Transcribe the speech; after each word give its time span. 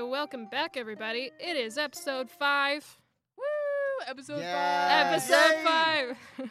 Right, 0.00 0.08
welcome 0.08 0.46
back, 0.46 0.76
everybody. 0.76 1.30
It 1.40 1.56
is 1.56 1.78
episode 1.78 2.30
five. 2.30 2.98
Woo! 3.38 4.06
Episode 4.06 4.40
Yeah. 4.40 5.06
Episode 5.10 5.56
Yay. 5.56 5.64
five. 5.64 6.18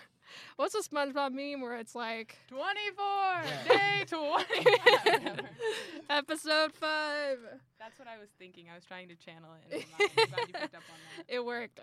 What's 0.56 0.74
a 0.74 0.82
SpongeBob 0.82 1.32
meme 1.32 1.61
where 1.61 1.76
it's 1.76 1.94
like 1.95 2.38
5. 2.50 2.58
24! 2.58 3.42
Day 3.67 4.05
20! 4.08 5.38
episode 6.10 6.73
five? 6.73 7.38
That's 7.78 8.00
what 8.00 8.08
I 8.08 8.17
was 8.17 8.30
thinking. 8.39 8.66
I 8.72 8.76
was 8.76 8.86
trying 8.86 9.10
to 9.10 9.16
channel 9.16 9.50
it 9.70 9.76
in. 9.76 9.84
I'm 10.00 10.08
glad 10.30 10.48
you 10.48 10.54
picked 10.54 10.76
up 10.76 10.84
on 10.92 10.98
that. 11.17 11.26
It 11.28 11.45
worked. 11.45 11.82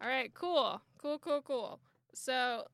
All 0.00 0.08
right, 0.08 0.32
cool, 0.34 0.80
cool, 0.98 1.18
cool, 1.18 1.42
cool. 1.42 1.80
So, 2.14 2.66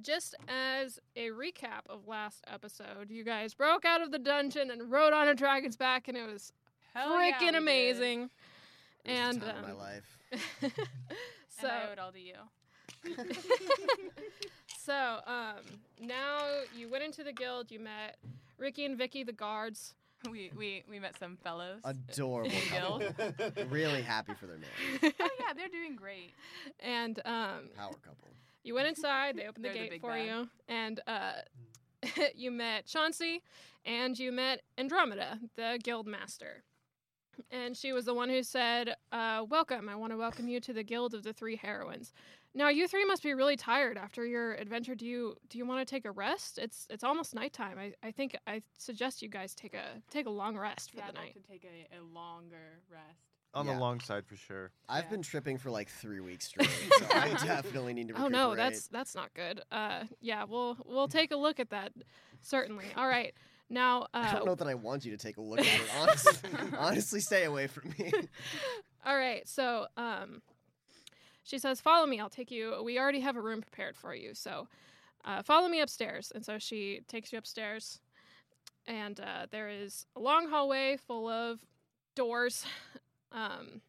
just 0.00 0.34
as 0.48 0.98
a 1.16 1.28
recap 1.28 1.82
of 1.90 2.06
last 2.08 2.42
episode, 2.52 3.10
you 3.10 3.22
guys 3.24 3.54
broke 3.54 3.84
out 3.84 4.00
of 4.00 4.10
the 4.12 4.18
dungeon 4.18 4.70
and 4.70 4.90
rode 4.90 5.12
on 5.12 5.28
a 5.28 5.34
dragon's 5.34 5.76
back, 5.76 6.08
and 6.08 6.16
it 6.16 6.26
was 6.30 6.52
Hell 6.94 7.22
yeah, 7.22 7.38
freaking 7.38 7.56
amazing. 7.56 8.30
It 9.04 9.10
was 9.10 9.18
the 9.18 9.22
And 9.22 9.40
time 9.40 9.56
of 9.56 9.62
my 9.62 9.70
um, 9.70 9.78
life. 9.78 10.18
so 10.60 10.68
and 11.68 11.70
I 11.70 11.88
owe 11.88 11.92
it 11.92 11.98
all 11.98 12.12
to 12.12 12.20
you. 12.20 12.34
so 14.78 15.18
um, 15.26 15.56
now 16.00 16.38
you 16.76 16.88
went 16.88 17.04
into 17.04 17.24
the 17.24 17.32
guild. 17.32 17.70
You 17.70 17.80
met 17.80 18.16
Ricky 18.58 18.84
and 18.84 18.96
Vicky, 18.96 19.24
the 19.24 19.32
guards. 19.32 19.94
We, 20.30 20.52
we, 20.56 20.84
we 20.88 21.00
met 21.00 21.18
some 21.18 21.36
fellows. 21.42 21.80
Adorable 21.84 22.52
couple. 22.70 23.02
really 23.70 24.02
happy 24.02 24.34
for 24.38 24.46
their 24.46 24.58
marriage. 24.58 25.14
oh, 25.20 25.28
yeah, 25.40 25.52
they're 25.56 25.68
doing 25.68 25.96
great. 25.96 26.30
And 26.78 27.18
um, 27.24 27.70
Power 27.76 27.94
couple. 28.04 28.28
you 28.62 28.74
went 28.74 28.86
inside. 28.86 29.36
They 29.36 29.46
opened 29.48 29.64
the 29.64 29.70
They're 29.70 29.82
the 29.82 29.88
gate 29.90 30.00
for 30.00 30.10
bad. 30.12 30.26
you, 30.26 30.48
and 30.68 31.00
uh, 31.08 31.32
you 32.36 32.52
met 32.52 32.86
Chauncey, 32.86 33.42
and 33.84 34.16
you 34.16 34.30
met 34.30 34.62
Andromeda, 34.78 35.40
the 35.56 35.80
guild 35.82 36.06
master. 36.06 36.62
And 37.50 37.76
she 37.76 37.92
was 37.92 38.04
the 38.04 38.14
one 38.14 38.28
who 38.28 38.42
said, 38.42 38.94
uh, 39.12 39.44
"Welcome. 39.48 39.88
I 39.88 39.96
want 39.96 40.12
to 40.12 40.16
welcome 40.16 40.48
you 40.48 40.60
to 40.60 40.72
the 40.72 40.82
guild 40.82 41.14
of 41.14 41.22
the 41.22 41.32
three 41.32 41.56
heroines." 41.56 42.12
Now 42.54 42.68
you 42.68 42.86
three 42.86 43.06
must 43.06 43.22
be 43.22 43.32
really 43.32 43.56
tired 43.56 43.96
after 43.96 44.26
your 44.26 44.52
adventure. 44.54 44.94
Do 44.94 45.06
you 45.06 45.36
do 45.48 45.56
you 45.58 45.64
want 45.66 45.86
to 45.86 45.90
take 45.90 46.04
a 46.04 46.10
rest? 46.10 46.58
It's 46.58 46.86
it's 46.90 47.02
almost 47.04 47.34
nighttime. 47.34 47.78
I, 47.78 47.94
I 48.06 48.10
think 48.10 48.36
I 48.46 48.62
suggest 48.78 49.22
you 49.22 49.28
guys 49.28 49.54
take 49.54 49.74
a 49.74 50.02
take 50.10 50.26
a 50.26 50.30
long 50.30 50.58
rest 50.58 50.90
for 50.90 50.98
yeah, 50.98 51.04
the 51.06 51.08
I'd 51.08 51.14
night. 51.14 51.34
like 51.36 51.44
to 51.46 51.50
take 51.50 51.64
a, 51.64 51.96
a 51.98 52.02
longer 52.02 52.80
rest. 52.90 53.18
On 53.54 53.66
Yeah. 53.66 53.74
the 53.74 53.80
long 53.80 54.00
side 54.00 54.26
for 54.26 54.36
sure. 54.36 54.70
I've 54.88 55.04
Yeah. 55.04 55.10
been 55.10 55.22
tripping 55.22 55.58
for 55.58 55.70
like 55.70 55.88
three 55.88 56.20
weeks 56.20 56.46
straight, 56.48 56.68
so 56.98 57.06
I 57.14 57.34
definitely 57.44 57.92
need 57.94 58.08
to 58.08 58.14
Oh 58.22 58.28
no, 58.28 58.54
that's 58.54 58.86
that's 58.88 59.14
not 59.14 59.32
good. 59.34 59.62
Uh, 59.70 60.04
yeah, 60.20 60.44
we'll 60.44 60.76
we'll 60.86 61.08
take 61.08 61.32
a 61.32 61.36
look 61.36 61.58
at 61.60 61.70
that. 61.70 61.92
Certainly. 62.42 62.86
All 62.96 63.06
right. 63.08 63.34
Now, 63.72 64.06
I 64.12 64.28
uh, 64.28 64.32
don't 64.34 64.44
know 64.44 64.54
that 64.54 64.68
I 64.68 64.74
want 64.74 65.02
you 65.06 65.12
to 65.12 65.16
take 65.16 65.38
a 65.38 65.40
look 65.40 65.60
at 65.60 65.66
it. 65.66 65.90
Honestly, 65.98 66.50
honestly 66.78 67.20
stay 67.20 67.44
away 67.44 67.68
from 67.68 67.94
me. 67.98 68.12
all 69.06 69.16
right. 69.16 69.48
So, 69.48 69.86
um, 69.96 70.42
she 71.42 71.58
says, 71.58 71.80
"Follow 71.80 72.06
me. 72.06 72.20
I'll 72.20 72.28
take 72.28 72.50
you. 72.50 72.82
We 72.84 72.98
already 72.98 73.20
have 73.20 73.34
a 73.34 73.40
room 73.40 73.62
prepared 73.62 73.96
for 73.96 74.14
you. 74.14 74.34
So, 74.34 74.68
uh, 75.24 75.42
follow 75.42 75.70
me 75.70 75.80
upstairs." 75.80 76.30
And 76.34 76.44
so 76.44 76.58
she 76.58 77.00
takes 77.08 77.32
you 77.32 77.38
upstairs, 77.38 77.98
and 78.86 79.18
uh, 79.18 79.46
there 79.50 79.70
is 79.70 80.04
a 80.16 80.20
long 80.20 80.50
hallway 80.50 80.98
full 80.98 81.28
of 81.28 81.60
doors. 82.14 82.64
Um, 83.34 83.80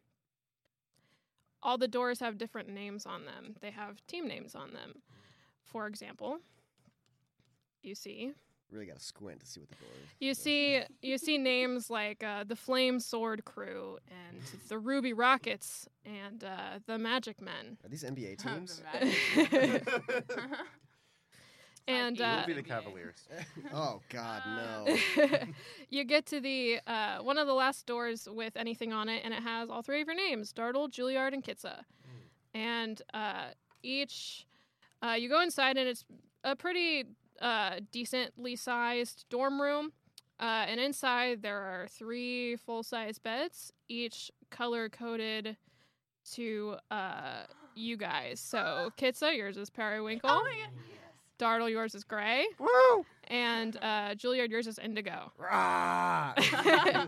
all 1.62 1.76
the 1.76 1.86
doors 1.86 2.20
have 2.20 2.38
different 2.38 2.70
names 2.70 3.04
on 3.04 3.26
them. 3.26 3.56
They 3.60 3.72
have 3.72 4.00
team 4.06 4.26
names 4.26 4.54
on 4.54 4.72
them. 4.72 5.02
For 5.62 5.86
example, 5.86 6.38
you 7.82 7.94
see 7.94 8.32
really 8.74 8.86
got 8.86 8.98
to 8.98 9.04
squint 9.04 9.40
to 9.40 9.46
see 9.46 9.60
what 9.60 9.70
the 9.70 9.76
door 9.76 9.94
is. 10.02 10.10
You 10.20 10.34
see, 10.34 10.82
you 11.00 11.16
see 11.16 11.38
names 11.38 11.88
like 11.88 12.22
uh, 12.22 12.44
the 12.44 12.56
Flame 12.56 13.00
Sword 13.00 13.44
Crew 13.44 13.98
and 14.08 14.42
the 14.68 14.78
Ruby 14.78 15.12
Rockets 15.12 15.88
and 16.04 16.42
uh, 16.44 16.80
the 16.86 16.98
Magic 16.98 17.40
Men. 17.40 17.78
Are 17.84 17.88
these 17.88 18.04
NBA 18.04 18.38
teams? 18.42 18.82
And, 21.86 22.18
Like 22.18 22.28
uh, 22.28 22.34
We'll 22.46 22.56
be 22.56 22.62
the 22.62 22.66
Cavaliers. 22.66 23.28
oh 23.74 24.00
God, 24.08 24.42
no. 24.46 24.96
you 25.90 26.04
get 26.04 26.24
to 26.26 26.40
the 26.40 26.80
uh, 26.86 27.18
one 27.18 27.36
of 27.36 27.46
the 27.46 27.52
last 27.52 27.84
doors 27.84 28.26
with 28.30 28.56
anything 28.56 28.94
on 28.94 29.10
it, 29.10 29.20
and 29.22 29.34
it 29.34 29.42
has 29.42 29.68
all 29.68 29.82
three 29.82 30.00
of 30.00 30.06
your 30.08 30.16
names: 30.16 30.50
Dartle, 30.54 30.88
Juilliard, 30.88 31.34
and 31.34 31.44
Kitsa. 31.44 31.82
And 32.54 33.02
uh, 33.12 33.48
each, 33.82 34.46
uh, 35.02 35.12
you 35.12 35.28
go 35.28 35.42
inside, 35.42 35.76
and 35.76 35.86
it's 35.86 36.06
a 36.42 36.56
pretty 36.56 37.04
uh, 37.40 37.80
decently 37.92 38.56
sized 38.56 39.26
dorm 39.30 39.60
room. 39.60 39.92
Uh, 40.40 40.66
and 40.68 40.80
inside 40.80 41.42
there 41.42 41.58
are 41.58 41.86
three 41.88 42.56
full-size 42.56 43.18
beds, 43.18 43.72
each 43.88 44.30
color-coded 44.50 45.56
to 46.32 46.76
uh, 46.90 47.44
you 47.74 47.96
guys. 47.96 48.40
So 48.40 48.90
Kitsa, 48.98 49.36
yours 49.36 49.56
is 49.56 49.70
periwinkle. 49.70 50.30
oh 50.30 50.42
my 50.42 50.56
god. 50.64 50.70
Dartle, 51.36 51.68
yours 51.68 51.96
is 51.96 52.04
gray, 52.04 52.46
Woo! 52.60 53.04
and 53.26 53.76
uh, 53.82 54.14
Juilliard, 54.14 54.50
yours 54.50 54.68
is 54.68 54.78
indigo. 54.78 55.32
Rah! 55.36 56.32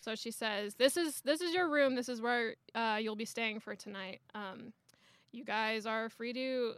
so 0.00 0.16
she 0.16 0.32
says, 0.32 0.74
"This 0.74 0.96
is 0.96 1.20
this 1.20 1.40
is 1.40 1.54
your 1.54 1.70
room. 1.70 1.94
This 1.94 2.08
is 2.08 2.20
where 2.20 2.56
uh, 2.74 2.98
you'll 3.00 3.14
be 3.14 3.24
staying 3.24 3.60
for 3.60 3.76
tonight. 3.76 4.20
Um, 4.34 4.72
you 5.30 5.44
guys 5.44 5.86
are 5.86 6.08
free 6.08 6.32
to 6.32 6.74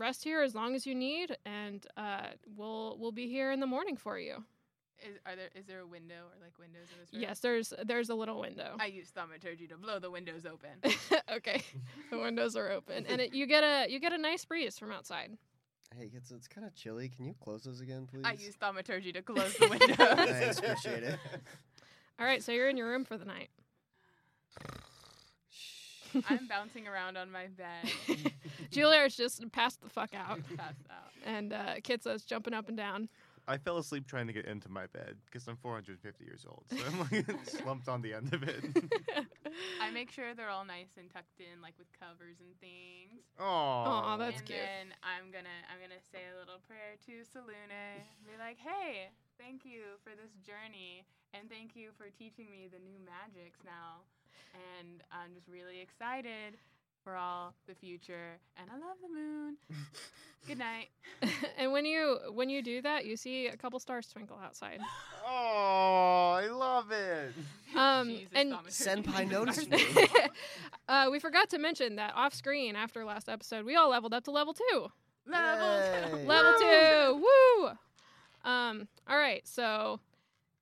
rest 0.00 0.24
here 0.24 0.42
as 0.42 0.54
long 0.54 0.74
as 0.74 0.86
you 0.86 0.94
need, 0.94 1.36
and 1.44 1.86
uh, 1.96 2.28
we'll 2.56 2.96
we'll 2.98 3.12
be 3.12 3.28
here 3.28 3.52
in 3.52 3.60
the 3.60 3.66
morning 3.66 3.96
for 3.96 4.18
you." 4.18 4.44
Is 5.02 5.16
are 5.24 5.36
there 5.36 5.48
is 5.54 5.66
there 5.66 5.80
a 5.80 5.86
window 5.86 6.14
or 6.14 6.42
like 6.42 6.58
windows 6.58 6.88
in 6.92 7.00
this 7.00 7.12
room? 7.12 7.22
Yes, 7.22 7.40
there's 7.40 7.72
there's 7.84 8.10
a 8.10 8.14
little 8.14 8.40
window. 8.40 8.76
I 8.78 8.86
use 8.86 9.08
thaumaturgy 9.08 9.66
to 9.68 9.76
blow 9.76 9.98
the 9.98 10.10
windows 10.10 10.44
open. 10.44 10.70
okay, 11.32 11.62
the 12.10 12.18
windows 12.18 12.56
are 12.56 12.70
open, 12.70 13.06
and 13.06 13.20
it, 13.20 13.32
you 13.32 13.46
get 13.46 13.64
a 13.64 13.90
you 13.90 14.00
get 14.00 14.12
a 14.12 14.18
nice 14.18 14.44
breeze 14.44 14.78
from 14.78 14.92
outside. 14.92 15.36
Hey, 15.96 16.10
it's 16.14 16.30
it's 16.30 16.46
kind 16.46 16.66
of 16.66 16.74
chilly. 16.74 17.08
Can 17.08 17.24
you 17.24 17.34
close 17.42 17.64
those 17.64 17.80
again, 17.80 18.06
please? 18.10 18.22
I 18.24 18.32
use 18.32 18.54
thaumaturgy 18.54 19.12
to 19.12 19.22
close 19.22 19.54
the 19.54 19.68
windows. 19.70 19.96
Thanks, 19.96 20.58
appreciate 20.58 21.02
it. 21.02 21.18
All 22.20 22.26
right, 22.26 22.42
so 22.42 22.52
you're 22.52 22.68
in 22.68 22.76
your 22.76 22.88
room 22.88 23.04
for 23.04 23.16
the 23.16 23.24
night. 23.24 23.48
I'm 26.28 26.46
bouncing 26.48 26.86
around 26.88 27.16
on 27.16 27.30
my 27.30 27.46
bed, 27.48 27.90
Julia 28.70 29.00
is 29.02 29.16
just 29.16 29.50
passed 29.52 29.80
the 29.82 29.88
fuck 29.88 30.14
out, 30.14 30.40
passed 30.56 30.86
out. 30.90 31.10
and 31.24 31.52
uh, 31.52 31.74
Kitsa's 31.82 32.24
jumping 32.24 32.54
up 32.54 32.68
and 32.68 32.76
down. 32.76 33.08
I 33.48 33.58
fell 33.58 33.78
asleep 33.78 34.06
trying 34.06 34.28
to 34.28 34.32
get 34.32 34.44
into 34.46 34.68
my 34.68 34.86
bed 34.94 35.16
because 35.26 35.48
I'm 35.48 35.56
450 35.56 36.22
years 36.22 36.46
old, 36.46 36.62
so 36.70 36.76
I'm 36.86 37.00
like 37.10 37.26
slumped 37.48 37.88
on 37.88 38.00
the 38.02 38.14
end 38.14 38.32
of 38.32 38.44
it. 38.44 38.62
I 39.82 39.90
make 39.90 40.12
sure 40.12 40.34
they're 40.38 40.50
all 40.52 40.64
nice 40.64 40.94
and 40.96 41.10
tucked 41.10 41.40
in, 41.40 41.58
like 41.60 41.74
with 41.78 41.88
covers 41.98 42.38
and 42.38 42.54
things. 42.60 43.26
Oh, 43.40 43.44
Aw, 43.44 44.16
that's 44.18 44.38
and 44.38 44.46
cute. 44.46 44.60
then 44.60 44.94
I'm 45.02 45.32
gonna 45.34 45.56
I'm 45.66 45.82
gonna 45.82 45.98
say 46.12 46.30
a 46.30 46.38
little 46.38 46.62
prayer 46.68 46.94
to 47.10 47.12
Selûne. 47.26 48.06
Be 48.22 48.38
like, 48.38 48.58
hey, 48.62 49.10
thank 49.34 49.64
you 49.66 49.98
for 50.06 50.14
this 50.14 50.30
journey, 50.46 51.02
and 51.34 51.50
thank 51.50 51.74
you 51.74 51.90
for 51.98 52.06
teaching 52.14 52.46
me 52.54 52.70
the 52.70 52.78
new 52.78 53.02
magics 53.02 53.58
now. 53.66 54.06
And 54.78 55.02
I'm 55.12 55.34
just 55.34 55.48
really 55.48 55.80
excited 55.80 56.56
for 57.04 57.16
all 57.16 57.54
the 57.66 57.74
future. 57.74 58.38
And 58.56 58.68
I 58.70 58.74
love 58.74 58.96
the 59.02 59.08
moon. 59.08 59.56
Good 60.46 60.58
night. 60.58 60.88
and 61.58 61.72
when 61.72 61.84
you 61.84 62.18
when 62.32 62.48
you 62.48 62.62
do 62.62 62.80
that, 62.82 63.04
you 63.04 63.16
see 63.16 63.46
a 63.48 63.56
couple 63.56 63.78
stars 63.78 64.08
twinkle 64.08 64.38
outside. 64.42 64.80
Oh, 65.26 66.32
I 66.38 66.48
love 66.48 66.90
it. 66.90 67.32
Um, 67.76 68.08
Jesus, 68.08 68.28
and. 68.34 68.52
Senpai 68.66 69.30
noticed 69.30 69.70
me. 69.70 69.80
uh, 70.88 71.06
we 71.08 71.20
forgot 71.20 71.48
to 71.50 71.58
mention 71.58 71.94
that 71.96 72.14
off 72.16 72.34
screen 72.34 72.74
after 72.74 73.04
last 73.04 73.28
episode, 73.28 73.64
we 73.64 73.76
all 73.76 73.90
leveled 73.90 74.12
up 74.12 74.24
to 74.24 74.32
level 74.32 74.52
two. 74.52 74.88
Level 75.24 76.10
two. 76.10 76.16
Level 76.26 76.54
two, 76.58 77.22
woo! 77.22 77.68
Um, 78.44 78.88
all 79.08 79.16
right, 79.16 79.46
so 79.46 80.00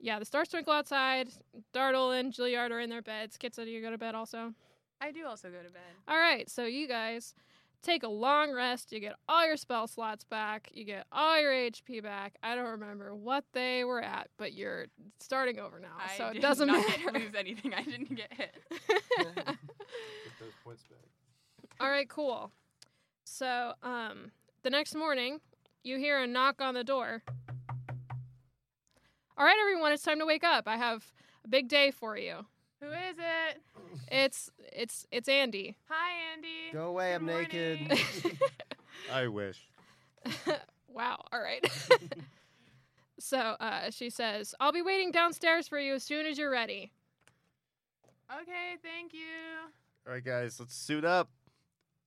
yeah, 0.00 0.18
the 0.18 0.24
stars 0.24 0.48
twinkle 0.48 0.72
outside. 0.72 1.28
Dartle 1.72 2.18
and 2.18 2.32
Juilliard 2.32 2.70
are 2.70 2.80
in 2.80 2.90
their 2.90 3.02
beds. 3.02 3.36
Kitsa, 3.36 3.64
do 3.64 3.70
you 3.70 3.80
go 3.82 3.90
to 3.90 3.98
bed 3.98 4.14
also? 4.14 4.54
I 5.00 5.12
do 5.12 5.26
also 5.26 5.48
go 5.48 5.58
to 5.58 5.72
bed. 5.72 5.82
All 6.06 6.18
right, 6.18 6.48
so 6.50 6.64
you 6.64 6.88
guys 6.88 7.34
take 7.82 8.02
a 8.02 8.08
long 8.08 8.52
rest. 8.52 8.92
You 8.92 9.00
get 9.00 9.14
all 9.28 9.46
your 9.46 9.56
spell 9.56 9.86
slots 9.86 10.24
back. 10.24 10.68
You 10.72 10.84
get 10.84 11.06
all 11.12 11.40
your 11.40 11.52
HP 11.52 12.02
back. 12.02 12.34
I 12.42 12.54
don't 12.54 12.66
remember 12.66 13.14
what 13.14 13.44
they 13.52 13.84
were 13.84 14.02
at, 14.02 14.28
but 14.36 14.52
you're 14.52 14.86
starting 15.20 15.58
over 15.58 15.78
now, 15.78 15.96
I 15.98 16.16
so 16.16 16.26
it 16.28 16.40
doesn't 16.40 16.66
not 16.66 16.86
matter. 16.86 17.12
Lose 17.18 17.34
anything. 17.36 17.74
I 17.74 17.82
didn't 17.82 18.14
get 18.14 18.32
hit. 18.32 18.54
Get 19.18 19.56
those 20.40 20.52
points 20.64 20.82
back. 20.84 20.98
all 21.80 21.90
right, 21.90 22.08
cool. 22.08 22.50
So, 23.24 23.72
um, 23.82 24.30
the 24.62 24.70
next 24.70 24.94
morning, 24.94 25.40
you 25.82 25.98
hear 25.98 26.18
a 26.18 26.26
knock 26.26 26.60
on 26.60 26.74
the 26.74 26.84
door. 26.84 27.22
All 29.38 29.44
right, 29.44 29.56
everyone, 29.61 29.93
it's 29.93 30.02
time 30.02 30.19
to 30.19 30.26
wake 30.26 30.43
up. 30.43 30.67
I 30.67 30.76
have 30.76 31.12
a 31.44 31.49
big 31.49 31.69
day 31.69 31.93
for 31.93 32.19
you. 32.19 32.44
Who 32.81 32.88
is 32.88 33.17
it? 33.19 33.62
It's 34.11 34.50
it's 34.73 35.06
it's 35.12 35.29
Andy. 35.29 35.76
Hi, 35.88 36.11
Andy. 36.35 36.73
Go 36.73 36.87
away, 36.88 37.14
I'm 37.14 37.25
Good 37.25 37.52
naked. 37.52 37.99
I 39.12 39.29
wish. 39.29 39.61
wow. 40.88 41.23
All 41.32 41.40
right. 41.40 41.64
so 43.20 43.38
uh, 43.38 43.90
she 43.90 44.11
says, 44.11 44.56
"I'll 44.58 44.73
be 44.73 44.82
waiting 44.82 45.12
downstairs 45.12 45.69
for 45.69 45.79
you 45.79 45.94
as 45.94 46.02
soon 46.02 46.26
as 46.26 46.37
you're 46.37 46.50
ready." 46.50 46.91
Okay, 48.43 48.75
thank 48.82 49.12
you. 49.12 49.20
All 50.05 50.14
right, 50.14 50.25
guys, 50.25 50.58
let's 50.58 50.75
suit 50.75 51.05
up 51.05 51.31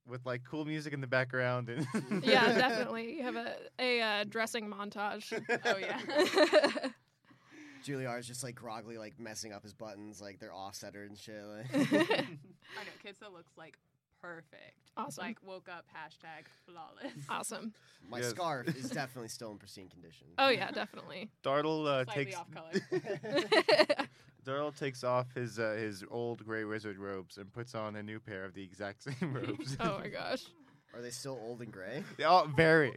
with 0.06 0.26
like 0.26 0.42
cool 0.44 0.66
music 0.66 0.92
in 0.92 1.00
the 1.00 1.08
background. 1.08 1.70
And 1.70 2.26
Yeah, 2.26 2.46
definitely. 2.58 3.16
You 3.16 3.24
have 3.24 3.38
a 3.38 3.56
a 3.80 4.02
uh, 4.02 4.24
dressing 4.26 4.70
montage. 4.70 5.32
Oh 5.64 5.78
yeah. 5.78 6.90
Juilliard's 7.84 8.28
just 8.28 8.44
like 8.44 8.56
groggily, 8.56 8.98
like 8.98 9.20
messing 9.20 9.54
up 9.54 9.64
his 9.64 9.74
buttons, 9.74 10.22
like 10.22 10.40
they're 10.40 10.52
offsetter 10.52 11.06
and 11.06 11.18
shit. 11.18 11.36
Like. 11.74 11.92
I 11.92 12.84
know 12.84 12.94
Kitsa 13.06 13.32
looks 13.32 13.52
like 13.58 13.78
perfect. 14.22 14.78
awesome. 14.98 15.24
Like 15.26 15.38
woke 15.44 15.68
up 15.70 15.86
hashtag 15.96 16.46
flawless. 16.66 17.14
awesome. 17.30 17.74
My 18.10 18.20
Yes. 18.20 18.30
scarf 18.30 18.68
is 18.76 18.90
definitely 18.90 19.30
still 19.30 19.52
in 19.52 19.58
pristine 19.58 19.90
condition. 19.90 20.28
Oh 20.38 20.50
yeah, 20.50 20.72
definitely. 20.72 21.30
Dartle 21.44 21.88
uh, 21.88 22.04
Slightly 22.06 22.26
takes 22.26 22.38
off 22.38 22.48
color. 22.52 22.72
Dartle 24.46 24.72
takes 24.78 25.04
off 25.04 25.28
his 25.36 25.60
uh, 25.60 25.76
his 25.78 26.04
old 26.10 26.44
gray 26.46 26.64
wizard 26.64 26.98
robes 26.98 27.38
and 27.38 27.52
puts 27.54 27.76
on 27.76 27.96
a 27.96 28.04
new 28.04 28.20
pair 28.20 28.44
of 28.44 28.54
the 28.54 28.64
exact 28.64 29.04
same 29.04 29.34
robes. 29.34 29.78
oh 29.80 30.00
my 30.00 30.08
gosh. 30.08 30.44
Are 30.94 31.02
they 31.02 31.10
still 31.12 31.40
old 31.42 31.62
and 31.62 31.72
gray? 31.72 32.04
oh, 32.26 32.52
very. 32.58 32.92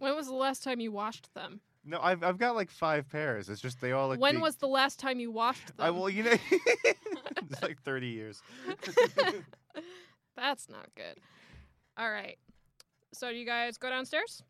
When 0.00 0.16
was 0.16 0.26
the 0.26 0.34
last 0.34 0.64
time 0.64 0.80
you 0.80 0.90
washed 0.90 1.32
them? 1.34 1.60
No, 1.84 1.98
I've 2.00 2.22
I've 2.22 2.38
got 2.38 2.54
like 2.54 2.70
five 2.70 3.08
pairs. 3.08 3.48
It's 3.48 3.60
just 3.60 3.80
they 3.80 3.92
all 3.92 4.08
look. 4.08 4.20
when 4.20 4.36
the- 4.36 4.40
was 4.40 4.56
the 4.56 4.68
last 4.68 4.98
time 4.98 5.18
you 5.20 5.30
washed 5.30 5.68
them? 5.76 5.86
I 5.86 5.90
well, 5.90 6.08
you 6.08 6.24
know, 6.24 6.34
it's 6.50 7.62
like 7.62 7.80
thirty 7.82 8.08
years. 8.08 8.42
That's 10.36 10.68
not 10.68 10.86
good. 10.96 11.18
All 11.96 12.10
right. 12.10 12.38
So 13.12 13.30
do 13.30 13.36
you 13.36 13.46
guys 13.46 13.76
go 13.76 13.90
downstairs? 13.90 14.42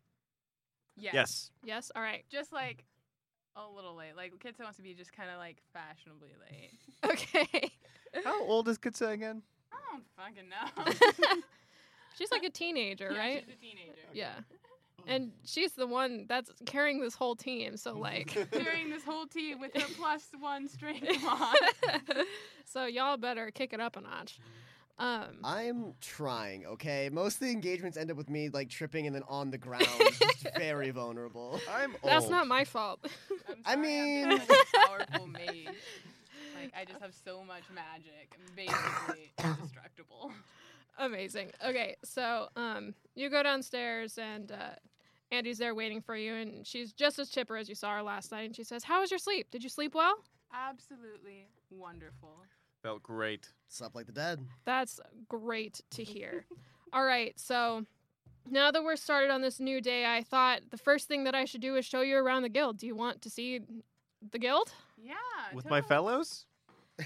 Yes. 0.95 1.13
Yes. 1.13 1.51
Yes. 1.63 1.91
All 1.95 2.01
right. 2.01 2.23
Just 2.31 2.53
like 2.53 2.85
a 3.55 3.61
little 3.75 3.95
late. 3.95 4.15
Like 4.15 4.33
Kitsa 4.39 4.61
wants 4.63 4.77
to 4.77 4.83
be 4.83 4.93
just 4.93 5.11
kind 5.13 5.29
of 5.29 5.37
like 5.37 5.57
fashionably 5.73 6.29
late. 6.49 6.71
Okay. 7.03 7.71
How 8.23 8.43
old 8.45 8.67
is 8.67 8.77
Kitsa 8.77 9.11
again? 9.11 9.41
I 9.73 9.77
don't 9.91 10.03
fucking 10.15 10.47
know. 10.49 11.41
She's 12.15 12.29
like 12.31 12.43
a 12.43 12.49
teenager, 12.51 13.09
Yeah, 13.11 13.17
right? 13.17 13.43
She's 13.45 13.55
a 13.55 13.57
teenager. 13.59 14.01
Yeah. 14.13 14.33
And 15.07 15.31
she's 15.45 15.73
the 15.73 15.87
one 15.87 16.25
that's 16.27 16.51
carrying 16.65 16.99
this 17.01 17.15
whole 17.15 17.35
team, 17.35 17.77
so 17.77 17.93
like 17.97 18.27
Carrying 18.51 18.89
this 18.89 19.03
whole 19.03 19.25
team 19.27 19.59
with 19.59 19.73
her 19.75 19.87
plus 19.97 20.27
one 20.39 20.67
strength 20.67 21.07
mod. 21.23 21.55
so 22.65 22.85
y'all 22.85 23.17
better 23.17 23.51
kick 23.51 23.73
it 23.73 23.79
up 23.79 23.95
a 23.97 24.01
notch. 24.01 24.39
Um 24.99 25.37
I'm 25.43 25.93
trying, 26.01 26.65
okay? 26.65 27.09
Most 27.11 27.35
of 27.35 27.39
the 27.41 27.51
engagements 27.51 27.97
end 27.97 28.11
up 28.11 28.17
with 28.17 28.29
me 28.29 28.49
like 28.49 28.69
tripping 28.69 29.07
and 29.07 29.15
then 29.15 29.23
on 29.27 29.49
the 29.49 29.57
ground, 29.57 29.87
just 30.19 30.47
very 30.57 30.91
vulnerable. 30.91 31.59
I'm 31.71 31.95
old. 32.03 32.11
that's 32.11 32.29
not 32.29 32.45
my 32.47 32.63
fault. 32.65 32.99
I'm 33.49 33.57
I 33.65 33.75
mean- 33.77 34.25
I'm 34.31 34.37
just 34.37 34.49
like 34.49 34.59
a 34.59 34.87
powerful 34.87 35.27
mage. 35.27 35.67
Like 36.55 36.71
I 36.77 36.85
just 36.85 37.01
have 37.01 37.13
so 37.25 37.43
much 37.43 37.63
magic. 37.73 38.29
I'm 38.35 38.55
basically 38.55 39.31
indestructible. 39.43 40.31
Amazing. 40.99 41.49
Okay, 41.65 41.95
so 42.03 42.49
um 42.55 42.93
you 43.15 43.29
go 43.29 43.41
downstairs 43.41 44.19
and 44.19 44.51
uh 44.51 44.75
Andy's 45.31 45.57
there 45.57 45.73
waiting 45.73 46.01
for 46.01 46.15
you 46.15 46.35
and 46.35 46.65
she's 46.67 46.91
just 46.91 47.19
as 47.19 47.29
chipper 47.29 47.55
as 47.57 47.69
you 47.69 47.75
saw 47.75 47.95
her 47.95 48.03
last 48.03 48.31
night 48.31 48.45
and 48.45 48.55
she 48.55 48.63
says, 48.63 48.83
"How 48.83 49.01
was 49.01 49.11
your 49.11 49.17
sleep? 49.17 49.49
Did 49.51 49.63
you 49.63 49.69
sleep 49.69 49.95
well?" 49.95 50.15
Absolutely 50.53 51.47
wonderful. 51.69 52.43
Felt 52.83 53.03
great. 53.03 53.49
Slept 53.69 53.95
like 53.95 54.07
the 54.07 54.11
dead. 54.11 54.45
That's 54.65 54.99
great 55.29 55.81
to 55.91 56.03
hear. 56.03 56.45
All 56.93 57.05
right, 57.05 57.39
so 57.39 57.85
now 58.49 58.71
that 58.71 58.83
we're 58.83 58.95
started 58.95 59.29
on 59.29 59.41
this 59.41 59.59
new 59.59 59.79
day, 59.79 60.05
I 60.05 60.23
thought 60.23 60.61
the 60.71 60.77
first 60.77 61.07
thing 61.07 61.23
that 61.25 61.35
I 61.35 61.45
should 61.45 61.61
do 61.61 61.75
is 61.75 61.85
show 61.85 62.01
you 62.01 62.17
around 62.17 62.41
the 62.41 62.49
guild. 62.49 62.77
Do 62.77 62.87
you 62.87 62.95
want 62.95 63.21
to 63.21 63.29
see 63.29 63.61
the 64.31 64.39
guild? 64.39 64.73
Yeah. 64.97 65.13
With 65.53 65.69
my 65.69 65.81
fellows? 65.81 66.45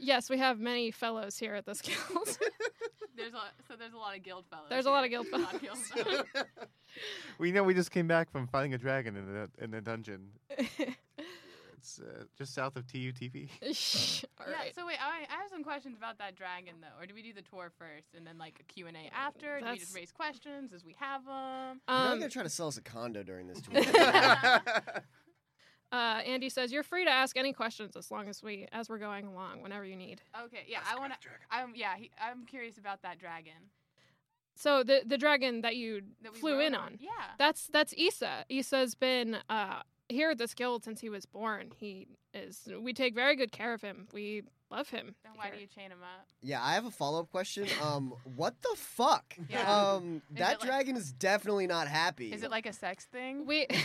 Yes, 0.00 0.30
we 0.30 0.38
have 0.38 0.58
many 0.60 0.90
fellows 0.90 1.38
here 1.38 1.54
at 1.54 1.66
this 1.66 1.80
guild. 1.82 2.38
There's 3.16 3.34
a 3.34 3.40
so 3.66 3.74
there's 3.76 3.94
a 3.94 3.96
lot 3.96 4.16
of 4.16 4.22
guild 4.22 4.44
fellows. 4.48 4.66
There's 4.68 4.86
a 4.86 4.90
lot 4.90 5.02
of 5.04 5.10
guild 5.10 5.26
A 5.32 5.38
lot 5.38 5.54
of 5.54 5.60
guild 5.60 5.78
fellows. 5.78 6.24
We 7.38 7.52
know 7.52 7.62
we 7.64 7.74
just 7.74 7.90
came 7.90 8.06
back 8.08 8.30
from 8.30 8.46
fighting 8.46 8.74
a 8.74 8.78
dragon 8.78 9.14
in 9.16 9.32
the 9.32 9.50
in 9.62 9.70
the 9.72 9.80
dungeon. 9.80 10.30
It's 11.76 12.00
uh, 12.00 12.24
just 12.36 12.54
south 12.54 12.74
of 12.76 12.86
TUTV. 12.86 13.48
All 13.62 14.46
yeah. 14.48 14.52
right. 14.56 14.74
So 14.74 14.84
wait, 14.86 14.96
I, 15.00 15.20
I 15.32 15.40
have 15.42 15.50
some 15.50 15.62
questions 15.62 15.96
about 15.96 16.18
that 16.18 16.34
dragon 16.36 16.74
though. 16.80 17.00
Or 17.00 17.06
do 17.06 17.14
we 17.14 17.22
do 17.22 17.32
the 17.32 17.42
tour 17.42 17.70
first 17.78 18.14
and 18.16 18.26
then 18.26 18.36
like 18.38 18.58
a 18.60 18.64
Q 18.64 18.86
and 18.88 18.96
A 18.96 19.10
after? 19.14 19.60
Do 19.60 19.66
we 19.70 19.78
just 19.78 19.94
raise 19.94 20.10
questions 20.10 20.72
as 20.72 20.84
we 20.84 20.96
have 20.98 21.24
them? 21.24 21.80
You're 21.88 21.96
not 21.96 22.12
Um, 22.12 22.18
gonna 22.20 22.30
try 22.30 22.42
to 22.44 22.48
sell 22.48 22.66
us 22.68 22.76
a 22.78 22.82
condo 22.82 23.22
during 23.22 23.46
this 23.48 23.60
tour. 23.60 23.74
Uh, 25.92 26.20
Andy 26.26 26.48
says 26.48 26.72
you're 26.72 26.82
free 26.82 27.04
to 27.04 27.10
ask 27.10 27.36
any 27.36 27.52
questions 27.52 27.96
as 27.96 28.10
long 28.10 28.28
as 28.28 28.42
we 28.42 28.66
as 28.72 28.88
we're 28.88 28.98
going 28.98 29.26
along, 29.26 29.62
whenever 29.62 29.84
you 29.84 29.96
need. 29.96 30.22
Okay. 30.44 30.64
Yeah. 30.68 30.80
I 30.90 30.98
want 30.98 31.12
to. 31.14 31.18
I'm 31.50 31.72
yeah. 31.74 31.96
He, 31.96 32.10
I'm 32.20 32.44
curious 32.46 32.78
about 32.78 33.02
that 33.02 33.18
dragon 33.18 33.70
So 34.56 34.82
the 34.82 35.02
the 35.06 35.18
dragon 35.18 35.62
that 35.62 35.76
you 35.76 36.02
that 36.22 36.36
flew 36.36 36.54
rode 36.58 36.66
in 36.66 36.74
on. 36.74 36.96
Yeah. 37.00 37.10
That's 37.38 37.68
that's 37.68 37.94
Issa. 37.96 38.44
Issa's 38.48 38.94
been 38.94 39.38
uh, 39.48 39.82
here 40.08 40.30
at 40.30 40.38
this 40.38 40.54
guild 40.54 40.84
since 40.84 41.00
he 41.00 41.08
was 41.10 41.26
born. 41.26 41.72
He 41.78 42.08
is. 42.34 42.68
We 42.80 42.92
take 42.92 43.14
very 43.14 43.36
good 43.36 43.52
care 43.52 43.72
of 43.74 43.82
him. 43.82 44.08
We 44.12 44.42
love 44.70 44.88
him. 44.88 45.14
Then 45.22 45.32
why 45.36 45.50
do 45.50 45.58
you 45.60 45.66
chain 45.66 45.90
him 45.90 46.02
up? 46.02 46.26
Yeah, 46.42 46.62
I 46.62 46.74
have 46.74 46.84
a 46.86 46.90
follow 46.90 47.20
up 47.20 47.30
question. 47.30 47.66
Um, 47.82 48.12
what 48.36 48.54
the 48.62 48.74
fuck? 48.76 49.34
Yeah. 49.48 49.92
Um, 49.92 50.22
Is 50.32 50.38
that 50.38 50.60
like- 50.60 50.68
dragon 50.68 50.96
is 50.96 51.12
definitely 51.12 51.66
not 51.66 51.88
happy. 51.88 52.32
Is 52.32 52.42
it 52.42 52.50
like 52.50 52.66
a 52.66 52.72
sex 52.72 53.04
thing? 53.06 53.46
We 53.46 53.66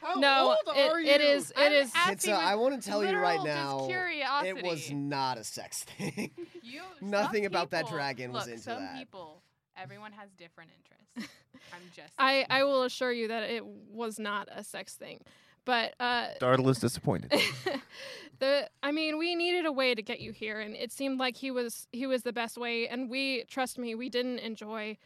How 0.00 0.14
no. 0.18 0.56
old 0.66 0.76
it- 0.76 0.90
are 0.90 0.98
it 1.00 1.20
you? 1.20 1.26
is. 1.28 1.50
It 1.50 1.56
I'm 1.56 1.72
is. 1.72 1.92
asking 1.94 2.32
Kitsa, 2.32 2.36
with 2.36 2.46
I 2.46 2.54
want 2.56 2.82
to 2.82 2.88
tell 2.88 3.04
you 3.04 3.16
right 3.16 3.42
now, 3.44 3.86
curiosity. 3.86 4.48
it 4.48 4.64
was 4.64 4.90
not 4.90 5.38
a 5.38 5.44
sex 5.44 5.84
thing. 5.84 6.30
You, 6.62 6.82
Nothing 7.00 7.44
some 7.44 7.52
about 7.52 7.70
that 7.70 7.84
people- 7.84 7.96
dragon 7.98 8.32
was 8.32 8.44
look, 8.46 8.50
into 8.54 8.62
some 8.64 8.82
that. 8.82 8.96
people, 8.96 9.42
everyone 9.76 10.12
has 10.12 10.30
different 10.32 10.70
interests. 10.76 11.32
I'm 11.72 11.82
just. 11.94 12.12
I. 12.18 12.44
I 12.50 12.64
will 12.64 12.82
assure 12.82 13.12
you 13.12 13.28
that 13.28 13.44
it 13.48 13.64
was 13.64 14.18
not 14.18 14.48
a 14.50 14.64
sex 14.64 14.94
thing, 14.94 15.20
but 15.64 15.94
uh, 16.00 16.28
Dartle 16.40 16.68
is 16.70 16.78
disappointed. 16.78 17.32
the 18.38 18.68
I 18.82 18.92
mean, 18.92 19.18
we 19.18 19.34
needed 19.34 19.66
a 19.66 19.72
way 19.72 19.94
to 19.94 20.02
get 20.02 20.20
you 20.20 20.32
here, 20.32 20.60
and 20.60 20.74
it 20.74 20.92
seemed 20.92 21.18
like 21.18 21.36
he 21.36 21.50
was 21.50 21.86
he 21.92 22.06
was 22.06 22.22
the 22.22 22.32
best 22.32 22.58
way. 22.58 22.88
And 22.88 23.08
we 23.10 23.44
trust 23.48 23.78
me, 23.78 23.94
we 23.94 24.08
didn't 24.08 24.38
enjoy 24.40 24.96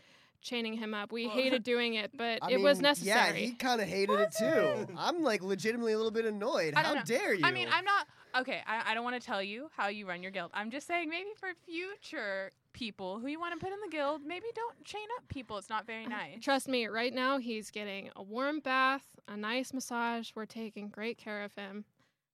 chaining 0.43 0.75
him 0.75 0.95
up. 0.95 1.13
We 1.13 1.27
Well- 1.27 1.35
hated 1.37 1.63
doing 1.75 1.95
it, 1.95 2.13
but 2.17 2.39
I 2.43 2.53
it 2.53 2.61
was 2.61 2.81
necessary. 2.81 3.17
Yeah, 3.17 3.33
he 3.33 3.53
kind 3.53 3.81
of 3.81 3.89
hated 3.89 4.19
it 4.21 4.33
too. 4.39 4.87
I'm 4.97 5.23
like 5.23 5.43
legitimately 5.43 5.93
a 5.93 5.97
little 5.97 6.13
bit 6.13 6.25
annoyed. 6.25 6.75
I 6.75 6.83
How 6.83 6.95
know. 6.95 7.03
dare 7.05 7.35
you? 7.35 7.45
I 7.45 7.51
mean, 7.51 7.69
I'm 7.71 7.85
not 7.85 8.07
okay. 8.41 8.63
I, 8.67 8.91
I 8.91 8.95
don't 8.95 9.05
want 9.05 9.21
to 9.21 9.27
tell 9.27 9.43
you 9.43 9.69
how 9.77 9.89
you 9.89 10.07
run 10.07 10.23
your 10.23 10.33
guild. 10.33 10.51
I'm 10.55 10.71
just 10.71 10.87
saying 10.87 11.09
maybe 11.09 11.31
for 11.39 11.49
future 11.65 12.53
people 12.73 13.19
who 13.19 13.27
you 13.27 13.41
want 13.41 13.59
to 13.59 13.65
put 13.65 13.73
in 13.73 13.81
the 13.81 13.89
guild, 13.91 14.23
maybe 14.25 14.47
don't 14.55 14.85
chain 14.85 15.07
up 15.17 15.27
people. 15.29 15.57
It's 15.59 15.71
not 15.71 15.87
very 15.87 16.05
uh, 16.05 16.11
nice. 16.11 16.43
Trust 16.43 16.69
me, 16.69 16.87
right 16.87 17.13
now 17.15 17.39
he's 17.39 17.71
getting 17.71 18.11
a 18.17 18.23
warm 18.23 18.61
bath, 18.61 19.05
a 19.29 19.37
nice 19.37 19.73
massage. 19.73 20.31
We're 20.35 20.47
taking 20.47 20.89
great 20.89 21.19
care 21.19 21.43
of 21.43 21.55
him. 21.55 21.85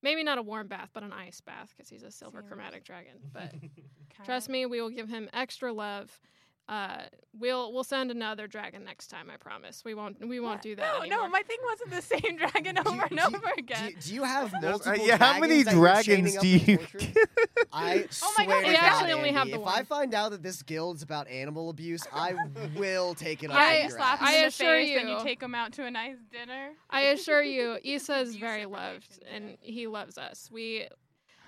Maybe 0.03 0.25
not 0.25 0.39
a 0.39 0.43
warm 0.43 0.67
bath, 0.67 0.91
but 0.93 1.05
an 1.05 1.13
ice 1.13 1.41
bath 1.41 1.73
because 1.77 1.89
he's 1.89 2.03
a 2.03 2.11
silver 2.11 2.41
Seems- 2.41 2.49
chromatic 2.49 2.85
dragon. 2.85 3.15
But 3.33 3.53
trust 4.25 4.49
me, 4.49 4.67
we 4.67 4.81
will 4.81 4.91
give 4.91 5.09
him 5.09 5.29
extra 5.33 5.73
love. 5.73 6.21
Uh, 6.69 7.03
we'll 7.39 7.73
we'll 7.73 7.83
send 7.85 8.11
another 8.11 8.47
dragon 8.47 8.85
next 8.85 9.09
time. 9.09 9.29
I 9.29 9.37
promise. 9.37 9.83
We 9.85 9.95
won't 9.95 10.27
we 10.27 10.39
won't 10.39 10.55
What? 10.57 10.63
do 10.63 10.77
that 10.77 10.95
No, 10.95 11.01
anymore. 11.03 11.25
no, 11.25 11.29
my 11.29 11.43
thing 11.43 11.59
wasn't 11.65 11.91
the 11.91 12.03
same 12.21 12.37
dragon 12.37 12.77
Do 12.77 12.83
you- 12.85 12.91
over 12.93 13.03
and 13.03 13.11
do 13.11 13.17
you- 13.17 13.37
over 13.37 13.51
again. 13.59 13.79
Do 13.87 13.91
you, 13.91 13.97
do 14.01 14.15
you 14.15 14.23
have 14.23 14.55
There's- 14.61 14.87
uh, 14.87 14.97
yeah, 15.01 15.17
how 15.19 15.39
many 15.41 15.65
dragons 15.65 15.65
that 15.65 15.75
you're 15.77 16.03
chaining 16.03 16.33
dragons 16.33 16.37
up 16.37 16.43
do 16.43 16.49
you? 16.49 16.77
Fortress? 16.79 17.07
I 17.75 18.07
Oh 18.23 18.35
my 18.39 18.45
swear 18.45 18.47
God, 18.47 18.61
to 18.63 18.69
we 18.69 18.75
God, 18.75 18.83
actually 18.85 19.13
only 19.13 19.33
have 19.33 19.49
the 19.49 19.55
if 19.55 19.61
one. 19.61 19.73
If 19.75 19.81
I 19.81 19.83
find 19.83 20.15
out 20.15 20.31
that 20.31 20.43
this 20.43 20.63
guild's 20.63 21.03
about 21.03 21.27
animal 21.29 21.69
abuse, 21.71 22.03
I 22.13 22.35
will 22.77 23.15
take 23.15 23.43
it 23.43 23.51
up 23.51 23.57
I- 23.57 23.73
with 23.79 23.85
you 23.85 23.91
slap 23.91 24.21
him 24.21 24.27
I 24.29 24.33
in 24.35 24.41
the 24.43 24.47
assure 24.49 24.67
face, 24.81 24.95
then 24.97 25.09
you. 25.09 25.15
you 25.19 25.23
take 25.25 25.43
him 25.43 25.55
out 25.55 25.73
to 25.73 25.85
a 25.85 25.91
nice 25.91 26.17
dinner. 26.31 26.71
I 26.91 27.01
assure 27.03 27.43
you, 27.43 27.79
Issa 27.83 28.21
is 28.21 28.37
very 28.37 28.67
loved, 28.67 29.21
and 29.35 29.57
he 29.61 29.87
loves 29.89 30.17
us. 30.17 30.49
We 30.53 30.87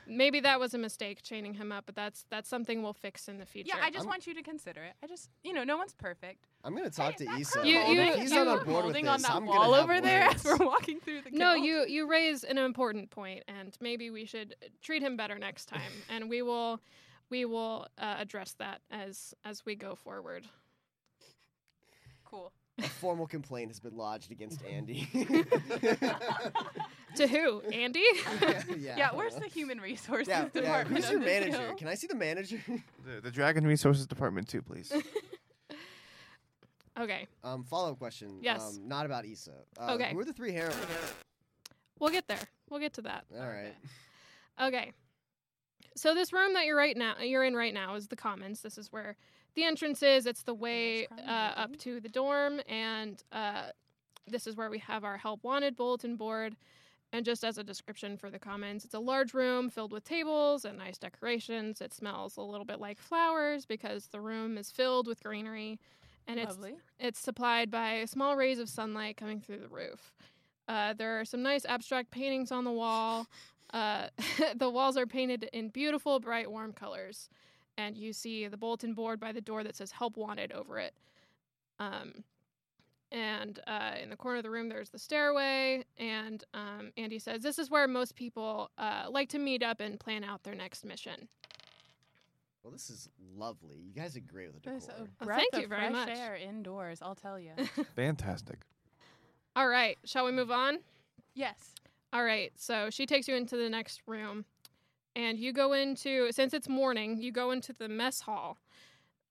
maybe 0.06 0.40
that 0.40 0.58
was 0.61 0.75
a 0.75 0.78
mistake 0.78 1.23
chaining 1.23 1.54
him 1.54 1.73
up, 1.73 1.84
but 1.87 1.94
that's 1.94 2.25
that's 2.30 2.49
something 2.49 2.82
we'll 2.82 2.92
fix 2.92 3.28
in 3.28 3.38
the 3.38 3.46
future. 3.46 3.73
Yeah, 3.76 3.82
I 3.84 3.90
just 3.90 4.00
I'm- 4.00 4.08
want 4.08 4.26
you 4.26 4.34
to 4.34 4.42
consider 4.42 4.82
it. 4.82 4.94
I 5.02 5.06
just, 5.06 5.30
you 5.42 5.52
know, 5.52 5.64
no 5.64 5.76
one's 5.76 5.94
perfect. 5.94 6.46
I'm 6.64 6.75
gonna 6.76 6.90
talk 6.90 7.12
Hey, 7.12 7.25
to 7.25 7.25
that 7.32 7.40
Issa. 7.40 7.66
You- 7.66 7.78
and 7.78 7.94
you- 7.94 8.00
if 8.02 8.14
he's 8.16 8.30
you- 8.30 8.37
not 8.44 8.46
on 8.49 8.56
board 8.64 8.66
with 8.66 8.94
holding 8.94 9.04
this, 9.04 9.14
on 9.14 9.23
that 9.23 9.30
I'm 9.32 9.46
wall 9.46 9.75
over 9.75 10.00
there 10.00 10.23
as 10.28 10.44
we're 10.44 10.56
walking 10.56 11.00
through 11.00 11.23
the 11.23 11.30
No, 11.30 11.54
guild. 11.54 11.66
you 11.66 11.87
you 11.87 12.06
raise 12.11 12.44
an 12.44 12.58
important 12.58 13.11
point, 13.11 13.42
and 13.49 13.76
maybe 13.80 14.11
we 14.11 14.25
should 14.25 14.54
treat 14.82 15.02
him 15.02 15.16
better 15.16 15.38
next 15.38 15.66
time, 15.66 15.80
and 16.08 16.28
we 16.28 16.42
will 16.42 16.80
we 17.30 17.44
will 17.44 17.87
uh, 17.99 18.16
address 18.18 18.52
that 18.58 18.82
as 18.90 19.34
as 19.44 19.64
we 19.66 19.75
go 19.75 19.94
forward. 19.94 20.46
Cool. 22.78 22.87
A 22.87 22.88
formal 22.88 23.26
complaint 23.26 23.69
has 23.71 23.78
been 23.78 23.97
lodged 23.97 24.33
against 24.33 24.64
Andy. 24.64 25.09
To 27.16 27.28
who? 27.28 27.61
Andy? 27.73 28.02
yeah. 28.76 28.97
Yeah, 28.97 29.11
where's 29.12 29.37
the 29.37 29.47
human 29.47 29.81
resources 29.81 30.28
yeah, 30.28 30.49
yeah. 30.52 30.61
department? 30.61 30.97
Who's 30.97 31.11
your 31.11 31.21
manager? 31.21 31.59
guild? 31.59 31.78
Can 31.78 31.88
I 31.88 31.95
see 31.95 32.07
the 32.09 32.14
manager? 32.16 32.61
the, 32.66 33.21
the 33.21 33.31
Dragon 33.31 33.66
Resources 33.66 34.07
Department 34.07 34.49
too, 34.49 34.62
please. 34.62 34.93
okay, 37.00 37.26
um, 37.45 37.62
follow 37.62 37.93
up 37.93 37.99
question. 37.99 38.38
Yes. 38.43 38.78
Um, 38.78 38.88
not 38.88 39.07
about 39.07 39.25
Issa. 39.25 39.52
Uh, 39.78 39.93
Okay. 39.93 40.12
Who 40.12 40.19
are 40.19 40.25
the 40.25 40.33
three 40.33 40.52
heroines? 40.52 40.76
we'll 42.00 42.11
get 42.11 42.26
there. 42.26 42.49
We'll 42.69 42.81
get 42.81 42.95
to 42.95 43.02
that. 43.02 43.25
All 43.38 43.47
right. 43.47 43.75
Okay. 44.61 44.93
So 45.97 46.14
this 46.14 46.33
room 46.33 46.54
that 46.54 46.64
you're 46.66 46.76
right 46.76 46.97
now 46.97 47.19
you're 47.21 47.45
in 47.45 47.54
right 47.54 47.73
now 47.73 47.95
is 47.95 48.09
the 48.09 48.16
commons. 48.16 48.61
This 48.61 48.76
is 48.76 48.90
where 48.90 49.16
the 49.54 49.64
entrance 49.64 50.02
is. 50.02 50.26
It's 50.26 50.42
the 50.42 50.54
way 50.54 51.06
uh, 51.26 51.52
up 51.56 51.76
to 51.78 52.00
the 52.00 52.08
dorm, 52.08 52.61
and 52.68 53.23
uh, 53.32 53.68
this 54.26 54.46
is 54.46 54.56
where 54.56 54.70
we 54.70 54.78
have 54.80 55.04
our 55.04 55.16
help 55.16 55.42
wanted 55.44 55.76
bulletin 55.76 56.16
board. 56.16 56.56
And 57.12 57.25
just 57.25 57.44
as 57.44 57.58
a 57.58 57.62
description 57.62 58.16
for 58.16 58.28
the 58.28 58.40
commons, 58.40 58.84
it's 58.84 58.94
a 58.94 58.99
large 58.99 59.34
room 59.34 59.70
filled 59.70 59.92
with 59.92 60.02
tables 60.02 60.64
and 60.64 60.76
nice 60.76 60.99
decorations. 60.99 61.80
It 61.80 61.94
smells 61.94 62.37
a 62.37 62.40
little 62.40 62.64
bit 62.64 62.80
like 62.80 62.99
flowers 62.99 63.64
because 63.66 64.08
the 64.08 64.20
room 64.20 64.58
is 64.58 64.73
filled 64.73 65.06
with 65.06 65.23
greenery, 65.23 65.78
and 66.26 66.40
it's 66.40 66.56
Lovely. 66.56 66.75
it's 66.99 67.20
supplied 67.20 67.70
by 67.70 68.04
small 68.06 68.34
rays 68.37 68.58
of 68.58 68.68
sunlight 68.68 69.16
coming 69.16 69.40
through 69.40 69.58
the 69.58 69.68
roof. 69.68 70.12
Uh, 70.66 70.92
there 70.94 71.20
are 71.20 71.25
some 71.25 71.42
nice 71.42 71.64
abstract 71.66 72.11
paintings 72.11 72.50
on 72.50 72.64
the 72.64 72.73
wall. 72.73 73.28
Uh, 73.73 74.08
the 74.56 74.68
walls 74.68 74.96
are 74.96 75.06
painted 75.06 75.49
in 75.52 75.68
beautiful, 75.68 76.18
bright, 76.18 76.50
warm 76.50 76.73
colors, 76.73 77.28
and 77.78 77.97
you 77.97 78.12
see 78.12 78.47
the 78.49 78.57
bulletin 78.57 78.95
board 78.95 79.19
by 79.21 79.33
the 79.33 79.40
door 79.40 79.64
that 79.64 79.76
says 79.76 79.90
"Help 79.93 80.16
Wanted" 80.16 80.52
over 80.52 80.78
it. 80.78 80.95
Um, 81.78 82.25
and 83.12 83.61
uh, 83.66 83.93
in 84.02 84.11
the 84.11 84.16
corner 84.16 84.38
of 84.38 84.43
the 84.43 84.50
room, 84.50 84.69
there's 84.69 84.90
the 84.90 84.99
stairway. 84.99 85.85
And 85.99 86.43
um, 86.52 86.90
Andy 86.97 87.19
says 87.19 87.43
this 87.43 87.59
is 87.59 87.71
where 87.71 87.87
most 87.87 88.16
people 88.16 88.71
uh, 88.78 89.07
like 89.09 89.28
to 89.31 89.38
meet 89.38 89.62
up 89.62 89.81
and 89.81 90.00
plan 90.00 90.25
out 90.25 90.43
their 90.43 90.54
next 90.54 90.85
mission. 90.85 91.28
Well, 92.62 92.73
this 92.73 92.88
is 92.90 93.09
lovely. 93.37 93.76
You 93.76 93.93
guys 93.93 94.16
are 94.16 94.21
great 94.21 94.52
with 94.52 94.62
the 94.62 94.71
There's 94.71 94.87
decor. 94.87 95.02
a 95.04 95.09
Oh, 95.21 95.25
breath 95.26 95.38
thank 95.38 95.52
of 95.54 95.61
you 95.62 95.69
very 95.69 95.90
fresh 95.90 96.09
much. 96.09 96.19
air 96.19 96.35
indoors. 96.37 97.00
I'll 97.02 97.14
tell 97.14 97.38
you. 97.38 97.50
Fantastic. 97.95 98.61
All 99.54 99.69
right, 99.69 99.97
shall 100.04 100.25
we 100.25 100.33
move 100.33 100.50
on? 100.50 100.78
yes. 101.35 101.75
All 102.12 102.25
right, 102.25 102.52
so 102.57 102.90
she 102.90 103.07
takes 103.07 103.26
you 103.28 103.35
into 103.37 103.57
the 103.57 103.69
next 103.69 104.00
room, 104.07 104.45
and 105.16 105.38
you 105.38 105.52
go 105.52 105.73
into, 105.73 106.30
since 106.33 106.54
it's 106.54 106.68
morning, 106.68 107.21
you 107.21 107.33
go 107.33 107.50
into 107.50 107.73
the 107.73 107.88
mess 107.88 108.21
hall. 108.21 108.59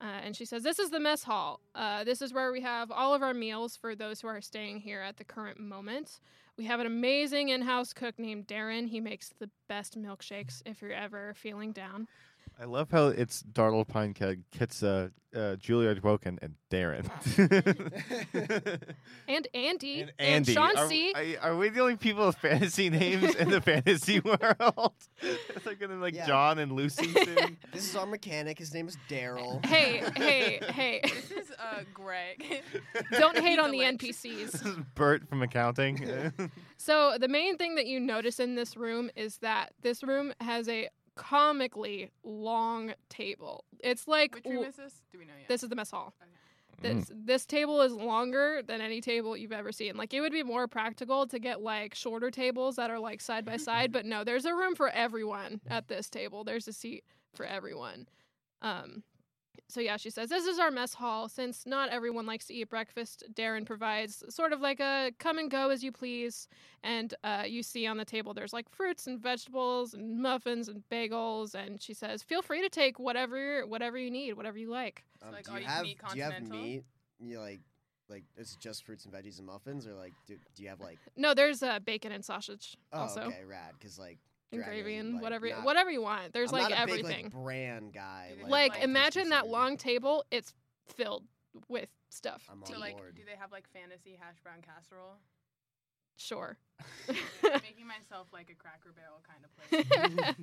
Uh, 0.02 0.20
and 0.24 0.36
she 0.36 0.44
says, 0.44 0.64
This 0.64 0.80
is 0.80 0.90
the 0.90 1.00
mess 1.00 1.24
hall. 1.24 1.62
Uh, 1.76 2.04
this 2.04 2.22
is 2.22 2.34
where 2.34 2.52
we 2.52 2.62
have 2.62 2.92
all 2.92 3.14
of 3.14 3.22
our 3.22 3.34
meals 3.34 3.78
for 3.78 3.96
those 3.96 4.20
who 4.20 4.28
are 4.28 4.42
staying 4.42 4.80
here 4.80 5.02
at 5.02 5.18
the 5.18 5.24
current 5.24 5.60
moment. 5.60 6.20
We 6.58 6.66
have 6.66 6.80
an 6.80 6.86
amazing 6.86 7.50
in 7.50 7.62
house 7.62 7.94
cook 7.94 8.20
named 8.20 8.48
Darren. 8.48 8.88
He 8.88 9.00
makes 9.00 9.30
the 9.40 9.50
best 9.68 9.98
milkshakes 9.98 10.62
if 10.66 10.82
you're 10.82 10.92
ever 10.92 11.34
feeling 11.36 11.72
down. 11.72 12.08
I 12.60 12.66
love 12.66 12.92
how 12.92 13.08
it's 13.08 13.42
Dartle 13.44 13.84
Pinekeg, 13.86 14.44
Kitsa, 14.56 15.12
uh, 15.36 15.40
Juilliard 15.58 16.02
Woken, 16.04 16.38
and 16.42 16.56
Darren. 16.72 17.10
And 19.28 19.48
Andy. 19.54 20.02
and 20.02 20.12
Andy. 20.20 20.54
Sean 20.54 20.78
are, 20.78 20.88
C. 20.88 21.14
are- 21.42 21.52
are 21.52 21.58
we 21.58 21.70
the 21.70 21.80
only 21.82 21.96
people 21.96 22.28
with 22.28 22.38
fantasy 22.38 22.90
names 22.90 23.34
in 23.36 23.50
the 23.50 23.62
fantasy 23.72 24.20
world? 24.20 24.94
It's 25.56 25.66
like 25.66 25.80
gonna 25.80 25.96
like 25.96 26.14
Yeah. 26.14 26.28
John 26.28 26.60
and 26.60 26.72
Lucy 26.74 27.12
soon. 27.14 27.58
This 27.72 27.90
is 27.90 27.96
our 27.96 28.06
mechanic. 28.06 28.60
His 28.60 28.74
name 28.74 28.88
is 28.88 28.98
Daryl. 29.10 29.66
hey, 29.66 30.04
hey, 30.16 30.60
hey. 30.70 31.02
This 31.04 31.32
is 31.32 31.52
uh, 31.52 31.84
Greg. 31.94 32.62
Don't 33.12 33.38
hate 33.38 33.52
He's 33.52 33.60
on 33.60 33.70
a 33.70 33.72
the 33.72 33.78
lich. 33.80 33.98
NPCs. 34.00 34.52
this 34.52 34.62
is 34.62 34.78
Bert 34.96 35.28
from 35.30 35.42
accounting. 35.42 36.32
So 36.78 37.18
the 37.20 37.28
main 37.30 37.58
thing 37.58 37.76
that 37.76 37.86
you 37.88 38.00
notice 38.00 38.40
in 38.40 38.56
this 38.56 38.76
room 38.76 39.10
is 39.16 39.38
that 39.38 39.72
this 39.82 40.04
room 40.04 40.34
has 40.42 40.68
a 40.68 40.90
comically 41.16 42.10
long 42.24 42.94
table. 43.10 43.66
It's 43.80 44.08
like 44.08 44.36
Which 44.36 44.46
room 44.46 44.54
w- 44.56 44.70
is 44.70 44.76
this? 44.76 45.02
Do 45.12 45.20
we 45.20 45.26
know 45.26 45.34
yet? 45.38 45.48
this 45.48 45.64
is 45.64 45.70
the 45.70 45.76
mess 45.76 45.92
hall. 45.92 46.14
Mm. 46.82 46.82
This 46.82 47.12
this 47.14 47.46
table 47.46 47.82
is 47.82 47.94
longer 47.94 48.62
than 48.66 48.82
any 48.82 49.00
table 49.00 49.38
you've 49.38 49.52
ever 49.52 49.72
seen. 49.72 49.96
Like 49.96 50.14
it 50.14 50.22
would 50.22 50.32
be 50.34 50.44
more 50.44 50.68
practical 50.68 51.28
to 51.28 51.40
get 51.40 51.62
like 51.62 51.96
shorter 51.96 52.32
tables 52.32 52.76
that 52.76 52.90
are 52.90 53.00
like 53.00 53.22
side 53.22 53.46
by 53.46 53.58
side, 53.58 53.92
but 53.92 54.06
no, 54.06 54.24
there's 54.24 54.46
a 54.46 54.54
room 54.54 54.76
for 54.76 54.90
everyone 54.90 55.62
at 55.70 55.88
this 55.88 56.10
table. 56.10 56.44
There's 56.44 56.68
a 56.68 56.74
seat 56.74 57.04
for 57.36 57.46
everyone. 57.46 58.08
Um 58.62 59.04
so 59.68 59.80
yeah, 59.80 59.98
she 59.98 60.10
says 60.10 60.30
this 60.30 60.46
is 60.46 60.60
our 60.60 60.72
mess 60.72 60.94
hall. 60.94 61.28
Since 61.30 61.66
not 61.66 61.90
everyone 61.90 62.26
likes 62.26 62.46
to 62.48 62.54
eat 62.54 62.70
breakfast, 62.70 63.24
Darren 63.34 63.66
provides 63.66 64.24
sort 64.30 64.54
of 64.54 64.62
like 64.62 64.80
a 64.80 65.12
come 65.20 65.38
and 65.38 65.50
go 65.50 65.70
as 65.70 65.84
you 65.84 65.92
please. 65.92 66.48
And 66.84 67.14
uh, 67.24 67.44
you 67.48 67.64
see 67.64 67.88
on 67.88 67.98
the 67.98 68.06
table 68.06 68.34
there's 68.34 68.54
like 68.54 68.70
fruits 68.70 69.08
and 69.08 69.20
vegetables 69.20 69.94
and 69.94 70.22
muffins 70.22 70.70
and 70.70 70.84
bagels. 70.92 71.56
And 71.56 71.82
she 71.82 71.94
says, 71.94 72.22
feel 72.22 72.42
free 72.42 72.62
to 72.62 72.70
take 72.70 73.00
whatever 73.00 73.66
whatever 73.66 73.98
you 73.98 74.12
need, 74.12 74.34
whatever 74.34 74.58
you 74.58 74.70
like. 74.70 75.04
So, 75.22 75.28
Um, 75.28 75.34
like, 75.34 75.46
do 75.46 75.54
you 75.54 75.60
you 75.60 75.66
have 75.66 75.86
eat 75.86 76.00
do 76.12 76.18
you 76.18 76.24
have 76.24 76.50
meat? 76.50 76.84
You 77.20 77.40
like 77.40 77.62
like 78.10 78.24
is 78.38 78.54
it 78.54 78.60
just 78.60 78.84
fruits 78.86 79.06
and 79.06 79.14
veggies 79.14 79.38
and 79.38 79.48
muffins 79.48 79.88
or 79.88 79.94
like 79.94 80.14
do, 80.28 80.38
do 80.56 80.64
you 80.64 80.70
have 80.70 80.82
like 80.82 81.00
No, 81.16 81.34
there's 81.34 81.64
uh, 81.64 81.80
bacon 81.80 82.12
and 82.12 82.24
sausage 82.24 82.78
oh 82.92 83.02
also. 83.02 83.22
okay 83.22 83.44
rad 83.46 83.74
because 83.80 83.98
like 83.98 84.20
And 84.54 84.64
dragon, 84.64 84.84
gravy 84.84 84.98
and 84.98 85.14
like, 85.16 85.24
whatever 85.24 85.50
not- 85.50 85.64
whatever 85.66 85.92
you 85.92 86.02
want. 86.02 86.34
There's 86.34 86.52
I'm 86.54 86.60
like 86.60 86.70
not 86.70 86.78
a 86.78 86.82
everything. 86.82 87.24
big, 87.26 87.34
like, 87.34 87.44
brand 87.44 87.94
guy. 87.94 88.34
Like, 88.42 88.50
Like, 88.52 88.72
like, 88.76 88.84
imagine 88.84 89.30
that 89.30 89.44
food. 89.44 89.52
long 89.52 89.78
table, 89.78 90.24
it's 90.32 90.54
filled 90.96 91.24
with 91.70 91.90
stuff. 92.10 92.48
I'm 92.52 92.62
to 92.64 92.68
on 92.68 92.74
So 92.74 92.80
like, 92.80 92.98
board. 92.98 93.16
do 93.16 93.22
they 93.26 93.38
have 93.40 93.52
like 93.52 93.68
fantasy 93.72 94.18
hash 94.20 94.36
brown 94.44 94.62
casserole? 94.62 95.18
Sure. 96.16 96.58
Making 97.08 97.88
myself 97.88 98.28
like 98.32 98.50
a 98.52 98.56
Cracker 98.56 98.94
Barrel 98.96 99.22
kind 99.28 99.44
of 99.44 99.52
place, 99.58 100.36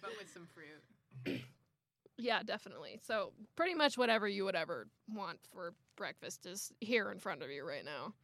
but 0.00 0.10
with 0.18 0.28
some 0.32 0.46
fruit. 0.52 1.40
yeah, 2.18 2.42
definitely. 2.42 2.98
So 3.02 3.32
pretty 3.56 3.74
much 3.74 3.96
whatever 3.96 4.26
you 4.28 4.44
would 4.44 4.56
ever 4.56 4.88
want 5.08 5.38
for 5.52 5.74
breakfast 5.96 6.44
is 6.46 6.72
here 6.80 7.10
in 7.12 7.18
front 7.18 7.42
of 7.42 7.50
you 7.50 7.64
right 7.64 7.84
now. 7.84 8.14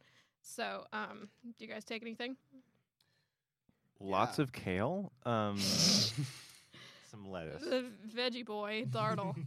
So, 0.41 0.85
um, 0.93 1.29
do 1.57 1.65
you 1.65 1.71
guys 1.71 1.83
take 1.85 2.01
anything? 2.01 2.35
Lots 3.99 4.37
Yeah. 4.37 4.43
of 4.43 4.51
kale. 4.53 5.11
Um, 5.25 5.57
some 7.11 7.29
lettuce. 7.29 7.63
The 7.63 7.85
veggie 8.15 8.45
boy, 8.45 8.85
Dartle. 8.89 9.35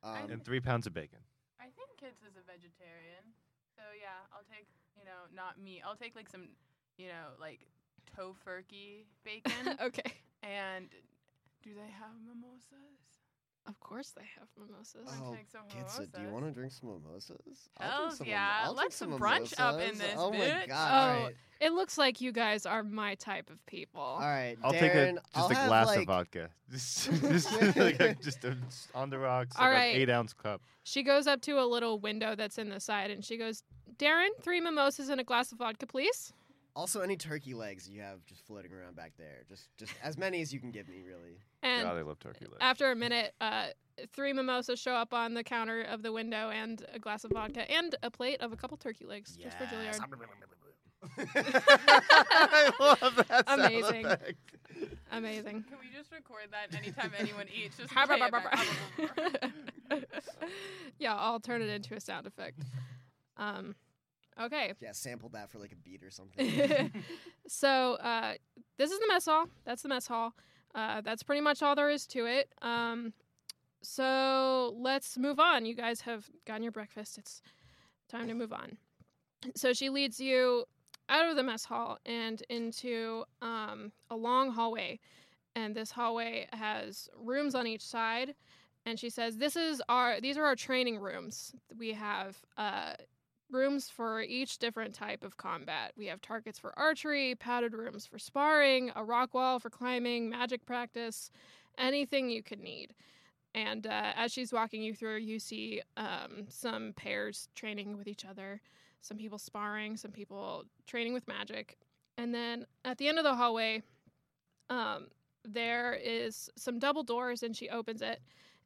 Um, 0.00 0.30
and 0.30 0.44
three 0.44 0.60
pounds 0.60 0.86
of 0.86 0.94
bacon. 0.94 1.18
I 1.58 1.64
think 1.74 1.90
Kitsa 1.98 2.22
is 2.30 2.36
a 2.38 2.46
vegetarian, 2.46 3.34
so 3.74 3.82
yeah, 4.00 4.22
I'll 4.32 4.46
take 4.48 4.68
you 4.96 5.04
know 5.04 5.26
not 5.34 5.60
meat. 5.60 5.82
I'll 5.84 5.96
take 5.96 6.14
like 6.14 6.28
some 6.28 6.46
you 6.98 7.08
know 7.08 7.34
like 7.40 7.66
tofurkey 8.16 9.06
bacon. 9.24 9.76
okay. 9.82 10.12
and 10.44 10.86
do 11.64 11.74
they 11.74 11.90
have 11.90 12.14
mimosas? 12.24 13.17
Of 13.68 13.78
course 13.80 14.10
they 14.16 14.24
have 14.38 14.48
mimosas. 14.58 15.06
I'll 15.20 15.28
Oh, 15.30 15.34
take 15.34 15.48
some 15.50 15.60
Kitsa, 15.68 15.98
do 16.10 16.22
you 16.22 16.26
mimosas. 16.28 16.32
want 16.32 16.44
to 16.46 16.50
drink 16.52 16.72
some 16.72 16.88
mimosas? 16.88 17.68
I'll 17.78 17.88
drink 17.88 18.00
Hells 18.02 18.16
some 18.18 18.26
mimo- 18.26 18.30
yeah, 18.30 18.56
I'll 18.62 18.74
drink 18.74 18.78
let's 18.84 18.96
some 18.96 19.18
brunch 19.18 19.54
up 19.60 19.74
in 19.74 19.80
mimosas. 19.80 19.98
this 19.98 20.14
Oh 20.16 20.30
my 20.32 20.38
bitch. 20.38 20.68
god! 20.68 20.90
Oh, 20.90 21.18
all 21.18 21.24
right, 21.26 21.34
It 21.60 21.72
looks 21.72 21.98
like 21.98 22.20
you 22.22 22.32
guys 22.32 22.64
are 22.66 22.82
my 22.82 23.14
type 23.16 23.50
of 23.50 23.64
people. 23.66 24.00
all 24.00 24.20
right. 24.20 24.56
I'll 24.64 24.72
take 24.72 24.94
a 24.94 24.96
Darren, 24.96 25.14
just 25.16 25.26
I'll 25.34 25.50
a 25.50 25.54
have, 25.54 25.68
glass 25.68 25.86
like, 25.86 25.98
of 26.00 26.06
vodka. 26.06 26.50
Just, 26.70 27.10
just 27.22 27.52
like 27.76 28.00
a, 28.00 28.14
just 28.22 28.44
a, 28.44 28.56
on 28.94 29.10
the 29.10 29.18
rocks. 29.18 29.56
All 29.58 29.64
like 29.66 29.74
right. 29.74 29.94
an 29.96 30.00
eight 30.02 30.10
ounce 30.10 30.32
cup. 30.34 30.60
She 30.84 31.02
goes 31.02 31.26
up 31.26 31.40
to 31.42 31.58
a 31.60 31.64
little 31.66 31.98
window 31.98 32.34
that's 32.34 32.56
in 32.58 32.68
the 32.70 32.80
side 32.80 33.10
and 33.10 33.24
she 33.24 33.36
goes, 33.36 33.62
Darren, 33.98 34.28
three 34.42 34.60
mimosas 34.60 35.08
and 35.10 35.20
a 35.20 35.24
glass 35.24 35.50
of 35.52 35.58
vodka, 35.58 35.86
please. 35.86 36.32
Also, 36.76 37.00
any 37.00 37.16
turkey 37.16 37.54
legs 37.54 37.88
you 37.88 38.00
have 38.00 38.24
just 38.24 38.46
floating 38.46 38.72
around 38.72 38.94
back 38.94 39.12
there. 39.18 39.42
Just, 39.48 39.68
just 39.76 39.92
as 40.02 40.16
many 40.16 40.40
as 40.40 40.52
you 40.52 40.60
can 40.60 40.70
give 40.70 40.88
me, 40.88 41.02
really. 41.06 41.38
And 41.62 41.84
God, 41.84 41.96
I 41.96 42.02
love 42.02 42.18
turkey 42.20 42.44
legs. 42.44 42.58
after 42.60 42.90
a 42.90 42.94
minute, 42.96 43.34
uh, 43.40 43.66
three 44.14 44.32
mimosas 44.32 44.78
show 44.78 44.92
up 44.92 45.12
on 45.12 45.34
the 45.34 45.42
counter 45.42 45.82
of 45.82 46.02
the 46.02 46.12
window 46.12 46.50
and 46.50 46.84
a 46.92 46.98
glass 46.98 47.24
of 47.24 47.32
vodka 47.32 47.68
and 47.70 47.96
a 48.02 48.10
plate 48.10 48.40
of 48.40 48.52
a 48.52 48.56
couple 48.56 48.76
turkey 48.76 49.06
legs 49.06 49.36
just 49.36 49.56
for 49.58 49.64
Juilliard. 49.64 49.98
I 51.18 52.70
love 52.80 53.24
that 53.28 53.48
sound 53.48 53.60
Amazing. 53.60 54.06
effect. 54.06 54.38
Amazing. 55.12 55.64
Can 55.68 55.78
we 55.80 55.96
just 55.96 56.12
record 56.12 56.48
that 56.50 56.76
anytime 56.76 57.12
anyone 57.18 57.46
eats? 57.54 57.76
Just 57.76 57.92
play 57.92 58.02
it 58.04 58.30
back. 58.30 58.56
ba, 58.98 59.46
ba. 59.88 60.00
yeah, 60.98 61.14
I'll 61.14 61.40
turn 61.40 61.62
it 61.62 61.68
into 61.68 61.94
a 61.94 62.00
sound 62.00 62.26
effect. 62.26 62.60
Um, 63.36 63.74
okay. 64.40 64.72
Yeah, 64.80 64.92
sampled 64.92 65.32
that 65.32 65.50
for 65.50 65.58
like 65.58 65.72
a 65.72 65.76
beat 65.76 66.02
or 66.02 66.10
something. 66.10 66.92
so 67.48 67.94
uh, 67.94 68.34
this 68.76 68.90
is 68.90 68.98
the 68.98 69.06
mess 69.08 69.26
hall. 69.26 69.46
That's 69.64 69.82
the 69.82 69.88
mess 69.88 70.06
hall. 70.06 70.34
Uh, 70.74 71.00
that's 71.00 71.22
pretty 71.22 71.40
much 71.40 71.62
all 71.62 71.74
there 71.74 71.90
is 71.90 72.06
to 72.06 72.26
it. 72.26 72.52
Um, 72.62 73.12
so 73.82 74.74
let's 74.78 75.16
move 75.16 75.38
on. 75.40 75.64
You 75.64 75.74
guys 75.74 76.00
have 76.02 76.28
gotten 76.46 76.62
your 76.62 76.72
breakfast. 76.72 77.18
It's 77.18 77.42
time 78.08 78.28
to 78.28 78.34
move 78.34 78.52
on. 78.52 78.76
So 79.54 79.72
she 79.72 79.88
leads 79.88 80.20
you 80.20 80.64
out 81.08 81.28
of 81.28 81.36
the 81.36 81.42
mess 81.42 81.64
hall 81.64 81.98
and 82.04 82.42
into 82.48 83.24
um, 83.40 83.92
a 84.10 84.16
long 84.16 84.50
hallway. 84.50 84.98
And 85.54 85.74
this 85.74 85.90
hallway 85.90 86.46
has 86.52 87.08
rooms 87.16 87.54
on 87.54 87.66
each 87.66 87.84
side. 87.84 88.34
And 88.86 88.98
she 88.98 89.10
says, 89.10 89.36
"This 89.36 89.54
is 89.54 89.82
our. 89.88 90.20
These 90.20 90.38
are 90.38 90.44
our 90.44 90.56
training 90.56 90.98
rooms. 90.98 91.54
We 91.76 91.92
have 91.92 92.38
uh, 92.56 92.94
rooms 93.50 93.88
for 93.88 94.20
each 94.22 94.58
different 94.58 94.94
type 94.94 95.24
of 95.24 95.36
combat. 95.36 95.92
We 95.96 96.06
have 96.06 96.20
targets 96.20 96.58
for 96.58 96.78
archery, 96.78 97.34
padded 97.34 97.72
rooms 97.72 98.06
for 98.06 98.18
sparring, 98.18 98.90
a 98.94 99.04
rock 99.04 99.34
wall 99.34 99.58
for 99.58 99.70
climbing, 99.70 100.28
magic 100.28 100.64
practice, 100.66 101.30
anything 101.76 102.30
you 102.30 102.42
could 102.42 102.60
need. 102.60 102.94
And 103.54 103.86
uh, 103.86 104.12
as 104.14 104.32
she's 104.32 104.52
walking 104.52 104.82
you 104.82 104.94
through, 104.94 105.18
you 105.18 105.38
see 105.38 105.82
um, 105.96 106.46
some 106.48 106.92
pairs 106.96 107.48
training 107.54 107.96
with 107.96 108.06
each 108.06 108.24
other, 108.24 108.60
some 109.00 109.16
people 109.16 109.38
sparring, 109.38 109.96
some 109.96 110.10
people 110.10 110.64
training 110.86 111.14
with 111.14 111.26
magic. 111.26 111.78
And 112.18 112.34
then 112.34 112.66
at 112.84 112.98
the 112.98 113.08
end 113.08 113.18
of 113.18 113.24
the 113.24 113.34
hallway, 113.34 113.82
um, 114.70 115.06
there 115.44 115.94
is 115.94 116.50
some 116.56 116.78
double 116.78 117.02
doors, 117.02 117.42
and 117.42 117.56
she 117.56 117.70
opens 117.70 118.02
it, 118.02 118.20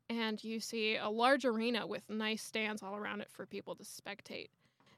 and 0.08 0.42
you 0.42 0.58
see 0.58 0.96
a 0.96 1.08
large 1.08 1.44
arena 1.44 1.86
with 1.86 2.08
nice 2.10 2.42
stands 2.42 2.82
all 2.82 2.96
around 2.96 3.20
it 3.20 3.30
for 3.30 3.46
people 3.46 3.74
to 3.76 3.84
spectate 3.84 4.48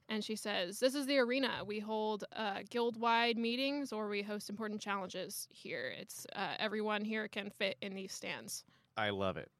and 0.08 0.22
she 0.24 0.36
says, 0.36 0.78
"This 0.78 0.94
is 0.94 1.06
the 1.06 1.18
arena. 1.18 1.62
We 1.66 1.78
hold 1.80 2.24
uh, 2.36 2.58
guild-wide 2.68 3.38
meetings, 3.38 3.92
or 3.92 4.08
we 4.08 4.22
host 4.22 4.50
important 4.50 4.80
challenges 4.80 5.48
here. 5.50 5.94
It's 5.98 6.26
uh, 6.36 6.54
everyone 6.58 7.04
here 7.04 7.28
can 7.28 7.50
fit 7.50 7.76
in 7.80 7.94
these 7.94 8.12
stands. 8.12 8.64
I 8.96 9.10
love 9.10 9.36
it. 9.36 9.50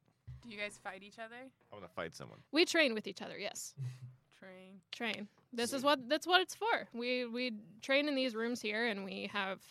Do 0.43 0.49
you 0.53 0.59
guys 0.59 0.79
fight 0.83 1.03
each 1.03 1.19
other? 1.19 1.35
I 1.71 1.75
want 1.75 1.85
to 1.87 1.91
fight 1.93 2.15
someone. 2.15 2.39
We 2.51 2.65
train 2.65 2.93
with 2.93 3.07
each 3.07 3.21
other. 3.21 3.37
Yes, 3.37 3.73
Train. 4.39 4.79
train. 4.91 5.27
This 5.53 5.73
is 5.73 5.83
what 5.83 6.07
that's 6.09 6.27
what 6.27 6.41
it's 6.41 6.55
for. 6.55 6.87
We 6.93 7.25
we 7.25 7.53
train 7.81 8.07
in 8.07 8.15
these 8.15 8.35
rooms 8.35 8.61
here, 8.61 8.87
and 8.87 9.03
we 9.05 9.29
have 9.33 9.61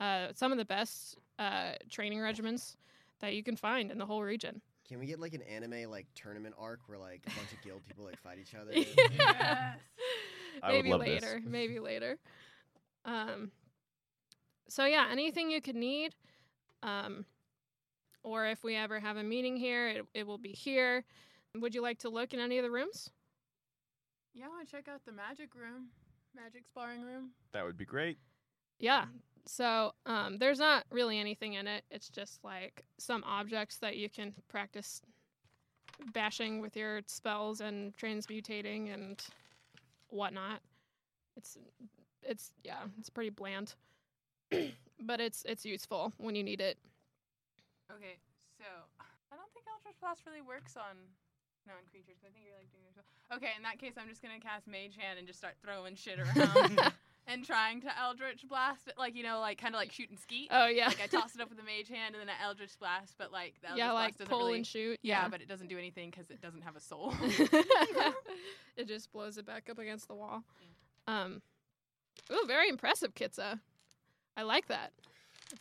uh, 0.00 0.28
some 0.34 0.52
of 0.52 0.58
the 0.58 0.64
best 0.64 1.16
uh, 1.38 1.72
training 1.90 2.18
regimens 2.18 2.76
that 3.20 3.34
you 3.34 3.42
can 3.42 3.56
find 3.56 3.90
in 3.90 3.98
the 3.98 4.06
whole 4.06 4.22
region. 4.22 4.60
Can 4.86 4.98
we 4.98 5.06
get 5.06 5.18
like 5.18 5.34
an 5.34 5.42
anime 5.42 5.90
like 5.90 6.06
tournament 6.14 6.54
arc 6.58 6.80
where 6.86 6.98
like 6.98 7.22
a 7.26 7.30
bunch 7.30 7.52
of 7.52 7.62
guild 7.62 7.82
people 7.86 8.04
like 8.04 8.20
fight 8.20 8.38
each 8.40 8.54
other? 8.60 8.72
Yes. 8.74 9.78
I 10.62 10.72
would 10.72 10.76
maybe 10.76 10.90
love 10.90 11.00
this. 11.04 11.22
later. 11.22 11.40
Maybe 11.44 11.78
later. 11.80 12.18
Um. 13.04 13.50
So 14.68 14.84
yeah, 14.86 15.08
anything 15.10 15.50
you 15.50 15.60
could 15.60 15.76
need, 15.76 16.14
um, 16.82 17.26
or 18.22 18.46
if 18.46 18.64
we 18.64 18.76
ever 18.76 18.98
have 18.98 19.16
a 19.16 19.22
meeting 19.22 19.56
here, 19.56 19.88
it 19.88 20.06
it 20.14 20.26
will 20.26 20.38
be 20.38 20.52
here. 20.52 21.04
Would 21.56 21.74
you 21.74 21.82
like 21.82 21.98
to 22.00 22.08
look 22.08 22.34
in 22.34 22.40
any 22.40 22.58
of 22.58 22.64
the 22.64 22.70
rooms? 22.70 23.10
Yeah, 24.34 24.46
I 24.46 24.48
want 24.48 24.66
to 24.66 24.72
check 24.72 24.88
out 24.88 25.04
the 25.04 25.12
magic 25.12 25.54
room, 25.54 25.88
magic 26.34 26.66
sparring 26.66 27.02
room. 27.02 27.30
That 27.52 27.64
would 27.64 27.76
be 27.76 27.84
great. 27.84 28.18
Yeah. 28.80 29.04
So 29.46 29.92
um, 30.06 30.38
there's 30.38 30.58
not 30.58 30.84
really 30.90 31.18
anything 31.18 31.54
in 31.54 31.66
it. 31.66 31.84
It's 31.90 32.08
just 32.08 32.42
like 32.42 32.84
some 32.98 33.22
objects 33.24 33.78
that 33.78 33.96
you 33.96 34.08
can 34.08 34.32
practice 34.48 35.02
bashing 36.12 36.60
with 36.60 36.76
your 36.76 37.02
spells 37.06 37.60
and 37.60 37.96
transmutating 37.96 38.92
and 38.92 39.22
whatnot. 40.08 40.60
It's 41.36 41.58
it's 42.22 42.52
yeah, 42.62 42.78
it's 42.98 43.10
pretty 43.10 43.30
bland, 43.30 43.74
but 45.00 45.20
it's 45.20 45.44
it's 45.46 45.64
useful 45.64 46.12
when 46.18 46.34
you 46.34 46.42
need 46.42 46.60
it. 46.60 46.78
Okay, 47.92 48.16
so 48.58 48.64
I 49.00 49.36
don't 49.36 49.52
think 49.52 49.66
Eldritch 49.68 50.00
Blast 50.00 50.22
really 50.26 50.40
works 50.40 50.76
on 50.76 50.96
non-creatures. 51.66 52.16
I 52.24 52.32
think 52.32 52.46
you're 52.46 52.56
like 52.56 52.70
doing 52.72 52.84
yourself. 52.86 53.06
Okay, 53.32 53.52
in 53.56 53.62
that 53.62 53.78
case, 53.78 53.94
I'm 54.00 54.08
just 54.08 54.22
gonna 54.22 54.40
cast 54.40 54.66
Mage 54.66 54.96
Hand 54.96 55.18
and 55.18 55.26
just 55.26 55.38
start 55.38 55.54
throwing 55.62 55.96
shit 55.96 56.18
around 56.18 56.80
and 57.26 57.44
trying 57.44 57.80
to 57.82 57.98
Eldritch 57.98 58.46
Blast 58.48 58.88
it, 58.88 58.94
like 58.98 59.14
you 59.16 59.22
know, 59.22 59.40
like 59.40 59.58
kind 59.58 59.74
of 59.74 59.78
like 59.78 59.92
shooting 59.92 60.16
skeet. 60.16 60.48
Oh 60.50 60.66
yeah, 60.66 60.86
Like 60.86 61.02
I 61.02 61.06
toss 61.18 61.34
it 61.34 61.40
up 61.40 61.48
with 61.48 61.58
a 61.58 61.62
Mage 61.62 61.88
Hand 61.88 62.14
and 62.14 62.20
then 62.20 62.28
an 62.28 62.34
Eldritch 62.42 62.78
Blast, 62.78 63.14
but 63.18 63.32
like 63.32 63.54
the 63.60 63.68
Eldritch 63.68 63.78
yeah, 63.84 63.90
Blast 63.90 64.04
like 64.04 64.18
doesn't 64.18 64.30
pull 64.30 64.46
really. 64.46 64.56
and 64.58 64.66
shoot. 64.66 64.98
yeah, 65.02 65.28
but 65.28 65.40
it 65.40 65.48
doesn't 65.48 65.68
do 65.68 65.78
anything 65.78 66.10
because 66.10 66.30
it 66.30 66.40
doesn't 66.40 66.62
have 66.62 66.76
a 66.76 66.80
soul. 66.80 67.14
it 68.76 68.86
just 68.86 69.12
blows 69.12 69.38
it 69.38 69.46
back 69.46 69.68
up 69.70 69.78
against 69.78 70.08
the 70.08 70.14
wall. 70.14 70.44
Um, 71.06 71.42
ooh, 72.30 72.44
very 72.46 72.68
impressive, 72.68 73.14
Kitsa. 73.14 73.60
I 74.36 74.42
like 74.42 74.68
that. 74.68 74.92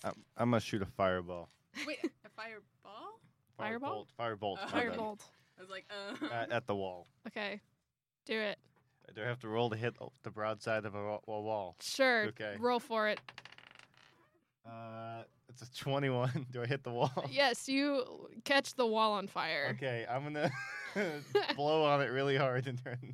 I'm, 0.03 0.13
I'm 0.37 0.49
gonna 0.51 0.59
shoot 0.59 0.81
a 0.81 0.85
fireball. 0.85 1.49
Wait, 1.87 1.99
a 2.03 2.29
fireball? 2.35 3.19
Fireball? 3.57 4.07
Firebolt. 4.19 4.57
Firebolt. 4.57 4.57
Oh. 4.59 4.67
my 4.73 4.85
bad. 4.85 4.97
Firebolt. 4.97 5.19
I 5.57 5.61
was 5.61 5.69
like, 5.69 5.85
uh. 5.89 6.33
At, 6.33 6.51
at 6.51 6.67
the 6.67 6.75
wall. 6.75 7.07
Okay, 7.27 7.61
do 8.25 8.39
it. 8.39 8.57
Do 9.15 9.21
I 9.21 9.25
have 9.25 9.39
to 9.41 9.47
roll 9.47 9.69
to 9.69 9.75
hit 9.75 9.93
the 10.23 10.31
broadside 10.31 10.85
of 10.85 10.95
a, 10.95 11.03
wa- 11.03 11.19
a 11.27 11.41
wall? 11.41 11.75
Sure. 11.81 12.23
Okay. 12.27 12.55
Roll 12.59 12.79
for 12.79 13.07
it. 13.09 13.19
Uh, 14.65 15.23
it's 15.49 15.61
a 15.61 15.73
21. 15.75 16.47
Do 16.51 16.61
I 16.61 16.65
hit 16.65 16.83
the 16.83 16.91
wall? 16.91 17.11
Yes, 17.29 17.67
you 17.67 18.29
catch 18.43 18.75
the 18.75 18.87
wall 18.87 19.13
on 19.13 19.27
fire. 19.27 19.67
Okay, 19.75 20.05
I'm 20.09 20.23
gonna 20.23 20.49
blow 21.55 21.83
on 21.83 22.01
it 22.01 22.07
really 22.07 22.37
hard 22.37 22.65
and 22.67 22.81
turn 22.83 23.13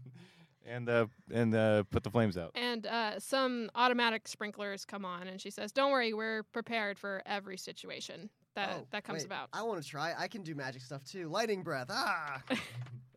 and 0.65 0.87
uh 0.89 1.07
and 1.31 1.55
uh 1.55 1.83
put 1.89 2.03
the 2.03 2.11
flames 2.11 2.37
out. 2.37 2.51
And 2.55 2.85
uh, 2.85 3.19
some 3.19 3.71
automatic 3.75 4.27
sprinklers 4.27 4.85
come 4.85 5.03
on, 5.05 5.27
and 5.27 5.41
she 5.41 5.49
says, 5.49 5.71
"Don't 5.71 5.91
worry, 5.91 6.13
we're 6.13 6.43
prepared 6.43 6.99
for 6.99 7.21
every 7.25 7.57
situation 7.57 8.29
that 8.55 8.75
Oh, 8.77 8.87
that 8.91 9.03
comes 9.03 9.21
wait, 9.21 9.25
about." 9.25 9.49
I 9.51 9.63
want 9.63 9.81
to 9.81 9.87
try. 9.89 10.13
I 10.17 10.27
can 10.27 10.43
do 10.43 10.53
magic 10.55 10.81
stuff 10.83 11.03
too. 11.03 11.27
Lightning 11.29 11.63
breath. 11.63 11.87
Ah. 11.89 12.41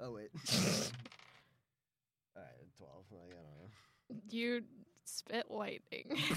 oh 0.00 0.12
wait. 0.12 0.30
All 2.34 2.42
right, 2.42 2.66
twelve. 2.78 3.04
Like, 3.10 3.30
I 3.30 3.42
don't 3.42 3.58
know. 3.60 4.21
You 4.32 4.62
spit 5.04 5.50
lightning. 5.50 6.06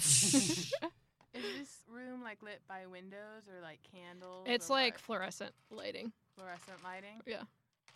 Is 1.35 1.43
this 1.59 1.79
room 1.89 2.21
like 2.23 2.41
lit 2.41 2.61
by 2.67 2.85
windows 2.85 3.47
or 3.47 3.61
like 3.61 3.79
candles? 3.91 4.45
it's 4.47 4.69
like 4.69 4.93
what? 4.93 5.01
fluorescent 5.01 5.53
lighting. 5.69 6.11
fluorescent 6.35 6.83
lighting. 6.83 7.21
Yeah. 7.25 7.43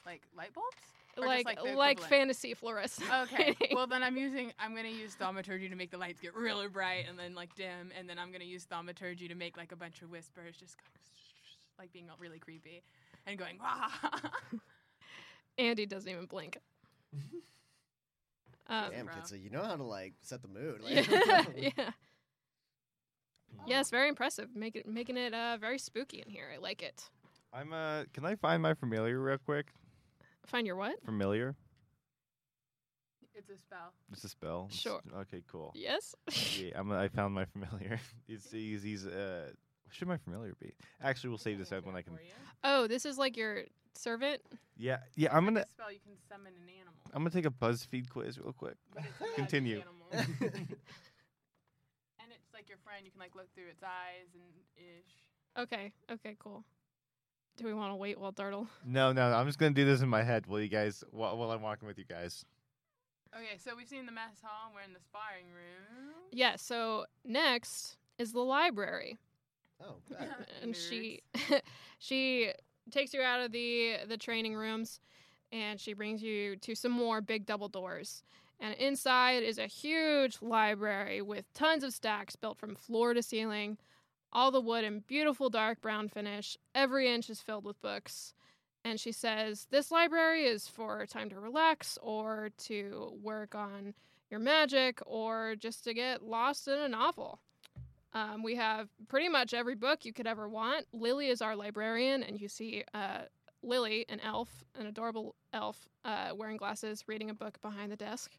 Like 0.05 0.23
light 0.35 0.53
bulbs? 0.53 0.77
Or 1.17 1.23
just, 1.23 1.45
like 1.45 1.63
like, 1.63 1.75
like 1.75 1.99
fantasy 2.01 2.53
fluorescent. 2.53 3.09
Okay. 3.23 3.55
lighting. 3.59 3.75
Well, 3.75 3.87
then 3.87 4.03
I'm 4.03 4.17
using. 4.17 4.53
I'm 4.59 4.75
gonna 4.75 4.89
use 4.89 5.15
thaumaturgy 5.15 5.69
to 5.69 5.75
make 5.75 5.91
the 5.91 5.97
lights 5.97 6.19
get 6.19 6.35
really 6.35 6.67
bright 6.67 7.05
and 7.09 7.19
then 7.19 7.35
like 7.35 7.55
dim, 7.55 7.91
and 7.97 8.09
then 8.09 8.17
I'm 8.19 8.31
gonna 8.31 8.45
use 8.45 8.65
thaumaturgy 8.65 9.27
to 9.27 9.35
make 9.35 9.57
like 9.57 9.71
a 9.71 9.75
bunch 9.75 10.01
of 10.01 10.09
whispers, 10.09 10.55
just 10.55 10.77
going 10.77 10.89
like 11.77 11.93
being 11.93 12.05
really 12.19 12.39
creepy, 12.39 12.83
and 13.25 13.37
going 13.37 13.57
wah. 13.59 13.89
Andy 15.57 15.85
doesn't 15.85 16.09
even 16.09 16.25
blink. 16.25 16.57
Um, 18.69 18.91
Damn, 18.91 19.05
bro. 19.05 19.15
Kitsa, 19.15 19.41
you 19.43 19.49
know 19.49 19.63
how 19.63 19.75
to 19.75 19.83
like 19.83 20.13
set 20.21 20.41
the 20.41 20.47
mood. 20.47 20.81
Like, 20.83 21.07
yeah, 21.09 21.43
yeah. 21.77 21.89
Yes, 23.67 23.89
very 23.89 24.07
impressive. 24.09 24.49
Make 24.55 24.75
it, 24.75 24.87
making 24.87 25.17
it 25.17 25.33
uh, 25.33 25.57
very 25.59 25.79
spooky 25.79 26.21
in 26.25 26.29
here. 26.29 26.45
I 26.53 26.59
like 26.59 26.81
it. 26.83 27.09
I'm 27.51 27.73
uh. 27.73 28.03
Can 28.13 28.25
I 28.25 28.35
find 28.35 28.61
my 28.61 28.73
familiar 28.75 29.19
real 29.19 29.37
quick? 29.43 29.71
Find 30.45 30.65
your 30.67 30.75
what? 30.75 31.03
Familiar. 31.03 31.55
it's 33.35 33.49
a 33.49 33.57
spell. 33.57 33.93
It's 34.11 34.23
a 34.23 34.29
spell. 34.29 34.65
It's- 34.69 34.79
Sure. 34.79 35.01
Okay. 35.21 35.43
Cool. 35.51 35.71
Yes. 35.75 36.13
yeah, 36.57 36.71
I'm, 36.79 36.91
I 36.91 37.07
found 37.07 37.33
my 37.33 37.45
familiar. 37.45 37.99
He's 38.27 38.47
he's, 38.51 38.83
he's 38.83 39.05
uh. 39.07 39.49
What 39.83 39.95
should 39.95 40.07
my 40.07 40.17
familiar 40.17 40.53
be? 40.61 40.73
Actually, 41.01 41.29
we'll 41.31 41.39
save 41.39 41.57
this 41.57 41.71
out 41.73 41.83
when 41.83 41.95
I 41.95 42.03
can. 42.03 42.13
Oh, 42.63 42.85
this 42.85 43.05
is 43.05 43.17
like 43.17 43.35
your 43.35 43.63
servant. 43.95 44.41
Yeah. 44.77 44.99
Yeah. 45.15 45.35
I'm 45.35 45.45
gonna. 45.45 45.65
spell, 45.69 45.91
you 45.91 45.99
can 45.99 46.13
summon 46.29 46.53
an 46.61 46.69
animal. 46.69 46.93
I'm 47.13 47.21
gonna 47.21 47.31
take 47.31 47.45
a 47.45 47.49
BuzzFeed 47.49 48.09
quiz 48.09 48.39
real 48.39 48.53
quick. 48.53 48.75
but 48.93 49.03
it's 49.03 49.19
a 49.19 49.23
magic 49.23 49.35
Continue. 49.35 49.81
and 50.11 50.21
it's 52.31 52.53
like 52.53 52.69
your 52.69 52.77
friend. 52.83 53.05
You 53.05 53.11
can 53.11 53.19
like 53.19 53.35
look 53.35 53.53
through 53.55 53.67
its 53.71 53.83
eyes 53.83 54.33
and 54.33 54.43
ish. 54.77 55.13
Okay. 55.57 55.91
Okay. 56.11 56.35
Cool. 56.39 56.63
Do 57.57 57.65
we 57.65 57.73
want 57.73 57.91
to 57.91 57.95
wait 57.95 58.17
while 58.19 58.31
Dartle? 58.31 58.67
No, 58.85 59.11
no. 59.11 59.33
I'm 59.33 59.45
just 59.47 59.59
gonna 59.59 59.71
do 59.73 59.85
this 59.85 60.01
in 60.01 60.07
my 60.09 60.23
head 60.23 60.47
while 60.47 60.61
you 60.61 60.69
guys 60.69 61.03
while, 61.11 61.37
while 61.37 61.51
I'm 61.51 61.61
walking 61.61 61.87
with 61.87 61.97
you 61.97 62.05
guys. 62.05 62.45
Okay, 63.35 63.57
so 63.59 63.75
we've 63.75 63.87
seen 63.87 64.05
the 64.07 64.11
mess 64.11 64.41
hall. 64.41 64.71
We're 64.73 64.81
in 64.81 64.93
the 64.93 64.99
sparring 65.01 65.45
room. 65.53 66.13
Yeah. 66.31 66.55
So 66.55 67.05
next 67.25 67.97
is 68.17 68.31
the 68.31 68.39
library. 68.39 69.17
oh, 69.83 69.95
and 70.63 70.75
she 70.75 71.21
she 71.99 72.51
takes 72.91 73.13
you 73.13 73.21
out 73.21 73.41
of 73.41 73.51
the 73.51 73.97
the 74.07 74.17
training 74.17 74.55
rooms 74.55 74.99
and 75.51 75.79
she 75.79 75.93
brings 75.93 76.21
you 76.21 76.55
to 76.57 76.75
some 76.75 76.91
more 76.91 77.21
big 77.21 77.45
double 77.45 77.69
doors. 77.69 78.23
And 78.59 78.75
inside 78.75 79.43
is 79.43 79.57
a 79.57 79.67
huge 79.67 80.37
library 80.41 81.21
with 81.21 81.51
tons 81.53 81.83
of 81.83 81.93
stacks 81.93 82.35
built 82.35 82.57
from 82.57 82.75
floor 82.75 83.13
to 83.13 83.23
ceiling 83.23 83.77
all 84.31 84.51
the 84.51 84.61
wood 84.61 84.83
in 84.83 84.99
beautiful 85.07 85.49
dark 85.49 85.81
brown 85.81 86.07
finish. 86.07 86.57
Every 86.75 87.11
inch 87.11 87.29
is 87.29 87.39
filled 87.39 87.65
with 87.65 87.81
books. 87.81 88.33
And 88.85 88.99
she 88.99 89.11
says 89.11 89.67
this 89.71 89.91
library 89.91 90.45
is 90.45 90.67
for 90.67 91.05
time 91.05 91.29
to 91.29 91.39
relax 91.39 91.97
or 92.01 92.49
to 92.65 93.17
work 93.21 93.55
on 93.55 93.93
your 94.29 94.39
magic 94.39 94.99
or 95.05 95.55
just 95.57 95.83
to 95.85 95.93
get 95.93 96.23
lost 96.23 96.67
in 96.67 96.77
a 96.77 96.87
novel 96.87 97.39
um, 98.13 98.43
we 98.43 98.55
have 98.55 98.89
pretty 99.07 99.29
much 99.29 99.53
every 99.53 99.75
book 99.75 100.05
you 100.05 100.13
could 100.13 100.27
ever 100.27 100.49
want. 100.49 100.85
Lily 100.93 101.27
is 101.27 101.41
our 101.41 101.55
librarian, 101.55 102.23
and 102.23 102.39
you 102.39 102.47
see 102.47 102.83
uh, 102.93 103.21
Lily, 103.61 104.05
an 104.09 104.19
elf, 104.21 104.63
an 104.75 104.87
adorable 104.87 105.35
elf, 105.53 105.87
uh, 106.05 106.29
wearing 106.35 106.57
glasses, 106.57 107.03
reading 107.07 107.29
a 107.29 107.33
book 107.33 107.61
behind 107.61 107.91
the 107.91 107.95
desk. 107.95 108.31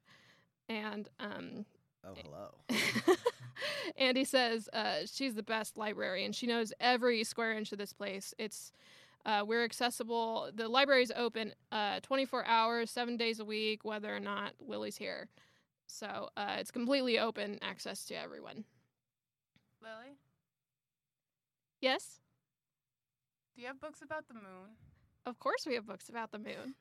And 0.68 1.08
um, 1.20 1.66
oh, 2.04 2.14
hello. 2.22 3.16
Andy 3.96 4.24
says 4.24 4.68
uh, 4.72 5.06
she's 5.06 5.34
the 5.34 5.42
best 5.42 5.76
librarian. 5.76 6.32
She 6.32 6.46
knows 6.46 6.72
every 6.80 7.22
square 7.24 7.52
inch 7.52 7.72
of 7.72 7.78
this 7.78 7.92
place. 7.92 8.34
It's 8.38 8.72
uh, 9.26 9.44
we're 9.46 9.64
accessible. 9.64 10.50
The 10.54 10.68
library 10.68 11.02
is 11.02 11.12
open 11.14 11.52
uh, 11.70 12.00
24 12.00 12.46
hours, 12.46 12.90
seven 12.90 13.16
days 13.16 13.38
a 13.38 13.44
week, 13.44 13.84
whether 13.84 14.14
or 14.14 14.20
not 14.20 14.54
Lily's 14.66 14.96
here. 14.96 15.28
So 15.86 16.30
uh, 16.36 16.56
it's 16.58 16.70
completely 16.70 17.18
open 17.18 17.58
access 17.60 18.04
to 18.06 18.14
everyone. 18.14 18.64
Lily, 19.82 20.16
Yes. 21.80 22.20
do 23.54 23.62
you 23.62 23.66
have 23.68 23.80
books 23.80 24.02
about 24.02 24.28
the 24.28 24.34
moon? 24.34 24.76
Of 25.26 25.38
course, 25.38 25.66
we 25.66 25.74
have 25.74 25.86
books 25.86 26.08
about 26.08 26.30
the 26.32 26.38
moon. 26.38 26.74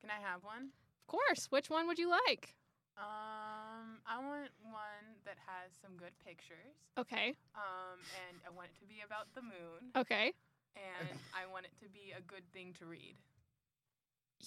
Can 0.00 0.10
I 0.10 0.20
have 0.20 0.44
one? 0.44 0.70
Of 1.02 1.06
course. 1.08 1.46
Which 1.50 1.70
one 1.70 1.86
would 1.88 1.98
you 1.98 2.10
like? 2.10 2.54
Um, 2.96 3.98
I 4.06 4.18
want 4.22 4.50
one 4.62 5.06
that 5.24 5.36
has 5.46 5.72
some 5.82 5.96
good 5.96 6.12
pictures. 6.24 6.76
Okay. 6.98 7.34
Um, 7.56 7.98
and 8.28 8.38
I 8.46 8.50
want 8.54 8.68
it 8.74 8.78
to 8.80 8.86
be 8.86 9.02
about 9.04 9.26
the 9.34 9.42
moon. 9.42 9.90
Okay. 9.96 10.32
And 10.76 11.08
I 11.34 11.50
want 11.50 11.66
it 11.66 11.72
to 11.82 11.88
be 11.90 12.12
a 12.16 12.20
good 12.22 12.44
thing 12.52 12.72
to 12.78 12.86
read. 12.86 13.16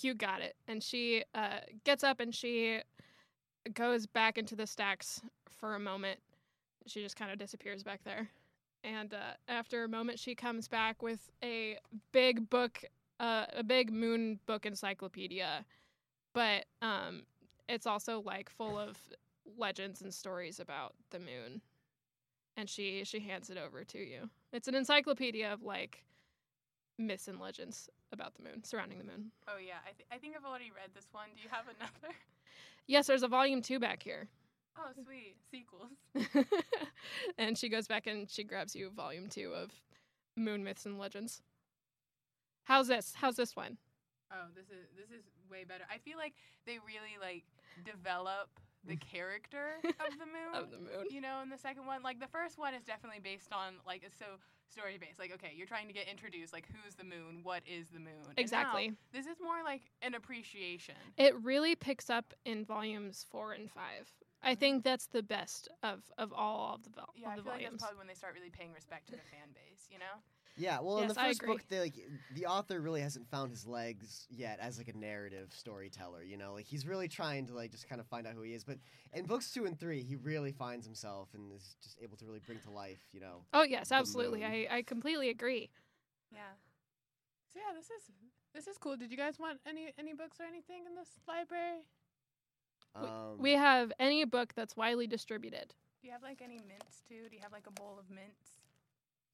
You 0.02 0.13
got 0.13 0.41
it. 0.41 0.56
And 0.67 0.82
she 0.82 1.24
uh, 1.34 1.60
gets 1.84 2.04
up 2.04 2.20
and 2.20 2.34
she 2.34 2.82
goes 3.74 4.06
back 4.08 4.38
into 4.38 4.56
the 4.56 4.67
stacks 4.67 5.22
for 5.50 5.76
a 5.76 5.80
moment. 5.80 6.20
She 6.89 7.02
just 7.02 7.15
kind 7.15 7.32
of 7.32 7.38
disappears 7.38 7.84
back 7.84 8.04
there. 8.04 8.30
And 8.84 9.13
uh, 9.13 9.34
after 9.47 9.84
a 9.84 9.89
moment, 9.89 10.19
she 10.19 10.36
comes 10.36 10.67
back 10.67 11.02
with 11.02 11.30
a 11.43 11.78
big 12.12 12.50
book, 12.50 12.84
uh, 13.19 13.45
a 13.54 13.63
big 13.63 13.91
moon 13.91 14.39
book 14.45 14.65
encyclopedia. 14.65 15.65
But 16.34 16.65
um, 16.82 17.23
it's 17.67 17.88
also 17.88 18.21
like 18.21 18.50
full 18.50 18.78
of 18.78 18.97
legends 19.58 20.02
and 20.02 20.13
stories 20.13 20.60
about 20.60 20.93
the 21.10 21.19
moon. 21.19 21.62
And 22.56 22.69
she 22.69 23.04
she 23.04 23.19
hands 23.19 23.50
it 23.50 23.58
over 23.58 23.84
to 23.84 23.97
you. 24.00 24.30
It's 24.52 24.67
an 24.67 24.76
encyclopedia 24.76 25.52
of 25.52 25.63
like 25.63 26.04
myths 26.97 27.28
and 27.28 27.39
legends 27.39 27.89
about 28.12 28.36
the 28.36 28.43
moon, 28.43 28.63
surrounding 28.63 28.97
the 28.97 29.04
moon. 29.04 29.32
Oh 29.47 29.58
yeah, 29.60 29.76
I, 29.86 29.91
th- 29.91 30.08
I 30.12 30.17
think 30.17 30.36
I've 30.36 30.45
already 30.45 30.71
read 30.76 30.89
this 30.95 31.08
one. 31.12 31.28
Do 31.36 31.41
you 31.43 31.50
have 31.52 31.65
another? 31.65 32.15
Yes, 32.88 33.08
there's 33.08 33.23
a 33.23 33.28
volume 33.28 33.62
two 33.62 33.80
back 33.80 34.02
here. 34.02 34.28
Oh 34.80 34.92
sweet, 35.04 35.36
sequels. 35.50 35.92
and 37.38 37.58
she 37.58 37.70
goes 37.70 37.88
back 37.88 38.08
and 38.08 38.30
she 38.30 38.44
grabs 38.44 38.76
you 38.76 38.90
volume 38.90 39.28
two 39.30 39.54
of 39.54 39.72
Moon 40.36 40.63
Myths 40.63 40.86
and 40.86 41.00
Legends. 41.00 41.42
How's 42.63 42.88
this? 42.88 43.13
How's 43.16 43.36
this 43.36 43.56
one? 43.56 43.78
Oh, 44.32 44.48
this 44.56 44.66
is 44.66 44.88
this 44.96 45.10
is 45.10 45.24
way 45.50 45.63
better. 45.63 45.86
I 45.90 45.98
feel 45.98 46.18
like 46.18 46.34
they 46.66 46.78
really 46.80 47.18
like 47.22 47.44
develop 47.86 48.50
the 48.86 48.96
character 49.13 49.80
of 49.84 50.20
the 50.20 50.26
moon. 50.26 50.54
Of 50.54 50.72
the 50.72 50.78
moon. 50.78 51.08
You 51.10 51.22
know, 51.22 51.42
in 51.42 51.50
the 51.50 51.58
second 51.58 51.86
one, 51.86 52.04
like 52.04 52.20
the 52.20 52.28
first 52.28 52.58
one 52.58 52.74
is 52.74 52.84
definitely 52.84 53.22
based 53.24 53.54
on 53.54 53.76
like 53.86 54.04
it's 54.04 54.18
so 54.18 54.26
story 54.70 54.98
based. 55.00 55.20
Like, 55.20 55.34
okay, 55.34 55.54
you're 55.56 55.68
trying 55.68 55.88
to 55.88 55.94
get 55.94 56.08
introduced. 56.08 56.54
Like, 56.54 56.68
who's 56.68 56.96
the 56.96 57.04
moon? 57.04 57.40
What 57.44 57.63
is 57.66 57.88
the 57.90 58.00
moon? 58.00 58.20
And 58.26 58.36
now, 58.36 58.42
Exactly. 58.42 58.94
this 59.13 59.26
is 59.26 59.38
more 59.42 59.63
like 59.63 59.84
an 60.02 60.13
appreciation. 60.13 60.96
It 61.18 61.36
really 61.42 61.76
picks 61.76 62.10
up 62.10 62.34
in 62.46 62.66
volumes 62.66 63.26
four 63.30 63.54
and 63.54 63.70
five. 63.72 64.12
I 64.43 64.56
think 64.56 64.84
that's 64.84 65.08
the 65.08 65.23
best 65.23 65.67
of, 65.84 66.04
of 66.17 66.32
all 66.34 66.76
of 66.76 66.84
the, 66.84 66.89
vol- 66.91 67.13
Yeah, 67.15 67.30
I 67.30 67.32
of 67.32 67.38
the 67.38 67.43
feel 67.43 67.52
like 67.52 67.62
that's 67.62 67.65
volumes. 67.65 67.82
probably 67.82 67.97
when 67.97 68.08
they 68.08 68.13
start 68.13 68.34
really 68.36 68.50
paying 68.50 68.73
respect 68.73 69.08
to 69.08 69.13
the 69.13 69.17
fan 69.32 69.50
base. 69.54 69.88
You 69.91 70.00
know? 70.00 70.21
Yeah, 70.60 70.80
well, 70.82 70.97
in 70.97 71.04
Yes, 71.04 71.13
the 71.13 71.21
first 71.21 71.45
book, 71.45 71.62
they, 71.69 71.80
like 71.80 71.93
the 72.34 72.47
author 72.47 72.80
really 72.80 73.02
hasn't 73.02 73.30
found 73.30 73.52
his 73.52 73.67
legs 73.67 74.26
yet 74.30 74.58
as 74.60 74.80
like 74.80 74.88
a 74.88 74.97
narrative 74.97 75.52
storyteller. 75.56 76.23
You 76.23 76.38
know, 76.38 76.54
like 76.54 76.65
he's 76.65 76.88
really 76.88 77.08
trying 77.08 77.45
to 77.47 77.54
like 77.54 77.71
just 77.71 77.88
kind 77.88 78.02
of 78.02 78.08
find 78.08 78.26
out 78.26 78.34
who 78.34 78.41
he 78.41 78.54
is. 78.54 78.63
But 78.63 78.78
in 79.13 79.26
books 79.26 79.52
two 79.52 79.65
and 79.65 79.80
three, 79.80 80.02
he 80.02 80.15
really 80.15 80.52
finds 80.52 80.86
himself 80.86 81.30
and 81.36 81.52
is 81.52 81.76
just 81.84 82.00
able 82.02 82.17
to 82.17 82.26
really 82.26 82.41
bring 82.45 82.60
to 82.60 82.71
life. 82.71 83.08
You 83.13 83.19
know, 83.19 83.43
oh, 83.54 83.63
yes, 83.63 83.91
absolutely. 83.91 84.43
I, 84.43 84.67
I 84.71 84.82
completely 84.82 85.30
agree. 85.30 85.69
Yeah. 86.32 86.39
So 87.54 87.60
yeah, 87.60 87.76
this 87.76 87.86
is 87.86 88.12
this 88.56 88.67
is 88.67 88.78
cool. 88.80 88.97
Did 88.97 89.12
you 89.12 89.17
guys 89.17 89.38
want 89.39 89.60
any 89.67 89.93
any 90.00 90.13
books 90.13 90.39
or 90.39 90.43
anything 90.45 90.86
in 90.88 90.95
this 90.95 91.10
library? 91.28 91.82
We- 92.95 93.08
um, 93.08 93.38
we 93.38 93.52
have 93.54 93.91
any 94.00 94.26
book 94.26 94.54
that's 94.56 94.76
widely 94.76 95.08
distributed. 95.08 95.73
Do 96.02 96.08
you 96.08 96.13
have 96.13 96.23
like 96.23 96.41
any 96.41 96.60
mints 96.67 97.02
too? 97.08 97.28
Do 97.30 97.36
you 97.36 97.41
have 97.43 97.52
like 97.52 97.67
a 97.67 97.71
bowl 97.71 97.97
of 98.00 98.10
mints 98.10 98.60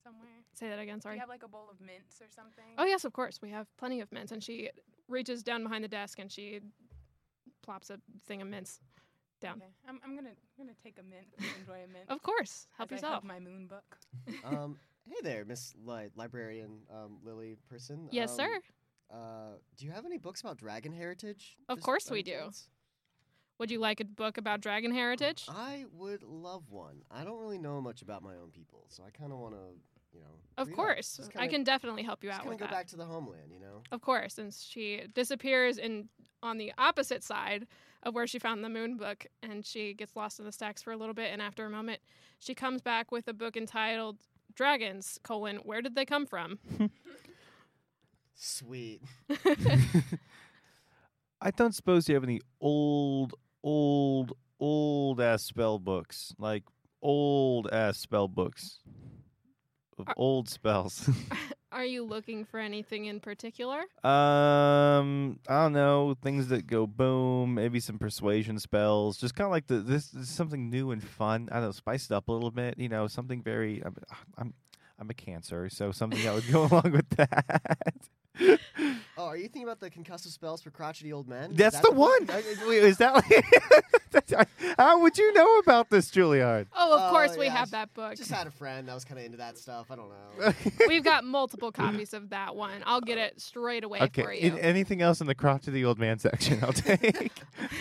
somewhere? 0.04 0.30
Say 0.54 0.70
that 0.70 0.80
again, 0.80 1.00
sorry. 1.02 1.16
Do 1.16 1.18
you 1.18 1.22
have 1.22 1.30
like 1.30 1.44
a 1.44 1.48
bowl 1.48 1.68
of 1.72 1.80
mints 1.80 2.22
or 2.22 2.26
something? 2.30 2.64
Oh 2.78 2.86
yes, 2.86 3.06
of 3.06 3.14
course. 3.14 3.40
We 3.42 3.50
have 3.52 3.68
plenty 3.78 4.02
of 4.02 4.12
mints, 4.12 4.32
and 4.32 4.44
she 4.44 4.70
reaches 5.08 5.44
down 5.44 5.64
behind 5.64 5.84
the 5.84 5.88
desk 5.88 6.20
and 6.20 6.32
she 6.32 6.62
plops 7.62 7.90
a 7.90 8.00
thing 8.26 8.42
of 8.42 8.48
mints 8.48 8.80
down. 9.42 9.58
Okay. 9.58 9.72
I'm 9.88 10.00
I'm 10.04 10.16
gonna 10.16 10.30
I'm 10.30 10.66
gonna 10.66 10.78
take 10.84 10.98
a 11.00 11.04
mint. 11.04 11.28
and 11.38 11.48
Enjoy 11.60 11.84
a 11.84 11.88
mint. 11.88 12.06
Of 12.10 12.22
course, 12.22 12.68
help 12.78 12.92
as 12.92 13.04
I 13.04 13.08
yourself. 13.08 13.24
my 13.24 13.40
moon 13.40 13.68
book. 13.68 13.98
um, 14.44 14.78
hey 15.06 15.16
there, 15.22 15.46
Miss 15.46 15.74
Li- 15.86 16.10
Librarian 16.16 16.80
um, 16.92 17.18
Lily 17.24 17.58
person. 17.70 18.08
yes, 18.12 18.32
Um, 18.32 18.36
sir. 18.38 18.62
Uh, 19.14 19.52
do 19.78 19.86
you 19.86 19.92
have 19.92 20.06
any 20.06 20.18
books 20.18 20.42
about 20.42 20.58
dragon 20.58 20.92
heritage? 20.92 21.56
Of 21.70 21.78
just 21.78 21.86
course 21.86 22.10
we 22.10 22.24
do. 22.24 22.32
chance? 22.32 22.68
Would 23.60 23.72
you 23.72 23.80
like 23.80 24.00
a 24.00 24.06
book 24.06 24.38
about 24.38 24.62
dragon 24.62 24.92
heritage? 24.92 25.46
I 25.48 25.86
would 25.94 26.24
love 26.24 26.72
one. 26.72 27.04
I 27.12 27.24
don't 27.24 27.40
really 27.40 27.60
know 27.60 27.80
much 27.82 28.02
about 28.02 28.24
my 28.24 28.36
own 28.36 28.50
people, 28.52 28.86
so 28.90 29.04
I 29.04 29.12
kind 29.12 29.32
of 29.32 29.38
want 29.40 29.54
to, 29.54 29.60
you 30.14 30.22
know. 30.22 30.40
Of 30.58 30.72
course, 30.74 31.20
I 31.20 31.32
kinda- 31.32 31.48
can 31.50 31.64
definitely 31.64 32.04
help 32.04 32.24
you 32.24 32.30
just 32.30 32.40
out 32.40 32.44
kinda 32.44 32.54
with 32.54 32.60
go 32.60 32.66
that. 32.66 32.72
back 32.72 32.88
to 32.88 32.96
the 32.96 33.06
homeland, 33.06 33.52
you 33.52 33.60
know. 33.60 33.84
Of 33.92 34.02
course, 34.02 34.38
and 34.38 34.54
she 34.54 35.08
disappears 35.14 35.78
in 35.78 36.10
on 36.42 36.58
the 36.58 36.74
opposite 36.78 37.24
side 37.24 37.68
of 38.04 38.14
where 38.14 38.28
she 38.28 38.38
found 38.38 38.66
the 38.66 38.70
moon 38.70 38.98
book, 38.98 39.26
and 39.42 39.66
she 39.66 39.94
gets 39.94 40.14
lost 40.16 40.40
in 40.40 40.46
the 40.46 40.52
stacks 40.52 40.82
for 40.82 40.92
a 40.92 40.98
little 40.98 41.14
bit. 41.14 41.32
And 41.32 41.42
after 41.42 41.66
a 41.66 41.70
moment, 41.70 42.02
she 42.40 42.54
comes 42.54 42.82
back 42.82 43.12
with 43.14 43.30
a 43.30 43.34
book 43.34 43.56
entitled 43.56 44.18
"Dragons: 44.56 45.20
colon 45.24 45.58
Where 45.58 45.82
did 45.82 45.96
they 45.96 46.06
come 46.06 46.26
from?" 46.26 46.60
Sweet. 48.36 49.02
I 51.42 51.52
don't 51.52 51.74
suppose 51.76 52.08
you 52.10 52.16
have 52.16 52.24
any 52.24 52.42
old, 52.60 53.36
old, 53.64 54.34
old 54.60 55.22
ass 55.22 55.44
spell 55.44 55.80
books, 55.80 56.34
like 56.38 56.64
old 57.02 57.68
ass 57.72 57.98
spell 57.98 58.28
books 58.28 58.80
of 59.98 60.08
Are- 60.08 60.14
old 60.18 60.50
spells. 60.50 61.10
Are 61.72 61.86
you 61.86 62.04
looking 62.04 62.46
for 62.46 62.60
anything 62.60 63.06
in 63.06 63.20
particular? 63.20 63.80
um, 64.04 65.40
I 65.50 65.64
don't 65.64 65.74
know 65.74 66.16
things 66.22 66.50
that 66.50 66.68
go 66.68 66.86
boom. 66.86 67.56
Maybe 67.56 67.80
some 67.80 67.98
persuasion 67.98 68.60
spells. 68.60 69.18
Just 69.18 69.34
kind 69.34 69.46
of 69.46 69.52
like 69.52 69.66
the 69.66 69.80
this, 69.80 70.10
this 70.10 70.30
is 70.30 70.36
something 70.36 70.70
new 70.70 70.92
and 70.92 71.04
fun. 71.04 71.50
I 71.52 71.56
don't 71.56 71.64
know, 71.64 71.72
spice 71.72 72.06
it 72.06 72.12
up 72.12 72.28
a 72.28 72.32
little 72.32 72.52
bit. 72.52 72.78
You 72.78 72.90
know, 72.90 73.08
something 73.08 73.42
very. 73.42 73.82
I'm, 73.84 73.96
I'm, 74.38 74.54
I'm 75.00 75.10
a 75.10 75.16
cancer, 75.16 75.68
so 75.68 75.92
something 75.92 76.22
that 76.24 76.36
would 76.36 76.48
go 76.52 76.66
along 76.72 76.92
with 76.92 77.10
that. 77.18 77.96
Oh, 79.16 79.26
are 79.28 79.38
you 79.38 79.44
thinking 79.44 79.64
about 79.64 79.80
the 79.80 79.90
concussive 79.92 80.32
spells 80.32 80.62
for 80.62 80.72
crotchety 80.72 81.14
old 81.14 81.28
men? 81.28 81.52
That's 81.54 81.76
that 81.76 81.84
the 81.84 81.90
book? 81.92 81.98
one. 82.20 82.30
I- 82.30 82.40
I- 82.40 82.68
wait, 82.68 82.84
Is 82.84 82.98
that? 82.98 83.14
That's- 83.30 83.84
How 84.78 85.00
would 85.02 85.18
you 85.18 85.34
know 85.34 85.58
about 85.60 85.90
this, 85.90 86.10
Juilliard? 86.12 86.68
Oh, 86.76 86.94
of 86.96 87.02
Oh, 87.04 87.10
course 87.10 87.38
we 87.38 87.46
yeah, 87.46 87.56
have 87.58 87.72
that 87.72 87.94
book. 87.94 88.16
Just 88.16 88.32
had 88.32 88.48
a 88.48 88.52
friend 88.52 88.88
that 88.88 88.94
was 88.94 89.06
kind 89.06 89.20
of 89.20 89.26
into 89.26 89.38
that 89.38 89.58
stuff. 89.58 89.88
I 89.92 89.96
don't 89.96 90.10
know. 90.10 90.54
We've 90.88 91.04
got 91.04 91.24
multiple 91.24 91.72
copies 91.72 92.14
of 92.14 92.30
that 92.30 92.56
one. 92.56 92.82
I'll 92.86 93.02
get 93.02 93.18
it 93.18 93.40
straight 93.42 93.84
away 93.84 94.00
okay. 94.02 94.24
for 94.24 94.34
you. 94.34 94.52
in- 94.54 94.60
anything 94.60 95.02
else 95.02 95.22
in 95.22 95.28
the 95.28 95.36
crotchety 95.36 95.84
old 95.86 96.00
man 96.00 96.20
section? 96.20 96.60
I'll 96.64 96.74
take. 96.74 97.32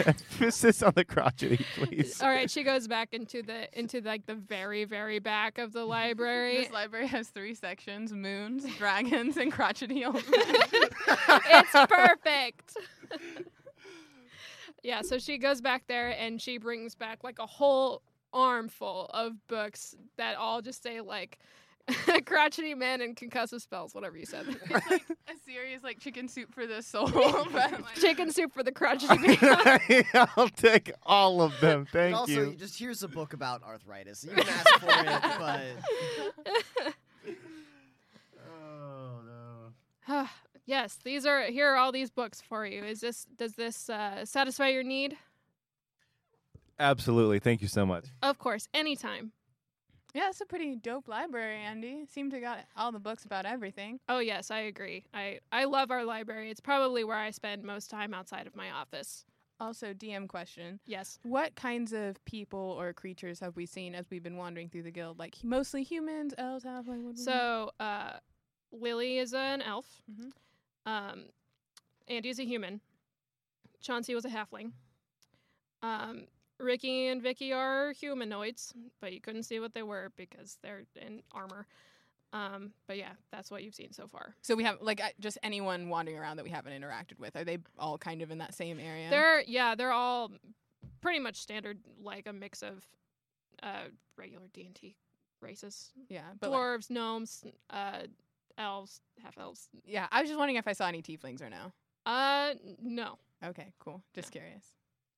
Emphasis 0.07 0.83
on 0.83 0.93
the 0.95 1.05
crotchety, 1.05 1.65
please. 1.77 2.21
All 2.23 2.29
right, 2.29 2.51
she 2.51 2.63
goes 2.63 2.89
back 2.89 3.13
into 3.13 3.43
the 3.43 3.69
into 3.79 4.01
like 4.01 4.27
the 4.27 4.35
very 4.35 4.85
very 4.85 5.19
back 5.19 5.59
of 5.59 5.73
the 5.73 5.85
library. 5.85 6.57
This 6.59 6.71
library 6.73 7.07
has 7.09 7.29
three 7.29 7.55
sections: 7.55 8.13
moons, 8.13 8.65
dragons, 8.77 9.37
and 9.37 9.53
crotchety 9.53 10.05
old 10.05 10.15
men. 10.31 10.43
it's 11.47 11.73
perfect. 11.73 12.77
Yeah, 14.83 15.03
so 15.03 15.19
she 15.19 15.39
goes 15.39 15.61
back 15.61 15.85
there 15.87 16.11
and 16.19 16.41
she 16.41 16.59
brings 16.59 16.95
back 16.95 17.23
like 17.23 17.39
a 17.39 17.47
whole 17.47 18.03
armful 18.33 19.11
of 19.13 19.35
books 19.47 19.95
that 20.17 20.37
all 20.37 20.63
just 20.63 20.83
say 20.83 21.01
like 21.01 21.39
crotchety 22.27 22.75
men 22.75 23.01
and 23.01 23.17
concussive 23.17 23.61
spells, 23.61 23.95
whatever 23.95 24.17
you 24.17 24.27
said. 24.27 24.47
It's 24.49 24.71
like 24.91 25.05
a 25.29 25.39
series 25.45 25.83
like 25.83 25.99
chicken 25.99 26.29
soup 26.29 26.55
for 26.55 26.67
the 26.67 26.83
soul. 26.83 27.07
like, 27.53 27.95
Chicken 27.97 28.31
soup 28.31 28.53
for 28.53 28.63
the 28.63 28.73
crotchety 28.73 29.19
man. 29.19 30.05
I'll 30.37 30.49
take 30.49 30.93
all 31.05 31.43
of 31.43 31.59
them. 31.61 31.87
Thank 31.91 32.17
also, 32.17 32.33
you. 32.33 32.55
just 32.57 32.79
here's 32.79 33.03
a 33.03 33.09
book 33.09 33.33
about 33.33 33.63
arthritis. 33.63 34.25
You 34.25 34.31
can 34.31 34.49
ask 34.49 34.71
for 34.81 34.87
it, 34.89 35.23
but 35.39 36.95
Oh 38.49 39.21
no. 39.27 40.29
Yes, 40.67 40.99
these 41.05 41.27
are 41.27 41.43
here 41.45 41.69
are 41.69 41.77
all 41.77 41.93
these 41.93 42.11
books 42.11 42.41
for 42.41 42.67
you. 42.67 42.85
Is 42.85 43.01
this 43.01 43.25
does 43.37 43.55
this 43.55 43.89
uh, 43.91 44.25
satisfy 44.25 44.69
your 44.69 44.83
need? 44.83 45.17
Absolutely. 46.79 47.39
Thank 47.39 47.63
you 47.63 47.69
so 47.69 47.87
much. 47.87 48.07
Of 48.23 48.39
course, 48.39 48.69
anytime. 48.75 49.33
yeah, 50.15 50.29
it's 50.29 50.41
a 50.41 50.47
pretty 50.47 50.75
dope 50.77 51.07
library, 51.09 51.57
Andy. 51.59 52.05
Seemed 52.11 52.33
to 52.33 52.41
got 52.41 52.61
all 52.77 52.93
the 52.93 52.99
books 52.99 53.25
about 53.25 53.47
everything. 53.47 54.01
Oh 54.09 54.19
yes, 54.19 54.51
I 54.51 54.61
agree. 54.61 55.05
I 55.15 55.39
I 55.53 55.65
love 55.65 55.91
our 55.91 56.05
library. 56.05 56.51
It's 56.51 56.61
probably 56.61 57.05
where 57.05 57.17
I 57.19 57.31
spend 57.31 57.63
most 57.63 57.91
time 57.91 58.15
outside 58.15 58.47
of 58.47 58.57
my 58.57 58.71
office. 58.71 59.25
Also, 59.61 59.93
DM 59.95 60.27
question: 60.27 60.81
Yes. 60.87 61.21
What 61.23 61.55
kinds 61.55 61.93
of 61.93 62.23
people 62.25 62.59
or 62.81 62.93
creatures 62.93 63.39
have 63.41 63.55
we 63.55 63.65
seen 63.65 63.95
as 63.95 64.11
we've 64.11 64.23
been 64.23 64.37
wandering 64.37 64.69
through 64.69 64.83
the 64.83 64.91
guild? 64.91 65.21
Like 65.21 65.37
mostly 65.45 65.85
humans, 65.85 66.35
elves, 66.37 66.65
halfling. 66.65 67.05
what- 67.05 67.19
So, 67.19 67.71
uh, 67.79 68.15
Lily 68.73 69.19
is 69.19 69.35
an 69.35 69.63
elf. 69.63 70.03
Mhm. 70.11 70.33
Um, 70.87 71.25
Andy's 72.09 72.39
a 72.39 72.45
human. 72.45 72.81
Chauncey 73.81 74.15
was 74.15 74.25
a 74.25 74.29
halfling. 74.29 74.73
Um, 75.83 76.27
Ricky 76.59 77.09
and 77.09 77.21
Vicky 77.21 77.53
are 77.53 77.93
humanoids, 77.93 78.73
but 79.01 79.13
you 79.13 79.21
couldn't 79.21 79.43
see 79.45 79.59
what 79.59 79.75
they 79.75 79.83
were 79.83 80.13
because 80.17 80.59
they're 80.63 80.83
in 81.01 81.23
armor. 81.33 81.67
Um, 82.33 82.73
but 82.87 82.97
yeah, 82.97 83.13
that's 83.31 83.51
what 83.51 83.63
you've 83.63 83.75
seen 83.75 83.93
so 83.93 84.07
far. 84.07 84.35
So 84.43 84.55
we 84.55 84.65
have 84.65 84.79
like 84.81 85.03
just 85.21 85.37
anyone 85.43 85.89
wandering 85.89 86.19
around 86.19 86.37
that 86.39 86.45
we 86.45 86.51
haven't 86.51 86.73
interacted 86.73 87.19
with. 87.19 87.37
Are 87.37 87.45
they 87.45 87.59
all 87.79 87.99
kind 87.99 88.23
of 88.23 88.31
in 88.31 88.39
that 88.39 88.55
same 88.55 88.79
area? 88.81 89.11
They're 89.11 89.43
yeah, 89.43 89.75
they're 89.75 89.93
all 89.93 90.31
pretty 91.03 91.19
much 91.19 91.37
standard, 91.37 91.79
like 92.03 92.27
a 92.27 92.33
mix 92.33 92.63
of 92.63 92.85
uh, 93.63 93.89
regular 94.17 94.47
D 94.55 94.65
and 94.65 94.75
D 94.75 94.97
races: 95.43 95.93
yeah, 96.09 96.23
but 96.41 96.51
like- 96.51 96.59
dwarves, 96.59 96.89
gnomes, 96.91 97.45
uh, 97.69 98.03
elves, 98.59 99.01
half 99.23 99.39
elves. 99.39 99.69
yeah. 99.85 100.07
I 100.11 100.21
was 100.21 100.29
just 100.29 100.39
wondering 100.39 100.57
if 100.57 100.67
I 100.67 100.73
saw 100.73 100.87
any 100.87 101.03
tieflings 101.03 101.43
or 101.43 101.51
no. 101.51 101.73
Uh, 102.07 102.55
no. 102.83 103.19
Okay, 103.45 103.73
cool. 103.79 104.03
Just 104.15 104.31
curious. 104.31 104.65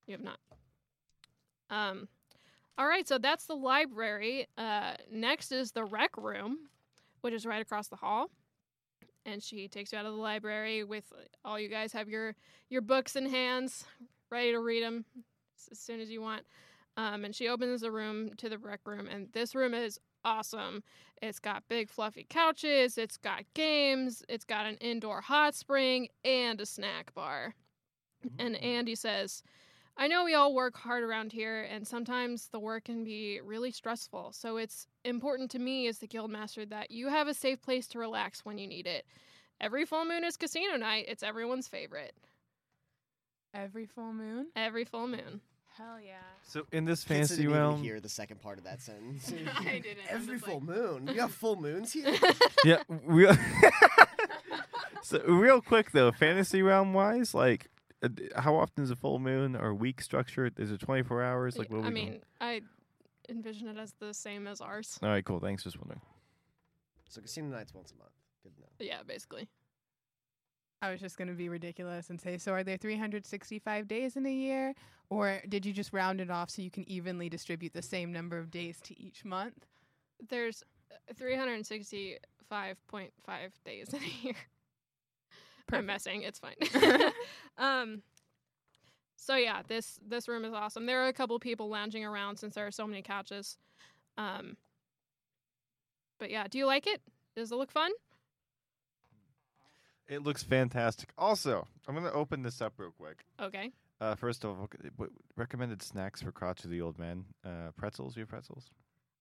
You 0.07 0.13
have 0.13 0.23
not. 0.23 0.39
Um, 1.71 2.09
all 2.77 2.87
right, 2.87 3.07
so 3.07 3.19
that's 3.19 3.47
the 3.47 3.55
library. 3.55 4.47
Uh, 4.59 4.95
next 5.11 5.53
is 5.53 5.73
the 5.73 5.85
rec 5.85 6.17
room, 6.17 6.59
which 7.21 7.33
is 7.33 7.47
right 7.47 7.63
across 7.63 7.89
the 7.89 7.97
hall. 7.97 8.31
And 9.27 9.43
she 9.43 9.69
takes 9.69 9.93
you 9.93 9.99
out 9.99 10.07
of 10.07 10.13
the 10.13 10.21
library 10.21 10.85
with 10.85 11.05
uh, 11.13 11.23
all 11.49 11.59
you 11.59 11.69
guys 11.69 11.93
have 11.93 12.09
your 12.09 12.35
your 12.69 12.83
books 12.83 13.17
in 13.17 13.27
hands, 13.27 13.85
ready 14.31 14.53
to 14.53 14.59
read 14.61 14.83
them 14.83 15.05
as 15.71 15.79
soon 15.79 16.01
as 16.01 16.11
you 16.11 16.21
want. 16.21 16.43
Um, 16.97 17.25
and 17.25 17.35
she 17.35 17.49
opens 17.49 17.81
the 17.81 17.91
room 17.91 18.31
to 18.37 18.49
the 18.49 18.59
rec 18.59 18.81
room, 18.85 19.07
and 19.07 19.29
this 19.33 19.55
room 19.55 19.73
is 19.73 19.99
awesome. 20.25 20.83
It's 21.23 21.39
got 21.39 21.69
big 21.69 21.91
fluffy 21.91 22.27
couches, 22.29 22.99
it's 22.99 23.17
got 23.17 23.45
games, 23.55 24.23
it's 24.29 24.45
got 24.45 24.67
an 24.67 24.77
indoor 24.77 25.21
hot 25.21 25.55
spring, 25.55 26.09
and 26.25 26.61
a 26.61 26.67
snack 26.67 27.15
bar. 27.15 27.55
And 28.39 28.55
mm. 28.55 28.65
Andy 28.65 28.95
says, 28.95 29.43
I 29.97 30.09
know 30.09 30.25
we 30.25 30.35
all 30.35 30.55
work 30.55 30.77
hard 30.77 31.05
around 31.05 31.33
here, 31.33 31.63
and 31.63 31.87
sometimes 31.87 32.49
the 32.49 32.59
work 32.59 32.85
can 32.85 33.05
be 33.05 33.41
really 33.45 33.71
stressful. 33.71 34.33
So 34.33 34.57
it's 34.57 34.89
important 35.05 35.51
to 35.53 35.59
me 35.59 35.87
as 35.87 35.99
the 35.99 36.09
guildmaster 36.09 36.69
that 36.69 36.91
you 36.91 37.09
have 37.09 37.29
a 37.29 37.35
safe 37.35 37.63
place 37.63 37.87
to 37.89 37.99
relax 37.99 38.45
when 38.45 38.59
you 38.59 38.67
need 38.67 38.87
it. 38.87 39.07
Every 39.61 39.85
full 39.85 40.05
moon 40.05 40.25
is 40.25 40.37
casino 40.37 40.77
night. 40.77 41.05
It's 41.07 41.23
everyone's 41.23 41.69
favorite. 41.69 42.15
Every 43.55 43.87
full 43.87 44.13
moon. 44.13 44.49
Every 44.57 44.85
full 44.85 45.07
moon. 45.07 45.41
Hell 45.77 45.99
yeah. 46.01 46.15
So 46.45 46.67
in 46.73 46.85
this 46.85 47.05
Kitsa 47.05 47.09
didn't 47.09 47.19
fantasy 47.19 47.43
even 47.43 47.55
realm, 47.55 47.83
hear 47.83 48.01
the 48.01 48.09
second 48.09 48.41
part 48.41 48.59
of 48.59 48.65
that 48.65 48.81
sentence. 48.81 49.33
I 49.57 49.81
didn't. 49.81 50.07
Every 50.09 50.39
full 50.39 50.61
like- 50.61 50.63
moon. 50.63 51.07
we 51.07 51.17
have 51.17 51.33
full 51.33 51.57
moons 51.57 51.93
here. 51.93 52.15
yeah, 52.65 52.83
real. 52.89 53.37
so 55.03 55.21
real 55.27 55.61
quick 55.61 55.91
though, 55.93 56.13
fantasy 56.13 56.63
realm 56.63 56.93
wise, 56.95 57.35
like, 57.35 57.69
uh, 58.03 58.09
how 58.37 58.55
often 58.57 58.85
is 58.85 58.91
a 58.91 58.97
full 58.97 59.19
moon 59.19 59.57
or 59.57 59.75
week 59.75 60.01
structured? 60.01 60.59
Is 60.59 60.71
it 60.71 60.79
twenty 60.81 61.03
four 61.03 61.23
hours? 61.23 61.59
Like, 61.59 61.71
what 61.71 61.79
I 61.85 61.89
we 61.89 61.95
doing? 61.95 62.11
mean, 62.13 62.21
I 62.41 62.61
envision 63.29 63.69
it 63.69 63.77
as 63.77 63.95
the 63.99 64.15
same 64.15 64.47
as 64.47 64.61
ours. 64.61 64.99
all 65.03 65.09
right, 65.09 65.25
cool. 65.25 65.41
Thanks. 65.41 65.65
Just 65.65 65.79
wondering. 65.79 66.01
so 67.09 67.21
casino 67.21 67.49
nights 67.49 67.75
once 67.75 67.91
a 67.93 67.97
month. 67.97 68.13
Good 68.43 68.53
enough. 68.59 68.71
Yeah, 68.79 69.03
basically. 69.07 69.49
I 70.85 70.91
was 70.91 71.01
just 71.01 71.17
gonna 71.17 71.33
be 71.33 71.49
ridiculous 71.49 72.11
and 72.11 72.21
say, 72.21 72.37
so 72.39 72.53
are 72.53 72.63
there 72.63 72.77
365 72.77 73.89
days 73.89 74.17
in 74.17 74.27
a 74.27 74.33
year, 74.33 74.75
or 75.09 75.41
did 75.49 75.65
you 75.65 75.73
just 75.73 75.93
round 75.93 76.21
it 76.21 76.31
off 76.31 76.51
so 76.51 76.61
you 76.63 76.71
can 76.71 76.89
evenly 76.89 77.29
distribute 77.29 77.73
the 77.73 77.83
same 77.83 78.13
number 78.13 78.39
of 78.39 78.51
days 78.51 78.81
to 78.83 79.01
each 79.01 79.25
month? 79.25 79.67
There's 80.29 80.63
uh, 80.93 81.15
365.5 81.15 82.19
days 83.65 83.95
in 83.95 84.01
a 84.03 84.13
year. 84.23 84.35
I'm 85.73 85.87
messing. 85.87 86.23
It's 86.23 86.39
fine. 86.39 86.57
um. 87.59 88.03
So 89.17 89.37
yeah, 89.37 89.63
this 89.67 89.99
this 90.07 90.29
room 90.29 90.45
is 90.45 90.53
awesome. 90.53 90.85
There 90.85 91.03
are 91.03 91.09
a 91.09 91.13
couple 91.13 91.39
people 91.39 91.69
lounging 91.71 92.05
around 92.05 92.37
since 92.39 92.55
there 92.55 92.67
are 92.67 92.71
so 92.71 92.87
many 92.87 93.01
couches. 93.01 93.57
Um. 94.19 94.57
But 96.19 96.31
yeah, 96.31 96.47
do 96.49 96.59
you 96.59 96.67
like 96.67 96.87
it? 96.87 97.01
Does 97.35 97.51
it 97.51 97.57
look 97.57 97.73
fun? 97.73 97.91
It 100.09 100.23
looks 100.23 100.43
fantastic. 100.43 101.11
Also, 101.17 101.67
I'm 101.89 101.95
gonna 101.95 102.13
open 102.13 102.43
this 102.43 102.61
up 102.61 102.75
real 102.79 102.93
quick. 102.99 103.25
Okay. 103.41 103.71
Uh, 104.01 104.15
first 104.15 104.45
of 104.45 104.51
all, 104.51 104.57
what- 104.57 104.71
what 104.97 105.11
recommended 105.37 105.83
snacks 105.83 106.21
for 106.21 106.33
crotch 106.33 106.65
of 106.65 106.71
the 106.71 106.81
old 106.81 106.99
man. 106.99 107.25
Uh, 107.45 107.71
pretzels. 107.77 108.17
You 108.17 108.21
have 108.23 108.29
pretzels? 108.29 108.71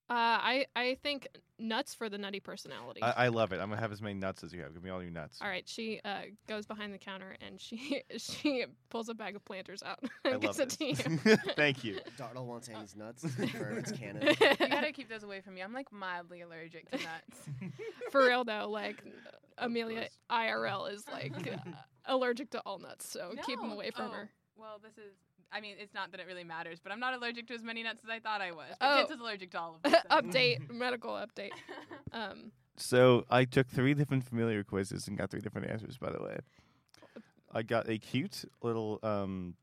Uh, 0.10 0.14
I 0.16 0.66
I 0.76 0.96
think 1.02 1.28
nuts 1.58 1.94
for 1.96 2.10
the 2.10 2.18
nutty 2.18 2.42
personality. 2.42 3.02
I, 3.02 3.12
I 3.12 3.28
love 3.30 3.54
it. 3.54 3.62
I'm 3.62 3.70
gonna 3.70 3.80
have 3.80 3.94
as 3.94 4.02
many 4.02 4.16
nuts 4.16 4.44
as 4.44 4.52
you 4.52 4.62
have. 4.62 4.74
Give 4.74 4.84
me 4.84 4.90
all 4.90 5.02
your 5.02 5.12
nuts. 5.12 5.40
All 5.42 5.48
right, 5.48 5.68
she 5.68 6.02
uh, 6.04 6.24
goes 6.46 6.66
behind 6.66 6.94
the 6.94 6.98
counter 6.98 7.38
and 7.40 7.60
she 7.62 8.04
she 8.18 8.66
pulls 8.90 9.08
a 9.08 9.14
bag 9.14 9.38
of 9.38 9.46
planters 9.46 9.82
out 9.82 10.00
I 10.26 10.32
and 10.32 10.42
gives 10.42 10.60
love 10.60 10.68
it 10.68 10.70
to 10.72 10.86
you. 10.86 10.96
Thank 11.56 11.86
you. 11.86 12.00
Dartle 12.18 12.46
wants 12.46 12.68
Annie's 12.68 12.98
nuts. 12.98 13.24
For 13.34 13.70
it's 13.78 13.94
canon. 13.94 14.28
You 14.28 14.36
gotta 14.68 14.92
keep 14.92 15.08
those 15.10 15.24
away 15.24 15.40
from 15.40 15.54
me. 15.54 15.62
I'm 15.62 15.74
like 15.74 15.92
mildly 15.94 16.42
allergic 16.42 16.92
to 16.92 16.98
nuts. 16.98 17.72
For 18.12 18.26
real 18.26 18.44
though, 18.44 18.70
like 18.70 19.02
Amelia 19.66 20.08
IRL 20.32 20.92
is 20.94 21.06
like 21.12 21.34
uh, 21.48 21.58
allergic 22.06 22.50
to 22.52 22.60
all 22.66 22.80
nuts, 22.80 23.10
so 23.10 23.34
keep 23.46 23.60
them 23.60 23.72
away 23.72 23.92
from 23.92 24.10
Oh, 24.12 24.14
her. 24.14 24.30
Well, 24.56 24.80
this 24.82 24.94
is. 24.98 25.14
I 25.52 25.62
mean, 25.62 25.76
it's 25.80 25.94
not 25.94 26.10
that 26.12 26.20
it 26.20 26.26
really 26.26 26.44
matters, 26.44 26.80
but 26.82 26.92
I'm 26.92 27.00
not 27.00 27.14
allergic 27.14 27.48
to 27.50 27.54
as 27.54 27.62
many 27.64 27.84
nuts 27.84 28.02
as 28.04 28.10
I 28.10 28.20
thought 28.20 28.42
I 28.42 28.52
was. 28.52 28.74
But 28.80 28.88
Oh. 28.88 29.06
Kitsa 29.06 29.14
is 29.16 29.20
allergic 29.20 29.52
to 29.52 29.60
all 29.60 29.76
of 29.76 29.82
them. 29.84 29.92
so- 30.02 30.10
update, 30.22 30.70
medical 30.72 31.12
update. 31.12 31.52
Um, 32.12 32.52
So 32.76 33.26
I 33.30 33.46
took 33.46 33.68
three 33.68 33.94
different 33.94 34.24
familiar 34.24 34.64
quizzes 34.64 35.08
and 35.08 35.18
got 35.18 35.30
three 35.32 35.42
different 35.42 35.70
answers. 35.70 35.98
By 35.98 36.12
the 36.12 36.22
way, 36.24 36.38
I 37.52 37.62
got 37.64 37.88
a 37.90 37.98
cute 38.00 38.46
little. 38.62 39.00
um 39.04 39.56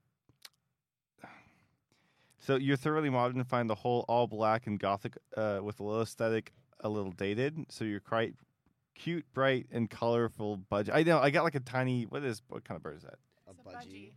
So 2.38 2.56
you're 2.56 2.76
thoroughly 2.76 3.10
modern 3.10 3.38
and 3.38 3.46
find 3.46 3.68
the 3.68 3.74
whole 3.74 4.04
all 4.08 4.26
black 4.26 4.66
and 4.66 4.78
gothic 4.80 5.16
uh, 5.36 5.60
with 5.62 5.78
a 5.80 5.82
little 5.84 6.02
aesthetic, 6.02 6.52
a 6.80 6.88
little 6.88 7.12
dated. 7.12 7.66
So 7.68 7.84
you're 7.84 8.00
quite 8.00 8.34
cute, 8.94 9.24
bright, 9.34 9.66
and 9.70 9.88
colorful 9.88 10.58
budgie. 10.70 10.90
I 10.92 11.02
know. 11.02 11.18
I 11.18 11.30
got 11.30 11.44
like 11.44 11.54
a 11.54 11.60
tiny. 11.60 12.04
What 12.04 12.24
is 12.24 12.42
what 12.48 12.64
kind 12.64 12.76
of 12.76 12.82
bird 12.82 12.96
is 12.96 13.02
that? 13.02 13.18
A 13.46 13.50
a 13.50 13.54
budgie. 13.54 13.86
budgie. 13.86 14.12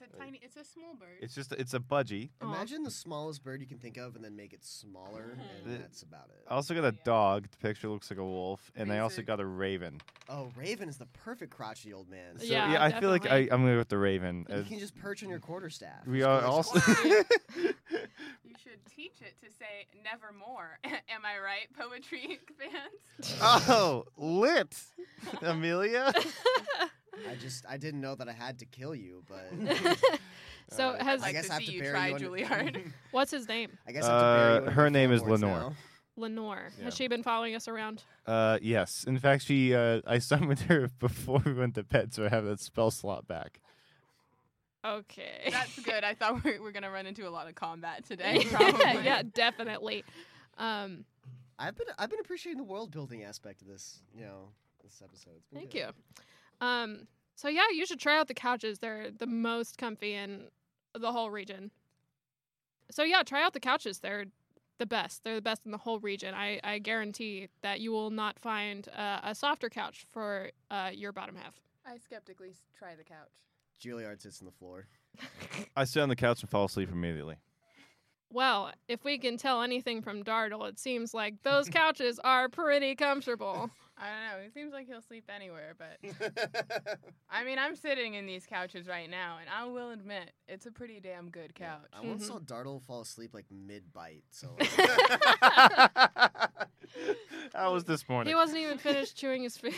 It's 0.00 0.14
a 0.14 0.16
tiny. 0.18 0.40
It's 0.42 0.56
a 0.56 0.64
small 0.64 0.94
bird. 0.94 1.18
It's 1.20 1.34
just 1.34 1.52
it's 1.52 1.74
a 1.74 1.80
budgie. 1.80 2.30
Aw. 2.40 2.46
Imagine 2.54 2.82
the 2.82 2.90
smallest 2.90 3.42
bird 3.42 3.60
you 3.60 3.66
can 3.66 3.78
think 3.78 3.96
of, 3.96 4.14
and 4.16 4.24
then 4.24 4.36
make 4.36 4.52
it 4.52 4.64
smaller, 4.64 5.36
The- 5.64 5.70
and 5.72 5.80
that's 5.82 6.02
about 6.02 6.28
it. 6.30 6.44
I 6.48 6.54
also 6.54 6.74
got 6.74 6.84
a 6.84 6.94
Yeah. 6.94 7.02
dog. 7.04 7.48
The 7.50 7.56
picture 7.58 7.88
looks 7.88 8.10
like 8.10 8.18
a 8.18 8.24
wolf, 8.24 8.70
and 8.76 8.92
I 8.92 8.98
also 8.98 9.14
Amazing. 9.16 9.24
got 9.26 9.40
a 9.40 9.46
raven. 9.46 10.00
Oh, 10.28 10.50
Raven 10.56 10.88
is 10.88 10.98
the 10.98 11.06
perfect 11.06 11.52
crotchety 11.54 11.92
old 11.92 12.08
man. 12.08 12.38
So, 12.38 12.44
Yeah, 12.44 12.72
yeah, 12.72 12.84
I 12.84 13.00
feel 13.00 13.10
like 13.10 13.22
I, 13.22 13.42
definitely. 13.46 13.52
I'm 13.52 13.60
gonna 13.62 13.72
go 13.72 13.78
with 13.78 13.88
the 13.88 13.98
raven. 13.98 14.46
you 14.48 14.54
Uh, 14.56 14.64
can 14.64 14.78
just 14.78 14.94
perch 14.96 15.22
on 15.22 15.30
your 15.30 15.40
quarterstaff. 15.40 16.06
we 16.06 16.18
Just 16.18 16.28
are 16.28 16.40
go 16.42 16.46
also. 16.46 16.78
You 18.44 18.54
should 18.62 18.84
teach 18.94 19.20
it 19.20 19.34
to 19.44 19.50
say 19.52 19.86
nevermore. 20.04 20.78
Am 20.84 21.24
I 21.24 21.38
right, 21.38 21.68
poetry 21.78 22.38
fans? 23.20 23.34
oh, 23.40 24.04
lit, 24.16 24.74
Amelia. 25.42 26.12
I 27.28 27.34
just 27.36 27.64
I 27.68 27.76
didn't 27.78 28.00
know 28.00 28.14
that 28.14 28.28
I 28.28 28.32
had 28.32 28.58
to 28.60 28.66
kill 28.66 28.94
you, 28.94 29.22
but 29.26 29.50
so 30.70 30.90
Uh, 30.90 31.04
has 31.04 31.22
I 31.22 31.26
like 31.26 31.32
guess 31.34 31.46
to 31.46 31.52
I 31.52 31.54
have 31.56 31.64
to 31.64 31.72
you 31.72 31.80
bury 31.80 31.92
try, 31.92 32.08
you 32.08 32.14
under- 32.14 32.28
Juilliard. 32.28 32.92
what's 33.12 33.30
his 33.30 33.48
name? 33.48 33.70
I 33.86 33.92
guess 33.92 34.04
I 34.04 34.10
have 34.12 34.20
to 34.20 34.24
bury 34.24 34.62
you 34.64 34.68
Uh, 34.68 34.70
her 34.72 34.90
name 34.90 35.12
is 35.12 35.20
floorboards 35.20 35.42
Lenore. 35.42 35.58
now. 35.58 35.76
Lenore. 36.16 36.70
Yeah. 36.78 36.84
Has 36.86 36.96
she 36.96 37.06
been 37.06 37.22
following 37.22 37.54
us 37.54 37.68
around? 37.68 38.02
Uh, 38.26 38.58
yes. 38.60 39.04
In 39.06 39.18
fact, 39.18 39.44
she 39.44 39.74
uh, 39.74 40.00
I 40.06 40.18
summoned 40.18 40.60
her 40.60 40.88
before 40.98 41.40
we 41.44 41.52
went 41.52 41.76
to 41.76 41.84
bed, 41.84 42.12
so 42.12 42.24
I 42.26 42.28
have 42.28 42.44
that 42.44 42.58
spell 42.60 42.90
slot 42.90 43.26
back. 43.28 43.60
Okay. 44.84 45.48
That's 45.50 45.78
good. 45.80 46.04
I 46.04 46.14
thought 46.14 46.44
we 46.44 46.58
were 46.58 46.72
gonna 46.72 46.90
run 46.90 47.06
into 47.06 47.26
a 47.28 47.30
lot 47.30 47.48
of 47.48 47.54
combat 47.54 48.04
today. 48.06 48.44
Probably. 48.50 49.04
yeah, 49.04 49.22
definitely. 49.34 50.04
Um, 50.56 51.04
I've 51.58 51.76
been 51.76 51.86
I've 51.98 52.10
been 52.10 52.20
appreciating 52.20 52.58
the 52.58 52.64
world 52.68 52.90
building 52.90 53.24
aspect 53.24 53.60
of 53.62 53.68
this, 53.68 54.00
you 54.14 54.22
know, 54.24 54.48
this 54.84 55.00
episode. 55.04 55.32
It's 55.36 55.46
been 55.48 55.60
thank 55.60 55.72
good. 55.72 55.78
you. 55.78 55.88
Um, 56.60 57.06
so 57.34 57.48
yeah, 57.48 57.66
you 57.72 57.86
should 57.86 58.00
try 58.00 58.18
out 58.18 58.28
the 58.28 58.34
couches. 58.34 58.78
They're 58.78 59.10
the 59.10 59.26
most 59.26 59.78
comfy 59.78 60.14
in 60.14 60.44
the 60.98 61.12
whole 61.12 61.30
region. 61.30 61.70
So 62.90 63.02
yeah, 63.02 63.22
try 63.22 63.42
out 63.44 63.52
the 63.52 63.60
couches. 63.60 64.00
They're 64.00 64.26
the 64.78 64.86
best. 64.86 65.24
They're 65.24 65.34
the 65.34 65.42
best 65.42 65.64
in 65.64 65.72
the 65.72 65.78
whole 65.78 65.98
region. 66.00 66.34
I, 66.34 66.60
I 66.64 66.78
guarantee 66.78 67.48
that 67.62 67.80
you 67.80 67.92
will 67.92 68.10
not 68.10 68.38
find 68.38 68.88
uh, 68.96 69.20
a 69.22 69.34
softer 69.34 69.68
couch 69.68 70.06
for 70.10 70.50
uh, 70.70 70.90
your 70.92 71.12
bottom 71.12 71.36
half. 71.36 71.54
I 71.86 71.98
skeptically 71.98 72.54
try 72.76 72.94
the 72.94 73.04
couch. 73.04 73.30
Juilliard 73.82 74.20
sits 74.20 74.40
on 74.40 74.46
the 74.46 74.52
floor. 74.52 74.86
I 75.76 75.84
sit 75.84 76.02
on 76.02 76.08
the 76.08 76.16
couch 76.16 76.42
and 76.42 76.50
fall 76.50 76.66
asleep 76.66 76.90
immediately. 76.90 77.36
Well, 78.30 78.72
if 78.88 79.04
we 79.04 79.18
can 79.18 79.36
tell 79.36 79.62
anything 79.62 80.02
from 80.02 80.22
Dartle, 80.22 80.64
it 80.68 80.78
seems 80.78 81.14
like 81.14 81.42
those 81.42 81.68
couches 81.70 82.20
are 82.22 82.48
pretty 82.48 82.94
comfortable. 82.94 83.70
I 84.00 84.06
don't 84.10 84.20
know. 84.40 84.46
It 84.46 84.54
seems 84.54 84.72
like 84.72 84.86
he'll 84.86 85.02
sleep 85.02 85.28
anywhere, 85.34 85.74
but 85.76 85.98
I 87.30 87.42
mean, 87.44 87.58
I'm 87.58 87.74
sitting 87.74 88.14
in 88.14 88.26
these 88.26 88.46
couches 88.46 88.86
right 88.86 89.10
now, 89.10 89.38
and 89.40 89.50
I 89.50 89.64
will 89.64 89.90
admit 89.90 90.30
it's 90.46 90.66
a 90.66 90.70
pretty 90.70 91.00
damn 91.00 91.30
good 91.30 91.54
couch. 91.54 91.88
I 91.92 92.06
once 92.06 92.26
saw 92.26 92.38
Dartle 92.38 92.80
fall 92.80 93.00
asleep 93.00 93.34
like 93.34 93.46
mid 93.50 93.92
bite, 93.92 94.22
so 94.30 94.56
How 97.54 97.72
was 97.72 97.84
this 97.84 98.08
morning? 98.08 98.30
He 98.30 98.34
wasn't 98.36 98.58
even 98.58 98.78
finished 98.78 99.16
chewing 99.16 99.42
his 99.42 99.56
food. 99.56 99.74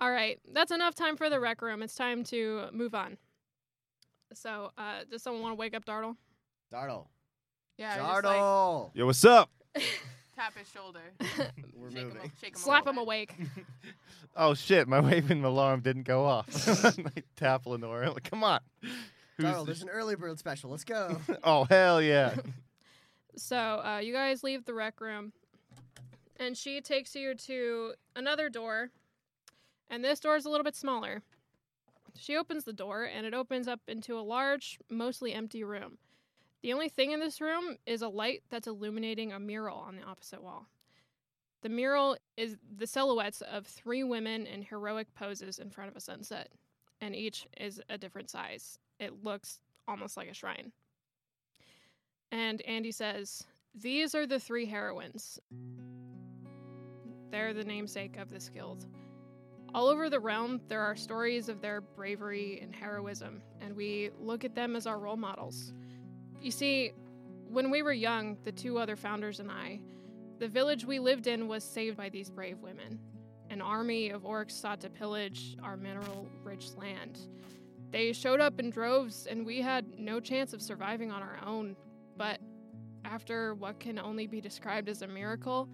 All 0.00 0.10
right, 0.10 0.40
that's 0.52 0.70
enough 0.72 0.94
time 0.94 1.16
for 1.16 1.28
the 1.28 1.40
rec 1.40 1.60
room. 1.60 1.82
It's 1.82 1.94
time 1.94 2.24
to 2.24 2.68
move 2.72 2.94
on. 2.94 3.18
So, 4.32 4.70
uh, 4.76 5.04
does 5.10 5.22
someone 5.22 5.42
want 5.42 5.52
to 5.52 5.56
wake 5.56 5.74
up 5.74 5.84
Dartle? 5.84 6.16
Dartle. 6.72 7.08
Yeah, 7.78 7.96
just 7.96 8.08
like 8.08 8.24
Dartle. 8.24 8.90
Yo, 8.94 9.06
what's 9.06 9.24
up? 9.24 9.50
Tap 10.36 10.56
his 10.56 10.68
shoulder, 10.70 11.00
We're 11.74 11.90
shake 11.90 12.04
moving. 12.04 12.18
a- 12.18 12.40
shake 12.40 12.54
him 12.54 12.60
Slap 12.60 12.86
him 12.86 12.98
awake. 12.98 13.34
Oh 14.38 14.52
shit, 14.52 14.86
my 14.86 15.00
waving 15.00 15.42
alarm 15.44 15.80
didn't 15.80 16.02
go 16.02 16.26
off. 16.26 16.46
I 16.84 16.92
tap 17.36 17.64
Lenore. 17.64 18.10
Like, 18.10 18.28
Come 18.30 18.44
on. 18.44 18.60
Who's 19.38 19.46
Dartle, 19.46 19.64
there's 19.64 19.82
an 19.82 19.88
early 19.88 20.14
bird 20.14 20.38
special. 20.38 20.68
Let's 20.70 20.84
go. 20.84 21.16
oh 21.42 21.64
hell 21.64 22.02
yeah. 22.02 22.34
So, 23.36 23.56
uh, 23.56 24.00
you 24.02 24.12
guys 24.12 24.42
leave 24.44 24.66
the 24.66 24.74
rec 24.74 25.00
room, 25.00 25.32
and 26.38 26.54
she 26.54 26.82
takes 26.82 27.14
you 27.14 27.34
to 27.34 27.94
another 28.14 28.50
door, 28.50 28.90
and 29.88 30.04
this 30.04 30.20
door 30.20 30.36
is 30.36 30.44
a 30.44 30.50
little 30.50 30.64
bit 30.64 30.76
smaller. 30.76 31.22
She 32.18 32.36
opens 32.36 32.64
the 32.64 32.72
door, 32.74 33.04
and 33.04 33.24
it 33.26 33.32
opens 33.32 33.68
up 33.68 33.80
into 33.88 34.18
a 34.18 34.20
large, 34.20 34.78
mostly 34.90 35.32
empty 35.32 35.64
room. 35.64 35.96
The 36.62 36.72
only 36.72 36.88
thing 36.88 37.12
in 37.12 37.20
this 37.20 37.40
room 37.40 37.76
is 37.86 38.02
a 38.02 38.08
light 38.08 38.42
that's 38.50 38.66
illuminating 38.66 39.32
a 39.32 39.38
mural 39.38 39.78
on 39.78 39.96
the 39.96 40.02
opposite 40.02 40.42
wall. 40.42 40.66
The 41.62 41.68
mural 41.68 42.16
is 42.36 42.56
the 42.76 42.86
silhouettes 42.86 43.40
of 43.42 43.66
three 43.66 44.04
women 44.04 44.46
in 44.46 44.62
heroic 44.62 45.12
poses 45.14 45.58
in 45.58 45.70
front 45.70 45.90
of 45.90 45.96
a 45.96 46.00
sunset, 46.00 46.48
and 47.00 47.14
each 47.14 47.46
is 47.58 47.80
a 47.88 47.98
different 47.98 48.30
size. 48.30 48.78
It 48.98 49.24
looks 49.24 49.60
almost 49.88 50.16
like 50.16 50.28
a 50.28 50.34
shrine. 50.34 50.72
And 52.32 52.62
Andy 52.62 52.92
says, 52.92 53.44
These 53.74 54.14
are 54.14 54.26
the 54.26 54.40
three 54.40 54.66
heroines. 54.66 55.38
They're 57.30 57.54
the 57.54 57.64
namesake 57.64 58.16
of 58.16 58.30
this 58.30 58.48
guild. 58.48 58.86
All 59.74 59.88
over 59.88 60.08
the 60.08 60.20
realm, 60.20 60.60
there 60.68 60.80
are 60.80 60.96
stories 60.96 61.48
of 61.48 61.60
their 61.60 61.80
bravery 61.80 62.60
and 62.62 62.74
heroism, 62.74 63.42
and 63.60 63.76
we 63.76 64.10
look 64.18 64.44
at 64.44 64.54
them 64.54 64.76
as 64.76 64.86
our 64.86 64.98
role 64.98 65.16
models. 65.16 65.72
You 66.40 66.50
see, 66.50 66.92
when 67.48 67.70
we 67.70 67.82
were 67.82 67.92
young, 67.92 68.36
the 68.44 68.52
two 68.52 68.78
other 68.78 68.96
founders 68.96 69.40
and 69.40 69.50
I, 69.50 69.80
the 70.38 70.48
village 70.48 70.84
we 70.84 70.98
lived 70.98 71.26
in 71.26 71.48
was 71.48 71.64
saved 71.64 71.96
by 71.96 72.08
these 72.08 72.30
brave 72.30 72.58
women. 72.58 72.98
An 73.50 73.62
army 73.62 74.10
of 74.10 74.22
orcs 74.22 74.52
sought 74.52 74.80
to 74.80 74.90
pillage 74.90 75.56
our 75.62 75.76
mineral 75.76 76.28
rich 76.42 76.74
land. 76.76 77.18
They 77.90 78.12
showed 78.12 78.40
up 78.40 78.60
in 78.60 78.70
droves, 78.70 79.26
and 79.26 79.46
we 79.46 79.62
had 79.62 79.98
no 79.98 80.20
chance 80.20 80.52
of 80.52 80.60
surviving 80.60 81.10
on 81.10 81.22
our 81.22 81.38
own. 81.44 81.76
But 82.16 82.40
after 83.04 83.54
what 83.54 83.78
can 83.78 83.98
only 83.98 84.26
be 84.26 84.40
described 84.40 84.88
as 84.88 85.02
a 85.02 85.06
miracle, 85.06 85.68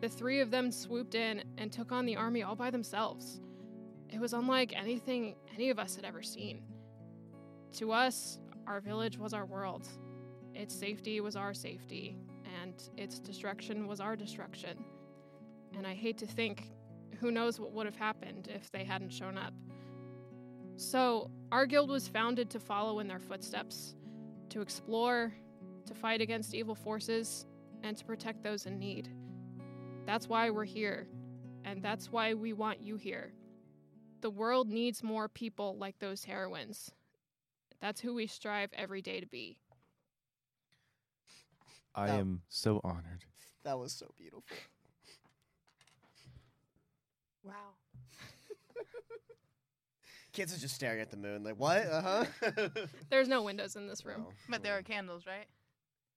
the 0.00 0.08
three 0.08 0.40
of 0.40 0.50
them 0.50 0.70
swooped 0.72 1.14
in 1.14 1.44
and 1.58 1.72
took 1.72 1.92
on 1.92 2.04
the 2.04 2.16
army 2.16 2.42
all 2.42 2.56
by 2.56 2.70
themselves. 2.70 3.40
It 4.10 4.20
was 4.20 4.34
unlike 4.34 4.76
anything 4.76 5.36
any 5.54 5.70
of 5.70 5.78
us 5.78 5.96
had 5.96 6.04
ever 6.04 6.22
seen. 6.22 6.62
To 7.74 7.92
us, 7.92 8.38
our 8.66 8.80
village 8.80 9.18
was 9.18 9.32
our 9.32 9.46
world. 9.46 9.88
Its 10.54 10.74
safety 10.74 11.20
was 11.20 11.36
our 11.36 11.54
safety, 11.54 12.16
and 12.62 12.74
its 12.96 13.18
destruction 13.18 13.86
was 13.86 14.00
our 14.00 14.16
destruction. 14.16 14.84
And 15.76 15.86
I 15.86 15.94
hate 15.94 16.18
to 16.18 16.26
think 16.26 16.68
who 17.18 17.30
knows 17.30 17.58
what 17.58 17.72
would 17.72 17.86
have 17.86 17.96
happened 17.96 18.48
if 18.54 18.70
they 18.70 18.84
hadn't 18.84 19.12
shown 19.12 19.38
up. 19.38 19.54
So, 20.76 21.30
our 21.50 21.66
guild 21.66 21.90
was 21.90 22.08
founded 22.08 22.50
to 22.50 22.60
follow 22.60 22.98
in 22.98 23.06
their 23.06 23.18
footsteps, 23.18 23.94
to 24.48 24.60
explore, 24.60 25.32
to 25.86 25.94
fight 25.94 26.20
against 26.20 26.54
evil 26.54 26.74
forces, 26.74 27.46
and 27.82 27.96
to 27.96 28.04
protect 28.04 28.42
those 28.42 28.66
in 28.66 28.78
need. 28.78 29.08
That's 30.06 30.28
why 30.28 30.50
we're 30.50 30.64
here, 30.64 31.06
and 31.64 31.82
that's 31.82 32.10
why 32.10 32.34
we 32.34 32.52
want 32.52 32.80
you 32.80 32.96
here. 32.96 33.32
The 34.20 34.30
world 34.30 34.68
needs 34.68 35.02
more 35.02 35.28
people 35.28 35.76
like 35.78 35.98
those 35.98 36.24
heroines. 36.24 36.92
That's 37.82 38.00
who 38.00 38.14
we 38.14 38.26
strive 38.28 38.70
every 38.74 39.02
day 39.02 39.18
to 39.20 39.26
be. 39.26 39.58
I 41.94 42.06
That- 42.06 42.20
am 42.20 42.42
so 42.48 42.80
honored. 42.84 43.24
that 43.64 43.78
was 43.78 43.92
so 43.92 44.14
beautiful. 44.16 44.44
Wow. 47.42 47.74
Kids 50.32 50.54
are 50.56 50.58
just 50.60 50.76
staring 50.76 51.00
at 51.00 51.10
the 51.10 51.16
moon, 51.16 51.42
like 51.42 51.56
what? 51.56 51.84
Uh 51.88 52.24
huh. 52.40 52.50
There's 53.10 53.26
no 53.28 53.42
windows 53.42 53.74
in 53.74 53.88
this 53.88 54.04
room. 54.06 54.26
But 54.48 54.62
there 54.62 54.78
are 54.78 54.82
candles, 54.82 55.26
right? 55.26 55.46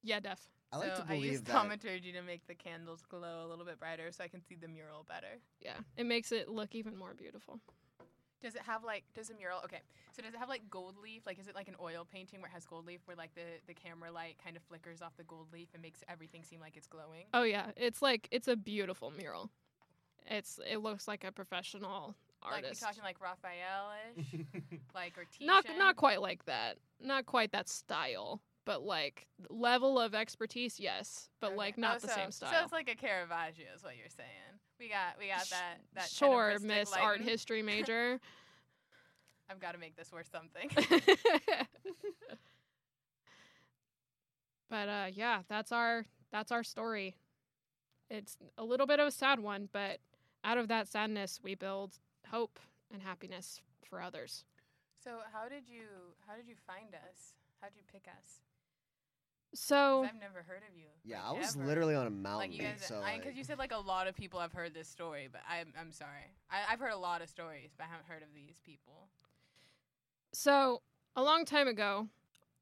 Yeah, 0.04 0.19
Def. 0.19 0.39
I 0.71 0.78
like 0.78 0.95
so 0.95 1.01
to 1.01 1.08
I 1.10 1.15
believe 1.15 1.32
used 1.32 1.45
that. 1.47 1.54
thaumaturgy 1.63 2.12
to 2.12 2.21
make 2.21 2.45
the 2.47 2.54
candles 2.54 3.01
glow 3.10 3.43
a 3.45 3.47
little 3.47 3.65
bit 3.65 3.80
brighter 3.80 4.12
so 4.12 4.23
I 4.23 4.28
can 4.28 4.41
see 4.43 4.56
the 4.56 4.67
mural 4.67 5.04
better. 5.08 5.39
Yeah, 5.60 5.78
it 5.97 6.06
makes 6.06 6.32
it 6.32 6.47
look 6.47 6.75
even 6.75 6.95
more 6.95 7.15
beautiful. 7.15 7.60
Does 8.45 8.53
it 8.55 8.62
have 8.62 8.84
like 8.84 9.03
does 9.15 9.29
the 9.29 9.34
mural 9.34 9.60
okay. 9.65 9.81
So 10.15 10.21
does 10.21 10.36
it 10.36 10.38
have 10.38 10.49
like 10.49 10.69
gold 10.69 10.95
leaf? 11.01 11.23
Like 11.25 11.39
is 11.39 11.47
it 11.47 11.55
like 11.55 11.67
an 11.67 11.75
oil 11.81 12.05
painting 12.10 12.41
where 12.41 12.49
it 12.49 12.53
has 12.53 12.63
gold 12.67 12.86
leaf 12.86 12.99
where 13.05 13.17
like 13.17 13.34
the, 13.34 13.41
the 13.65 13.74
camera 13.74 14.11
light 14.11 14.36
kind 14.43 14.55
of 14.55 14.61
flickers 14.61 15.01
off 15.01 15.17
the 15.17 15.24
gold 15.24 15.47
leaf 15.51 15.69
and 15.74 15.82
makes 15.82 16.03
everything 16.07 16.43
seem 16.43 16.59
like 16.59 16.78
it's 16.78 16.86
glowing? 16.86 17.26
Oh 17.34 17.41
yeah, 17.41 17.72
it's 17.76 18.03
like 18.03 18.28
it's 18.30 18.47
a 18.47 18.55
beautiful 18.55 19.11
mural. 19.17 19.49
It's 20.30 20.59
it 20.69 20.78
looks 20.78 21.07
like 21.07 21.24
a 21.24 21.32
professional 21.32 22.15
artist. 22.43 22.43
Like 22.43 22.63
artist. 22.65 22.82
you're 22.82 22.88
talking 22.89 23.03
like 23.03 23.19
Raphael 23.19 23.91
ish? 24.17 24.80
like 24.95 25.17
or 25.17 25.24
Titian? 25.26 25.47
not 25.47 25.65
not 25.78 25.95
quite 25.95 26.22
like 26.22 26.45
that. 26.45 26.78
Not 27.01 27.26
quite 27.26 27.51
that 27.53 27.67
style. 27.67 28.41
but 28.65 28.82
like 28.84 29.28
level 29.49 29.99
of 29.99 30.15
expertise, 30.15 30.80
yes, 30.80 31.30
but 31.39 31.47
Okay. 31.47 31.55
like 31.55 31.78
not 31.78 31.97
Oh, 31.97 31.99
the 31.99 32.07
so- 32.09 32.15
same 32.15 32.32
style. 32.32 32.51
So 32.51 32.63
it's 32.63 32.72
like 32.72 32.89
a 32.89 32.95
Caravaggio, 32.95 33.65
is 33.76 33.84
what 33.84 33.95
you're 33.97 34.09
saying. 34.09 34.59
We 34.80 34.89
got 34.89 35.17
we 35.19 35.28
got 35.28 35.47
that 35.51 35.78
that 35.93 36.09
sure, 36.09 36.55
tenebristic 36.57 36.63
Miss 36.63 36.93
Art. 36.93 37.22
History 37.22 37.61
major. 37.74 38.19
I've 39.49 39.59
got 39.59 39.73
to 39.73 39.77
make 39.77 39.95
this 39.95 40.11
worth 40.11 40.29
something. 40.31 40.69
but 44.69 44.89
uh 44.89 45.05
yeah, 45.13 45.41
that's 45.47 45.71
our 45.71 46.05
that's 46.31 46.51
our 46.51 46.63
story. 46.63 47.15
It's 48.09 48.37
a 48.57 48.63
little 48.63 48.85
bit 48.87 48.99
of 48.99 49.07
a 49.07 49.11
sad 49.11 49.39
one, 49.39 49.69
but 49.71 49.99
out 50.43 50.57
of 50.57 50.67
that 50.67 50.87
sadness 50.87 51.39
we 51.43 51.55
build 51.55 51.93
hope 52.29 52.59
and 52.91 53.01
happiness 53.01 53.61
for 53.89 53.99
others. 54.01 54.45
so 55.03 55.19
how 55.33 55.47
did 55.47 55.67
you 55.67 55.83
how 56.27 56.35
did 56.35 56.47
you 56.47 56.55
find 56.67 56.93
us? 56.95 57.33
How 57.61 57.67
did 57.67 57.77
you 57.77 57.83
pick 57.91 58.07
us? 58.07 58.41
'Cause 59.51 59.59
So 59.61 60.03
I've 60.03 60.19
never 60.19 60.41
heard 60.43 60.63
of 60.69 60.75
you. 60.77 60.87
Yeah, 61.05 61.21
like, 61.29 61.35
I 61.37 61.39
was 61.39 61.55
ever. 61.55 61.65
literally 61.65 61.95
on 61.95 62.07
a 62.07 62.09
mountain. 62.09 62.49
like 62.51 62.57
you 62.59 62.63
guys. 62.63 62.83
so 62.85 62.99
Because 63.05 63.25
like- 63.25 63.35
you 63.37 63.43
said 63.43 63.57
like 63.57 63.71
a 63.71 63.77
lot 63.77 64.07
of 64.07 64.15
people 64.15 64.39
have 64.39 64.51
heard 64.51 64.73
this 64.73 64.87
story, 64.89 65.29
but 65.31 65.41
I'm 65.49 65.71
I'm 65.79 65.91
sorry. 65.91 66.33
I, 66.49 66.73
I've 66.73 66.79
heard 66.79 66.91
a 66.91 66.97
lot 66.97 67.21
of 67.21 67.29
stories, 67.29 67.71
but 67.77 67.85
I 67.85 67.87
haven't 67.87 68.07
heard 68.07 68.21
of 68.23 68.29
these 68.33 68.59
people. 68.65 69.07
So, 70.36 70.81
a 71.15 71.23
long 71.23 71.45
time 71.45 71.69
ago, 71.69 72.09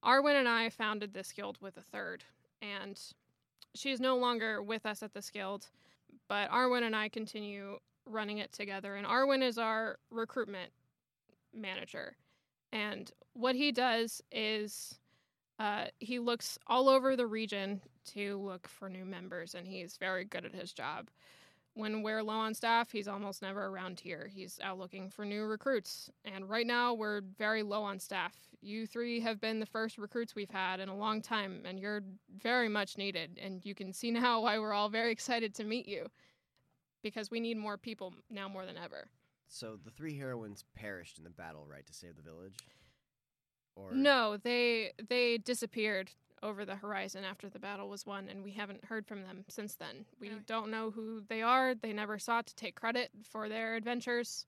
Arwen 0.06 0.36
and 0.36 0.48
I 0.48 0.70
founded 0.70 1.12
this 1.12 1.32
guild 1.32 1.58
with 1.60 1.76
a 1.76 1.82
third, 1.82 2.24
and 2.62 3.02
she's 3.74 4.00
no 4.00 4.16
longer 4.16 4.62
with 4.62 4.86
us 4.86 5.02
at 5.02 5.16
this 5.16 5.32
guild, 5.32 5.66
but 6.30 6.52
Arwen 6.52 6.84
and 6.84 6.96
I 6.96 7.10
continue 7.10 7.80
running 8.06 8.38
it 8.38 8.52
together. 8.52 8.96
And 8.96 9.08
Arwen 9.08 9.42
is 9.42 9.58
our 9.58 9.98
recruitment 10.12 10.70
manager. 11.52 12.16
And 12.72 13.12
what 13.34 13.56
he 13.56 13.72
does 13.72 14.22
is 14.32 15.00
uh, 15.58 15.86
he 15.98 16.20
looks 16.20 16.60
all 16.68 16.88
over 16.88 17.16
the 17.16 17.26
region 17.26 17.82
to 18.14 18.38
look 18.38 18.68
for 18.68 18.88
new 18.88 19.04
members, 19.04 19.56
and 19.56 19.68
he's 19.68 19.98
very 19.98 20.26
good 20.26 20.46
at 20.46 20.54
his 20.54 20.74
job. 20.74 21.10
When 21.76 22.04
we're 22.04 22.22
low 22.22 22.36
on 22.36 22.54
staff, 22.54 22.92
he's 22.92 23.08
almost 23.08 23.42
never 23.42 23.66
around 23.66 24.00
here. 24.00 24.30
He's 24.32 24.60
out 24.62 24.78
looking 24.78 25.10
for 25.10 25.26
new 25.26 25.44
recruits. 25.46 26.10
And 26.24 26.48
right 26.48 26.68
now, 26.68 26.94
we're 26.94 27.22
very 27.40 27.64
low 27.64 27.82
on 27.84 28.00
staff. 28.00 28.36
You 28.62 28.86
three 28.86 29.20
have 29.22 29.42
been 29.42 29.60
the 29.60 29.66
first 29.66 29.98
recruits 29.98 30.36
we've 30.36 30.52
had 30.52 30.80
in 30.80 30.88
a 30.88 30.96
long 30.96 31.22
time, 31.22 31.64
and 31.66 31.80
you're 31.80 32.04
very 32.38 32.70
much 32.70 32.98
needed. 32.98 33.40
And 33.42 33.66
you 33.66 33.74
can 33.74 33.92
see 33.92 34.12
now 34.12 34.42
why 34.42 34.60
we're 34.60 34.74
all 34.74 34.90
very 34.90 35.12
excited 35.12 35.56
to 35.56 35.64
meet 35.64 35.88
you 35.88 36.08
because 37.02 37.32
we 37.32 37.40
need 37.40 37.58
more 37.58 37.78
people 37.78 38.14
now 38.30 38.48
more 38.48 38.66
than 38.66 38.78
ever. 38.78 39.10
so 39.48 39.78
the 39.84 39.92
three 39.92 40.18
heroines 40.18 40.64
perished 40.76 41.18
in 41.18 41.24
the 41.24 41.30
battle, 41.30 41.66
right, 41.68 41.86
to 41.88 41.94
save 41.94 42.16
the 42.16 42.22
village? 42.22 42.56
Or 43.76 43.92
No, 43.92 44.38
they 44.38 44.92
they 45.10 45.40
disappeared 45.40 46.12
over 46.44 46.66
the 46.66 46.76
horizon 46.76 47.24
after 47.24 47.50
the 47.50 47.58
battle 47.58 47.90
was 47.90 48.06
won, 48.06 48.28
and 48.30 48.44
we 48.44 48.52
haven't 48.52 48.86
heard 48.86 49.08
from 49.08 49.24
them 49.24 49.46
since 49.48 49.76
then. 49.76 50.06
We 50.20 50.30
Really? 50.30 50.42
don't 50.46 50.70
know 50.70 50.92
who 50.92 51.22
they 51.28 51.42
are. 51.42 51.74
They 51.74 51.94
never 51.94 52.20
sought 52.20 52.46
to 52.48 52.56
take 52.56 52.76
credit 52.76 53.10
for 53.24 53.50
their 53.50 53.76
adventures, 53.76 54.46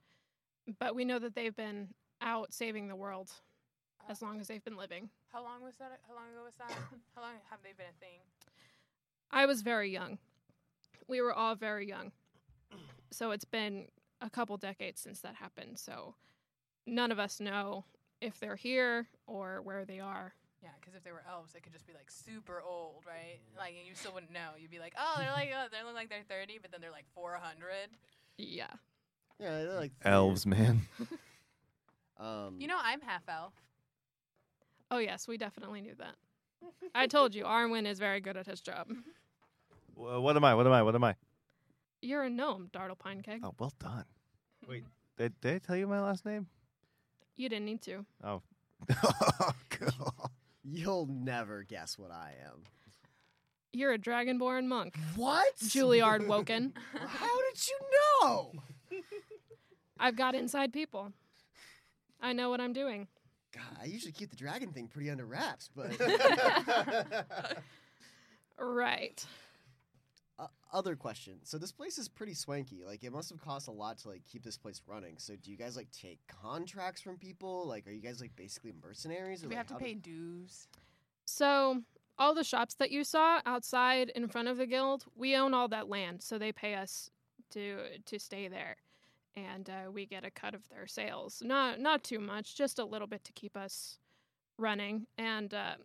but 0.80 0.94
we 0.94 1.06
know 1.06 1.18
that 1.20 1.34
they've 1.34 1.56
been 1.56 1.94
out 2.22 2.54
saving 2.54 2.88
the 2.90 2.96
world 2.96 3.32
uh, 4.02 4.12
as 4.12 4.22
long 4.22 4.40
as 4.40 4.48
they've 4.48 4.64
been 4.64 4.78
living. 4.78 5.10
How 5.32 5.42
long 5.44 5.64
was 5.64 5.76
that? 5.78 6.00
How 6.08 6.14
long 6.16 6.30
ago 6.32 6.44
was 6.44 6.56
that? 6.60 6.70
how 7.16 7.22
long 7.22 7.34
have 7.50 7.60
they 7.64 7.72
been 7.72 7.88
a 7.90 8.00
thing? 8.00 8.20
I 9.32 9.46
was 9.46 9.62
very 9.62 9.90
young. 9.90 10.20
We 11.08 11.22
were 11.22 11.34
all 11.34 11.56
very 11.56 11.88
young. 11.88 12.12
So 13.12 13.32
it's 13.32 13.46
been 13.46 13.88
a 14.20 14.30
couple 14.30 14.58
decades 14.58 15.00
since 15.00 15.22
that 15.22 15.36
happened. 15.36 15.80
So 15.80 16.16
none 16.86 17.12
of 17.12 17.20
us 17.20 17.40
know 17.40 17.86
if 18.20 18.40
they're 18.40 18.56
here 18.58 19.08
or 19.28 19.62
where 19.62 19.86
they 19.86 20.00
are. 20.00 20.34
Yeah, 20.64 20.70
because 20.80 20.96
if 20.96 21.04
they 21.04 21.12
were 21.12 21.24
elves, 21.30 21.54
they 21.54 21.60
could 21.60 21.74
just 21.74 21.86
be 21.86 21.94
like 21.94 22.10
super 22.10 22.62
old, 22.66 23.04
right? 23.08 23.40
Like, 23.58 23.76
and 23.78 23.88
you 23.88 23.94
still 23.96 24.14
wouldn't 24.14 24.32
know. 24.32 24.52
You'd 24.58 24.72
be 24.72 24.80
like, 24.80 24.94
oh, 25.00 25.16
they're 25.18 25.32
like, 25.32 25.50
oh, 25.56 25.68
they 25.72 25.84
look 25.86 25.94
like 25.96 26.10
they're 26.10 26.24
30, 26.28 26.60
but 26.62 26.72
then 26.72 26.82
they're 26.82 26.92
like 26.92 27.06
400. 27.14 27.68
Yeah. 28.38 28.66
Yeah, 29.40 29.52
they're 29.64 29.74
like 29.76 29.92
Elves, 30.04 30.46
man. 30.46 30.82
Um, 32.18 32.56
You 32.60 32.68
know, 32.68 32.78
I'm 32.82 33.02
half 33.02 33.24
elf. 33.28 33.54
Oh, 34.90 35.00
yes, 35.00 35.28
we 35.28 35.38
definitely 35.38 35.82
knew 35.82 35.96
that. 35.96 36.16
I 36.96 37.08
told 37.08 37.36
you, 37.36 37.44
Arwen 37.44 37.86
is 37.86 38.00
very 38.00 38.22
good 38.22 38.38
at 38.38 38.46
his 38.46 38.62
job. 38.62 38.88
Wha- 39.96 40.22
what 40.22 40.38
am 40.38 40.46
I? 40.46 40.56
What 40.56 40.66
am 40.66 40.72
I? 40.72 40.82
What 40.82 40.96
am 40.96 41.04
I? 41.04 41.16
You're 42.02 42.24
a 42.24 42.30
gnome, 42.30 42.70
Dartle 42.72 42.98
Pine 42.98 43.22
Keg. 43.22 43.42
Oh, 43.44 43.54
well 43.60 43.74
done. 43.80 44.06
Wait, 44.70 44.86
did, 45.18 45.40
did 45.42 45.56
I 45.56 45.58
tell 45.58 45.76
you 45.76 45.88
my 45.88 46.00
last 46.00 46.26
name? 46.26 46.48
You 47.36 47.50
didn't 47.50 47.66
need 47.66 47.82
to. 47.82 48.06
Oh. 48.24 48.42
cool. 49.70 50.32
You'll 50.68 51.08
never 51.08 51.64
guess 51.64 51.98
what 51.98 52.12
I 52.12 52.34
am. 52.44 52.64
You're 53.72 53.94
a 53.94 54.00
dragonborn 54.00 54.66
monk. 54.68 54.96
What? 55.16 55.56
Juilliard 55.58 56.28
Woken. 56.28 56.74
How 56.94 57.42
did 57.52 57.68
you 57.68 57.80
know? 58.24 58.52
I've 60.00 60.16
got 60.16 60.34
inside 60.34 60.74
people. 60.74 61.12
I 62.22 62.34
know 62.34 62.50
what 62.50 62.62
I'm 62.62 62.74
doing. 62.74 63.08
God, 63.54 63.78
I 63.82 63.86
usually 63.86 64.12
keep 64.12 64.30
the 64.30 64.36
dragon 64.36 64.72
thing 64.72 64.88
pretty 64.88 65.10
under 65.10 65.26
wraps, 65.26 65.70
but 65.76 65.92
Right. 68.58 69.26
Other 70.76 70.96
question. 70.96 71.36
So 71.44 71.58
this 71.58 71.72
place 71.72 71.98
is 71.98 72.08
pretty 72.08 72.34
swanky. 72.34 72.84
Like 72.86 73.04
it 73.04 73.12
must 73.12 73.30
have 73.30 73.40
cost 73.40 73.68
a 73.68 73.72
lot 73.72 73.98
to 74.00 74.10
like 74.10 74.24
keep 74.26 74.44
this 74.44 74.58
place 74.58 74.82
running. 74.86 75.16
So 75.18 75.36
do 75.36 75.50
you 75.50 75.58
guys 75.58 75.78
like 75.78 75.90
take 75.92 76.20
contracts 76.28 77.02
from 77.02 77.18
people? 77.18 77.66
Like 77.68 77.88
are 77.88 77.92
you 77.92 78.02
guys 78.02 78.20
like 78.22 78.36
basically 78.36 78.74
mercenaries? 78.84 79.44
Or, 79.44 79.48
we 79.48 79.56
like, 79.56 79.60
have 79.60 79.68
to 79.68 79.74
how 79.74 79.80
do- 79.80 79.86
pay 79.86 79.94
dues. 79.94 80.68
So, 81.26 81.82
all 82.18 82.36
the 82.36 82.44
shops 82.44 82.76
that 82.76 82.92
you 82.92 83.04
saw 83.04 83.42
outside 83.46 84.12
in 84.16 84.28
front 84.28 84.48
of 84.48 84.58
the 84.58 84.68
guild, 84.68 85.06
we 85.16 85.36
own 85.36 85.54
all 85.54 85.68
that 85.70 85.90
land, 85.90 86.22
so 86.22 86.38
they 86.38 86.52
pay 86.52 86.76
us 86.76 87.10
to 87.52 87.78
to 88.06 88.20
stay 88.20 88.48
there, 88.48 88.78
and 89.36 89.70
uh, 89.70 89.92
we 89.92 90.06
get 90.06 90.24
a 90.24 90.30
cut 90.30 90.54
of 90.54 90.70
their 90.70 90.88
sales. 90.88 91.42
Not 91.44 91.80
not 91.80 92.04
too 92.04 92.20
much, 92.20 92.56
just 92.56 92.78
a 92.80 92.86
little 92.86 93.08
bit 93.08 93.24
to 93.26 93.34
keep 93.34 93.58
us 93.58 93.98
running. 94.58 95.08
And 95.18 95.54
uh, 95.54 95.76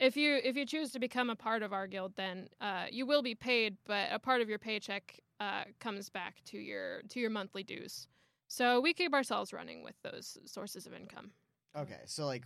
if 0.00 0.16
you 0.16 0.40
if 0.42 0.56
you 0.56 0.64
choose 0.66 0.90
to 0.92 0.98
become 0.98 1.30
a 1.30 1.36
part 1.36 1.62
of 1.62 1.72
our 1.72 1.86
guild, 1.86 2.12
then 2.16 2.48
uh, 2.60 2.84
you 2.90 3.06
will 3.06 3.22
be 3.22 3.34
paid, 3.34 3.76
but 3.86 4.08
a 4.12 4.18
part 4.18 4.40
of 4.40 4.48
your 4.48 4.58
paycheck 4.58 5.18
uh, 5.40 5.64
comes 5.80 6.08
back 6.10 6.36
to 6.46 6.58
your 6.58 7.02
to 7.10 7.20
your 7.20 7.30
monthly 7.30 7.62
dues. 7.62 8.06
So 8.48 8.80
we 8.80 8.94
keep 8.94 9.12
ourselves 9.12 9.52
running 9.52 9.82
with 9.84 9.94
those 10.02 10.38
sources 10.46 10.86
of 10.86 10.94
income. 10.94 11.32
Okay, 11.76 12.00
so 12.06 12.26
like 12.26 12.44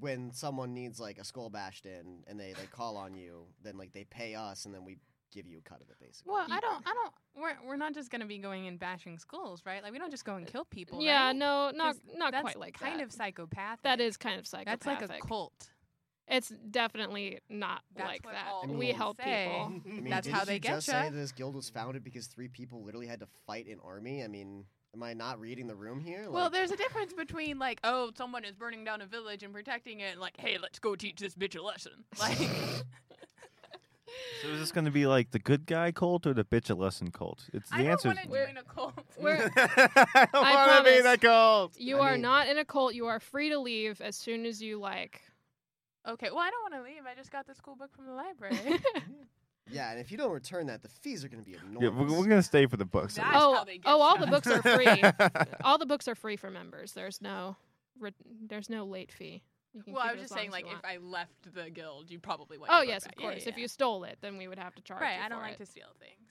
when 0.00 0.32
someone 0.32 0.72
needs 0.72 0.98
like 1.00 1.18
a 1.18 1.24
skull 1.24 1.50
bashed 1.50 1.84
in 1.86 2.22
and 2.26 2.38
they 2.38 2.54
like 2.54 2.70
call 2.70 2.96
on 2.96 3.14
you, 3.14 3.46
then 3.62 3.76
like 3.76 3.92
they 3.92 4.04
pay 4.04 4.34
us 4.34 4.64
and 4.64 4.74
then 4.74 4.84
we 4.84 4.98
give 5.32 5.46
you 5.46 5.58
a 5.58 5.60
cut 5.62 5.80
of 5.80 5.88
it 5.90 5.96
basically. 6.00 6.32
Well, 6.32 6.46
I 6.50 6.60
don't, 6.60 6.86
I 6.86 6.92
don't. 6.94 7.12
We're 7.34 7.68
we're 7.68 7.76
not 7.76 7.92
just 7.94 8.10
gonna 8.10 8.26
be 8.26 8.38
going 8.38 8.66
and 8.68 8.78
bashing 8.78 9.18
schools, 9.18 9.62
right? 9.66 9.82
Like 9.82 9.92
we 9.92 9.98
don't 9.98 10.10
just 10.10 10.24
go 10.24 10.36
and 10.36 10.46
kill 10.46 10.64
people. 10.66 11.02
yeah, 11.02 11.26
right? 11.28 11.36
no, 11.36 11.70
not 11.74 11.94
'Cause 11.94 12.00
not 12.16 12.32
that's 12.32 12.42
quite 12.42 12.58
like 12.58 12.78
kind 12.78 13.00
that. 13.00 13.04
of 13.04 13.12
psychopathic. 13.12 13.82
That 13.82 14.00
is 14.00 14.16
kind 14.16 14.38
of 14.38 14.46
psychopathic. 14.46 15.00
That's 15.00 15.10
like 15.10 15.22
a 15.22 15.26
cult. 15.26 15.70
It's 16.28 16.48
definitely 16.70 17.40
not 17.50 17.82
That's 17.96 18.08
like 18.08 18.24
what 18.24 18.34
that. 18.34 18.46
all 18.50 18.66
we 18.66 18.86
cults 18.92 18.96
help 18.98 19.16
say. 19.22 19.48
people. 19.50 19.66
I 19.86 20.00
mean, 20.00 20.10
That's 20.10 20.26
didn't 20.26 20.38
how 20.38 20.44
they 20.44 20.54
you 20.54 20.60
get 20.60 20.74
just 20.74 20.86
say 20.86 20.92
that 20.92 21.12
this 21.12 21.32
guild 21.32 21.54
was 21.54 21.68
founded 21.68 22.04
because 22.04 22.26
three 22.26 22.48
people 22.48 22.82
literally 22.84 23.06
had 23.08 23.20
to 23.20 23.26
fight 23.46 23.66
an 23.66 23.78
army. 23.84 24.22
I 24.22 24.28
mean, 24.28 24.64
am 24.94 25.02
I 25.02 25.14
not 25.14 25.40
reading 25.40 25.66
the 25.66 25.74
room 25.74 26.00
here? 26.00 26.30
Well, 26.30 26.44
Like- 26.44 26.52
there's 26.52 26.70
a 26.70 26.76
difference 26.76 27.12
between 27.12 27.58
like, 27.58 27.80
oh, 27.84 28.12
someone 28.16 28.44
is 28.44 28.54
burning 28.54 28.84
down 28.84 29.02
a 29.02 29.06
village 29.06 29.42
and 29.42 29.52
protecting 29.52 30.00
it, 30.00 30.12
and 30.12 30.20
like, 30.20 30.36
hey, 30.38 30.58
let's 30.62 30.78
go 30.78 30.94
teach 30.94 31.18
this 31.20 31.34
bitch 31.34 31.58
a 31.58 31.62
lesson. 31.62 32.04
Like, 32.18 32.38
So 34.42 34.48
is 34.48 34.58
this 34.60 34.72
going 34.72 34.84
to 34.84 34.90
be 34.90 35.06
like 35.06 35.30
the 35.30 35.38
good 35.38 35.64
guy 35.66 35.90
cult 35.92 36.26
or 36.26 36.34
the 36.34 36.44
bitch 36.44 36.68
a 36.68 36.74
lesson 36.74 37.10
cult? 37.12 37.48
It's 37.54 37.70
the 37.70 37.76
I 37.76 37.78
don't 37.84 37.92
answer. 37.92 38.08
want 38.08 38.20
to 38.20 38.26
join 38.28 38.56
a 38.58 38.62
cult. 38.62 38.92
We're- 39.18 39.48
I 39.56 40.28
don't 40.32 40.44
I 40.44 40.54
want 40.54 40.84
to 40.86 40.92
be 40.92 41.00
promise. 41.00 41.12
the 41.12 41.18
cult. 41.26 41.72
You 41.78 41.98
I 41.98 42.08
are 42.08 42.12
mean- 42.12 42.22
not 42.22 42.48
in 42.48 42.58
a 42.58 42.64
cult. 42.64 42.94
You 42.94 43.06
are 43.06 43.20
free 43.20 43.48
to 43.50 43.58
leave 43.58 44.00
as 44.02 44.16
soon 44.16 44.44
as 44.44 44.60
you 44.60 44.78
like. 44.78 45.22
Okay, 46.08 46.30
well, 46.30 46.40
I 46.40 46.50
don't 46.50 46.72
want 46.72 46.84
to 46.84 46.90
leave. 46.90 47.02
I 47.10 47.14
just 47.14 47.30
got 47.30 47.46
this 47.46 47.60
cool 47.60 47.76
book 47.76 47.90
from 47.94 48.06
the 48.06 48.12
library. 48.12 48.56
yeah, 49.70 49.90
and 49.92 50.00
if 50.00 50.10
you 50.10 50.18
don't 50.18 50.32
return 50.32 50.66
that, 50.66 50.82
the 50.82 50.88
fees 50.88 51.24
are 51.24 51.28
going 51.28 51.42
to 51.42 51.48
be 51.48 51.56
enormous. 51.56 51.82
Yeah, 51.82 51.88
we're, 51.88 52.18
we're 52.18 52.28
going 52.28 52.40
to 52.40 52.42
stay 52.42 52.66
for 52.66 52.76
the 52.76 52.84
books. 52.84 53.14
That's 53.14 53.28
oh, 53.32 53.54
how 53.54 53.64
they 53.64 53.78
get 53.78 53.90
oh, 53.90 54.00
all 54.00 54.18
the 54.18 54.26
books 54.26 54.46
are 54.46 54.62
free. 54.62 55.02
all 55.64 55.78
the 55.78 55.86
books 55.86 56.08
are 56.08 56.14
free 56.14 56.36
for 56.36 56.50
members. 56.50 56.92
There's 56.92 57.20
no, 57.20 57.56
re- 57.98 58.14
there's 58.46 58.70
no 58.70 58.84
late 58.84 59.12
fee. 59.12 59.42
Well, 59.86 60.02
I 60.02 60.12
was 60.12 60.20
just 60.20 60.34
saying, 60.34 60.50
like, 60.50 60.66
if. 60.66 60.84
I 60.84 60.98
left 60.98 61.54
the 61.54 61.70
guild, 61.70 62.10
you 62.10 62.18
probably 62.18 62.58
would. 62.58 62.68
Oh 62.70 62.78
your 62.78 62.82
book 62.82 62.88
yes, 62.88 63.06
of 63.06 63.08
back. 63.12 63.14
Yeah, 63.18 63.26
course. 63.26 63.42
yeah, 63.44 63.48
If 63.48 63.58
you 63.58 63.68
stole 63.68 64.04
it, 64.04 64.18
then 64.20 64.36
we 64.36 64.46
would 64.46 64.58
have 64.58 64.74
to 64.74 64.82
charge 64.82 65.00
right, 65.00 65.18
you 65.18 65.24
I 65.24 65.28
don't 65.30 65.38
for 65.38 65.44
like 65.44 65.54
it. 65.54 65.64
to 65.64 65.66
steal 65.66 65.86
things. 65.98 66.30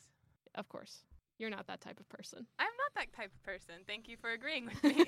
Of 0.53 0.69
course, 0.69 0.99
you're 1.39 1.49
not 1.49 1.65
that 1.65 1.82
type 1.82 1.99
of 1.99 2.07
person. 2.09 2.45
I'm 2.59 2.65
not 2.65 3.03
that 3.03 3.13
type 3.13 3.32
of 3.34 3.43
person. 3.43 3.76
Thank 3.88 4.07
you 4.07 4.17
for 4.17 4.30
agreeing 4.30 4.67
with 4.67 4.84
me. 4.84 5.05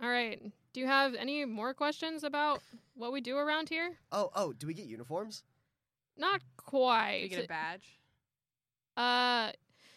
All 0.00 0.08
right. 0.08 0.40
Do 0.72 0.80
you 0.80 0.86
have 0.86 1.14
any 1.14 1.44
more 1.44 1.74
questions 1.74 2.24
about 2.24 2.60
what 2.94 3.12
we 3.12 3.20
do 3.20 3.36
around 3.36 3.68
here? 3.68 3.98
Oh, 4.10 4.30
oh, 4.34 4.52
do 4.52 4.66
we 4.66 4.74
get 4.74 4.86
uniforms? 4.86 5.42
Not 6.16 6.40
Do 6.40 6.46
quite. 6.56 7.22
you 7.22 7.28
get 7.28 7.44
a 7.44 7.48
badge, 7.48 7.98
uh, 8.96 9.50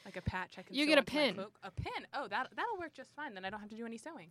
like 0.06 0.16
a 0.18 0.22
patch? 0.22 0.56
I 0.58 0.62
can. 0.64 0.76
You 0.76 0.86
sew 0.86 0.89
get 0.89 0.98
a 1.00 1.04
pin. 1.04 1.39
A 1.64 1.72
pin. 1.72 2.06
Oh, 2.14 2.28
that 2.28 2.50
that'll 2.56 2.78
work 2.78 2.93
just 2.93 3.14
fine. 3.16 3.34
Then 3.34 3.43
I 3.46 3.50
don't 3.50 3.60
have 3.60 3.70
to 3.70 3.76
do 3.76 3.86
any 3.86 3.98
sewing. 3.98 4.30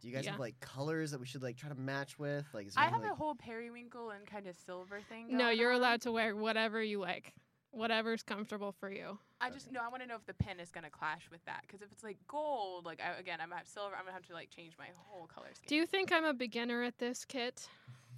Do 0.00 0.08
you 0.08 0.14
guys 0.14 0.24
Yeah. 0.24 0.30
have 0.32 0.40
like 0.40 0.58
colors 0.60 1.10
that 1.10 1.20
we 1.20 1.26
should 1.26 1.42
like 1.42 1.56
try 1.56 1.68
to 1.68 1.74
match 1.74 2.18
with? 2.18 2.46
Like, 2.54 2.68
is 2.68 2.74
I 2.76 2.82
there 2.84 2.90
have 2.92 3.02
like, 3.02 3.10
a 3.12 3.14
whole 3.14 3.34
periwinkle 3.34 4.10
and 4.10 4.26
kind 4.26 4.46
of 4.46 4.56
silver 4.56 5.00
thing. 5.08 5.36
No, 5.36 5.50
you're 5.50 5.72
on. 5.72 5.78
allowed 5.80 6.02
to 6.02 6.12
wear 6.12 6.34
whatever 6.36 6.82
you 6.82 7.00
like, 7.00 7.34
whatever's 7.70 8.22
comfortable 8.22 8.72
for 8.72 8.90
you. 8.90 9.18
I 9.40 9.50
just 9.50 9.70
no. 9.70 9.80
I 9.80 9.88
want 9.88 10.02
to 10.02 10.08
know 10.08 10.16
if 10.16 10.26
the 10.26 10.34
pin 10.34 10.58
is 10.58 10.70
gonna 10.70 10.90
clash 10.90 11.28
with 11.30 11.44
that. 11.44 11.62
Because 11.66 11.80
if 11.82 11.92
it's 11.92 12.02
like 12.02 12.18
gold, 12.26 12.84
like 12.84 13.00
I, 13.00 13.18
again, 13.18 13.38
I'm 13.40 13.48
gonna 13.48 13.58
have 13.58 13.68
silver. 13.68 13.94
I'm 13.96 14.02
gonna 14.04 14.14
have 14.14 14.26
to 14.26 14.32
like 14.32 14.50
change 14.50 14.74
my 14.78 14.86
whole 14.96 15.26
color 15.26 15.48
scheme. 15.52 15.66
Do 15.68 15.76
you 15.76 15.86
think 15.86 16.12
I'm 16.12 16.24
a 16.24 16.34
beginner 16.34 16.82
at 16.82 16.98
this, 16.98 17.24
Kit? 17.24 17.68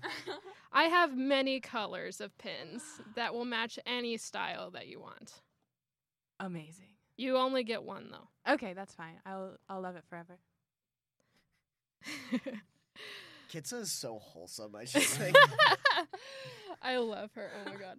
I 0.72 0.84
have 0.84 1.16
many 1.16 1.60
colors 1.60 2.20
of 2.20 2.36
pins 2.38 2.82
that 3.16 3.34
will 3.34 3.44
match 3.44 3.78
any 3.84 4.16
style 4.16 4.70
that 4.70 4.86
you 4.86 5.00
want. 5.00 5.42
Amazing. 6.38 6.86
You 7.16 7.36
only 7.36 7.64
get 7.64 7.82
one 7.82 8.10
though. 8.10 8.52
Okay, 8.54 8.72
that's 8.72 8.94
fine. 8.94 9.20
I'll 9.26 9.58
I'll 9.68 9.82
love 9.82 9.96
it 9.96 10.04
forever. 10.08 10.38
Kitsa 13.52 13.80
is 13.80 13.92
so 13.92 14.18
wholesome. 14.18 14.74
I 14.74 14.84
just 14.84 15.16
think. 15.16 15.36
I 16.82 16.96
love 16.96 17.30
her. 17.34 17.50
Oh 17.60 17.70
my 17.70 17.76
god. 17.76 17.98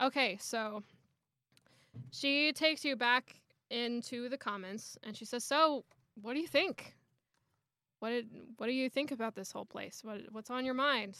Okay, 0.00 0.36
so 0.40 0.82
she 2.10 2.52
takes 2.52 2.84
you 2.84 2.96
back 2.96 3.42
into 3.70 4.28
the 4.28 4.38
comments 4.38 4.96
and 5.02 5.16
she 5.16 5.24
says, 5.24 5.44
"So, 5.44 5.84
what 6.20 6.34
do 6.34 6.40
you 6.40 6.46
think? 6.48 6.94
What 8.00 8.10
did 8.10 8.28
what 8.58 8.66
do 8.66 8.72
you 8.72 8.88
think 8.90 9.10
about 9.10 9.34
this 9.34 9.52
whole 9.52 9.64
place? 9.64 10.02
What 10.04 10.20
what's 10.32 10.50
on 10.50 10.64
your 10.64 10.74
mind? 10.74 11.18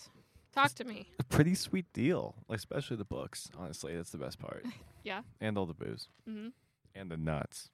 Talk 0.53 0.73
to 0.75 0.85
me." 0.85 1.09
A 1.19 1.25
pretty 1.25 1.55
sweet 1.55 1.87
deal, 1.93 2.35
like, 2.49 2.59
especially 2.59 2.97
the 2.97 3.05
books. 3.05 3.51
Honestly, 3.59 3.97
that's 3.97 4.11
the 4.11 4.19
best 4.19 4.39
part. 4.39 4.65
Yeah. 5.05 5.23
And 5.41 5.57
all 5.57 5.67
the 5.67 5.75
booze 5.75 6.09
hmm 6.25 6.49
and 6.93 7.09
the 7.09 7.17
nuts. 7.17 7.71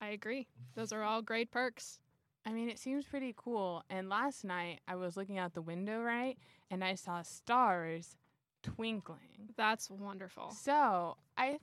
I 0.00 0.10
agree. 0.10 0.46
Those 0.76 0.92
are 0.92 1.02
all 1.02 1.20
great 1.20 1.50
perks. 1.50 1.98
I 2.46 2.52
mean, 2.52 2.68
it 2.68 2.78
seems 2.78 3.04
pretty 3.04 3.34
cool. 3.36 3.82
And 3.90 4.08
last 4.08 4.44
night 4.44 4.80
I 4.86 4.94
was 4.94 5.16
looking 5.16 5.38
out 5.38 5.54
the 5.54 5.62
window, 5.62 6.00
right, 6.00 6.38
and 6.70 6.84
I 6.84 6.94
saw 6.94 7.22
stars 7.22 8.16
twinkling. 8.62 9.50
That's 9.56 9.90
wonderful. 9.90 10.50
So 10.50 11.16
I 11.36 11.48
think 11.50 11.60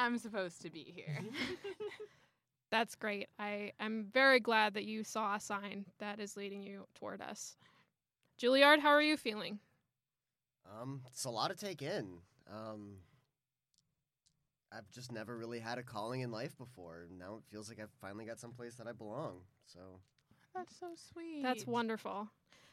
I'm 0.00 0.16
supposed 0.16 0.62
to 0.62 0.70
be 0.70 0.82
here. 0.82 1.18
That's 2.70 2.94
great. 2.94 3.28
I 3.38 3.72
am 3.78 4.06
very 4.12 4.40
glad 4.40 4.74
that 4.74 4.84
you 4.84 5.04
saw 5.04 5.34
a 5.34 5.40
sign 5.40 5.84
that 5.98 6.18
is 6.20 6.36
leading 6.36 6.62
you 6.62 6.86
toward 6.94 7.20
us. 7.20 7.56
Juilliard, 8.40 8.78
how 8.78 8.88
are 8.88 9.02
you 9.02 9.18
feeling? 9.18 9.58
Um, 10.80 11.02
it's 11.10 11.26
a 11.26 11.30
lot 11.30 11.50
to 11.50 11.56
take 11.56 11.82
in. 11.82 12.18
Um, 12.50 12.96
I've 14.72 14.90
just 14.90 15.12
never 15.12 15.36
really 15.36 15.58
had 15.58 15.76
a 15.76 15.82
calling 15.82 16.22
in 16.22 16.30
life 16.30 16.56
before. 16.56 17.06
Now 17.18 17.34
it 17.34 17.42
feels 17.50 17.68
like 17.68 17.78
I've 17.78 17.92
finally 18.00 18.24
got 18.24 18.40
someplace 18.40 18.76
that 18.76 18.86
I 18.86 18.92
belong. 18.92 19.40
So, 19.66 19.80
That's 20.54 20.78
so 20.80 20.86
sweet. 21.12 21.42
That's 21.42 21.66
wonderful. 21.66 22.28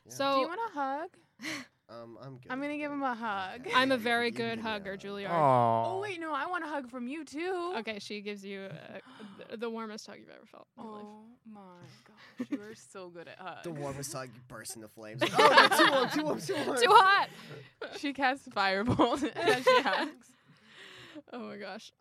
Yeah. 0.08 0.14
So 0.14 0.34
Do 0.36 0.40
you 0.42 0.48
want 0.48 0.60
a 0.70 0.74
hug? 0.80 1.10
um, 1.90 2.18
I'm 2.22 2.38
good. 2.38 2.52
I'm 2.52 2.62
gonna 2.62 2.78
give 2.78 2.92
him 2.92 3.04
a 3.04 3.14
hug. 3.16 3.62
Okay. 3.62 3.72
I'm 3.76 3.92
a 3.92 3.98
very 3.98 4.32
can- 4.32 4.40
you 4.42 4.46
can 4.50 4.50
good 4.50 4.56
give 4.58 4.66
me 4.66 4.70
a 4.70 4.74
hugger, 4.74 4.92
hug. 4.92 5.00
Juilliard. 5.02 5.86
Oh 5.88 6.00
wait, 6.02 6.20
no, 6.20 6.34
I 6.34 6.46
want 6.48 6.64
a 6.64 6.68
hug 6.68 6.90
from 6.90 7.08
you 7.08 7.24
too. 7.26 7.74
Okay, 7.80 8.00
she 8.00 8.22
gives 8.22 8.44
you 8.44 8.62
uh, 8.72 9.00
th- 9.48 9.60
the 9.60 9.70
warmest 9.70 10.08
hug 10.08 10.18
you've 10.20 10.30
ever 10.30 10.46
felt. 10.46 10.68
in 10.78 10.84
your 10.84 10.94
life. 10.94 11.06
Oh 11.06 11.50
my 11.56 12.46
gosh, 12.48 12.50
you 12.52 12.62
are 12.62 12.76
so 12.76 13.10
good 13.10 13.28
at 13.28 13.38
hugs. 13.40 13.64
The 13.64 13.72
warmest 13.72 14.12
hug, 14.14 14.30
you 14.34 14.42
burst 14.48 14.76
into 14.76 14.88
flames. 14.90 15.22
Oh, 15.38 15.78
too 15.78 15.92
warm, 15.92 16.10
too 16.10 16.24
warm, 16.24 16.40
too 16.42 16.56
warm. 16.66 16.78
Too 16.82 16.90
hot. 16.90 17.30
she 17.98 18.12
casts 18.14 18.48
firebolt 18.50 19.24
as 19.36 19.64
she 19.64 19.82
hugs. 19.82 20.28
Oh 21.34 21.40
my 21.40 21.58
gosh. 21.58 21.92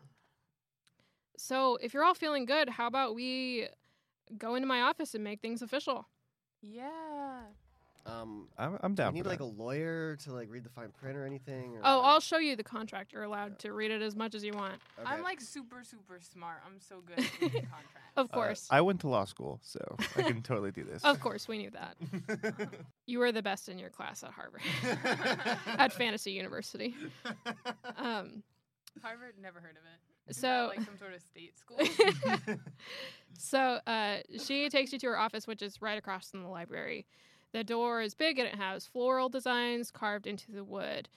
So, 1.37 1.77
if 1.81 1.93
you're 1.93 2.03
all 2.03 2.13
feeling 2.15 2.45
good, 2.45 2.67
how 2.69 2.87
about 2.87 3.13
we 3.15 3.67
go 4.37 4.55
into 4.55 4.67
my 4.67 4.81
office 4.81 5.13
and 5.15 5.23
make 5.23 5.39
things 5.41 5.61
official? 5.61 6.07
Yeah. 6.61 7.41
Um, 8.07 8.47
I'm, 8.57 8.77
I'm 8.81 8.95
down 8.95 9.13
you 9.13 9.19
need 9.19 9.23
for 9.23 9.29
like 9.29 9.39
that. 9.39 9.43
a 9.43 9.61
lawyer 9.61 10.15
to 10.23 10.33
like 10.33 10.47
read 10.49 10.63
the 10.63 10.69
fine 10.69 10.89
print 10.99 11.17
or 11.17 11.25
anything? 11.25 11.75
Or, 11.75 11.81
Oh, 11.83 12.01
I'll 12.01 12.19
show 12.21 12.37
you 12.37 12.55
the 12.55 12.63
contract. 12.63 13.11
You're 13.11 13.23
allowed 13.23 13.59
to 13.59 13.73
read 13.73 13.91
it 13.91 14.01
as 14.01 14.15
much 14.15 14.33
as 14.33 14.43
you 14.45 14.53
want. 14.53 14.75
Okay. 14.99 15.09
I'm 15.11 15.21
like 15.23 15.41
super 15.41 15.83
super 15.83 16.19
smart. 16.21 16.59
I'm 16.65 16.79
so 16.79 17.01
good 17.05 17.19
at 17.19 17.31
reading 17.41 17.51
contracts. 17.69 18.11
Of 18.15 18.29
Uh, 18.31 18.33
course. 18.33 18.67
I 18.71 18.79
went 18.81 19.01
to 19.01 19.09
law 19.09 19.25
school, 19.25 19.59
so 19.61 19.79
I 20.15 20.21
can 20.21 20.41
totally 20.41 20.71
do 20.71 20.83
this. 20.85 21.03
of 21.03 21.19
course, 21.19 21.47
we 21.47 21.57
knew 21.57 21.71
that. 21.71 22.69
You 23.05 23.19
were 23.19 23.31
the 23.31 23.41
best 23.43 23.69
in 23.69 23.79
your 23.79 23.89
class 23.89 24.21
at 24.23 24.31
Harvard, 24.31 24.61
at 25.79 25.93
Fantasy 25.93 26.31
University. 26.31 26.93
Um, 27.97 28.43
Harvard, 29.01 29.35
never 29.41 29.59
heard 29.61 29.71
of 29.77 29.83
it. 29.83 30.29
Is 30.31 30.35
So- 30.37 30.71
like 30.75 30.83
some 30.85 30.97
sort 30.97 31.13
of 31.13 31.21
state 31.21 31.57
school. 31.57 31.77
so 33.37 33.79
uh, 33.87 34.17
she 34.43 34.67
takes 34.69 34.91
you 34.91 34.99
to 34.99 35.07
her 35.07 35.17
office, 35.17 35.47
which 35.47 35.61
is 35.61 35.81
right 35.81 35.97
across 35.97 36.29
from 36.31 36.43
the 36.43 36.49
library. 36.49 37.05
The 37.53 37.63
door 37.63 38.01
is 38.01 38.13
big 38.13 38.39
and 38.39 38.47
it 38.47 38.55
has 38.55 38.85
floral 38.85 39.29
designs 39.29 39.91
carved 39.91 40.27
into 40.27 40.51
the 40.51 40.63
wood. 40.63 41.09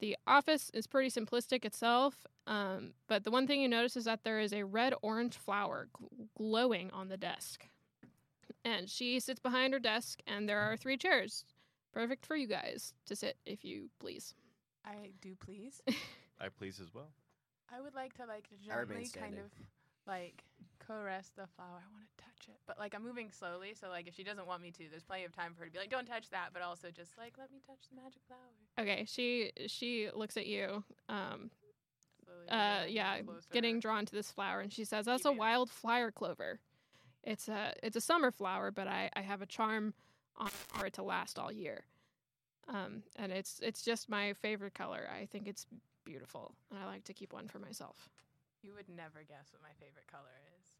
The 0.00 0.16
office 0.26 0.70
is 0.74 0.86
pretty 0.86 1.08
simplistic 1.08 1.64
itself, 1.64 2.26
um, 2.46 2.92
but 3.06 3.24
the 3.24 3.30
one 3.30 3.46
thing 3.46 3.60
you 3.60 3.68
notice 3.68 3.96
is 3.96 4.04
that 4.04 4.24
there 4.24 4.40
is 4.40 4.52
a 4.52 4.64
red 4.64 4.92
orange 5.02 5.36
flower 5.36 5.88
gl- 5.96 6.28
glowing 6.36 6.90
on 6.90 7.08
the 7.08 7.16
desk. 7.16 7.68
And 8.64 8.88
she 8.88 9.20
sits 9.20 9.40
behind 9.40 9.72
her 9.72 9.78
desk, 9.78 10.20
and 10.26 10.48
there 10.48 10.60
are 10.60 10.76
three 10.76 10.96
chairs. 10.96 11.44
Perfect 11.92 12.26
for 12.26 12.34
you 12.34 12.48
guys 12.48 12.92
to 13.06 13.14
sit, 13.14 13.36
if 13.46 13.64
you 13.64 13.88
please. 14.00 14.34
I 14.84 15.10
do 15.20 15.36
please. 15.36 15.80
I 16.40 16.48
please 16.48 16.80
as 16.80 16.92
well. 16.92 17.10
I 17.74 17.80
would 17.80 17.94
like 17.94 18.14
to 18.14 18.26
like 18.26 18.48
gently 18.64 18.96
kind 18.96 19.06
standing. 19.06 19.40
of 19.40 19.50
like 20.06 20.44
caress 20.84 21.30
the 21.36 21.46
flower. 21.56 21.82
I 21.82 21.92
want 21.92 22.06
to 22.13 22.13
touch 22.44 22.54
it, 22.54 22.60
but 22.66 22.78
like 22.78 22.94
I'm 22.94 23.02
moving 23.02 23.30
slowly, 23.30 23.74
so 23.78 23.88
like 23.88 24.06
if 24.06 24.14
she 24.14 24.24
doesn't 24.24 24.46
want 24.46 24.62
me 24.62 24.70
to, 24.72 24.84
there's 24.90 25.02
plenty 25.02 25.24
of 25.24 25.34
time 25.34 25.52
for 25.54 25.60
her 25.60 25.66
to 25.66 25.72
be 25.72 25.78
like, 25.78 25.90
"Don't 25.90 26.06
touch 26.06 26.30
that," 26.30 26.50
but 26.52 26.62
also 26.62 26.90
just 26.90 27.16
like 27.18 27.34
let 27.38 27.50
me 27.50 27.60
touch 27.66 27.88
the 27.90 27.96
magic 27.96 28.22
flower. 28.26 28.40
Okay, 28.78 29.04
she 29.06 29.52
she 29.66 30.08
looks 30.14 30.36
at 30.36 30.46
you, 30.46 30.84
um, 31.08 31.50
Slowly 32.24 32.48
uh, 32.48 32.84
yeah, 32.86 33.20
closer. 33.22 33.46
getting 33.52 33.80
drawn 33.80 34.06
to 34.06 34.12
this 34.12 34.30
flower, 34.30 34.60
and 34.60 34.72
she 34.72 34.84
says, 34.84 35.06
"That's 35.06 35.24
a 35.24 35.32
wild 35.32 35.70
fire 35.70 36.10
clover. 36.10 36.60
It's 37.22 37.48
a 37.48 37.74
it's 37.82 37.96
a 37.96 38.00
summer 38.00 38.30
flower, 38.30 38.70
but 38.70 38.86
I 38.86 39.10
I 39.14 39.22
have 39.22 39.42
a 39.42 39.46
charm 39.46 39.94
on 40.36 40.48
for 40.48 40.86
it 40.86 40.94
to 40.94 41.02
last 41.02 41.38
all 41.38 41.52
year. 41.52 41.84
Um, 42.68 43.02
and 43.16 43.30
it's 43.30 43.60
it's 43.62 43.82
just 43.82 44.08
my 44.08 44.32
favorite 44.34 44.74
color. 44.74 45.08
I 45.12 45.26
think 45.26 45.48
it's 45.48 45.66
beautiful, 46.04 46.54
and 46.70 46.78
I 46.78 46.86
like 46.86 47.04
to 47.04 47.12
keep 47.12 47.32
one 47.32 47.48
for 47.48 47.58
myself. 47.58 48.08
You 48.62 48.72
would 48.74 48.88
never 48.88 49.20
guess 49.28 49.52
what 49.52 49.62
my 49.62 49.74
favorite 49.78 50.06
color 50.10 50.32
is. 50.58 50.73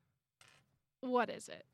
What 1.05 1.29
is 1.29 1.49
it? 1.51 1.67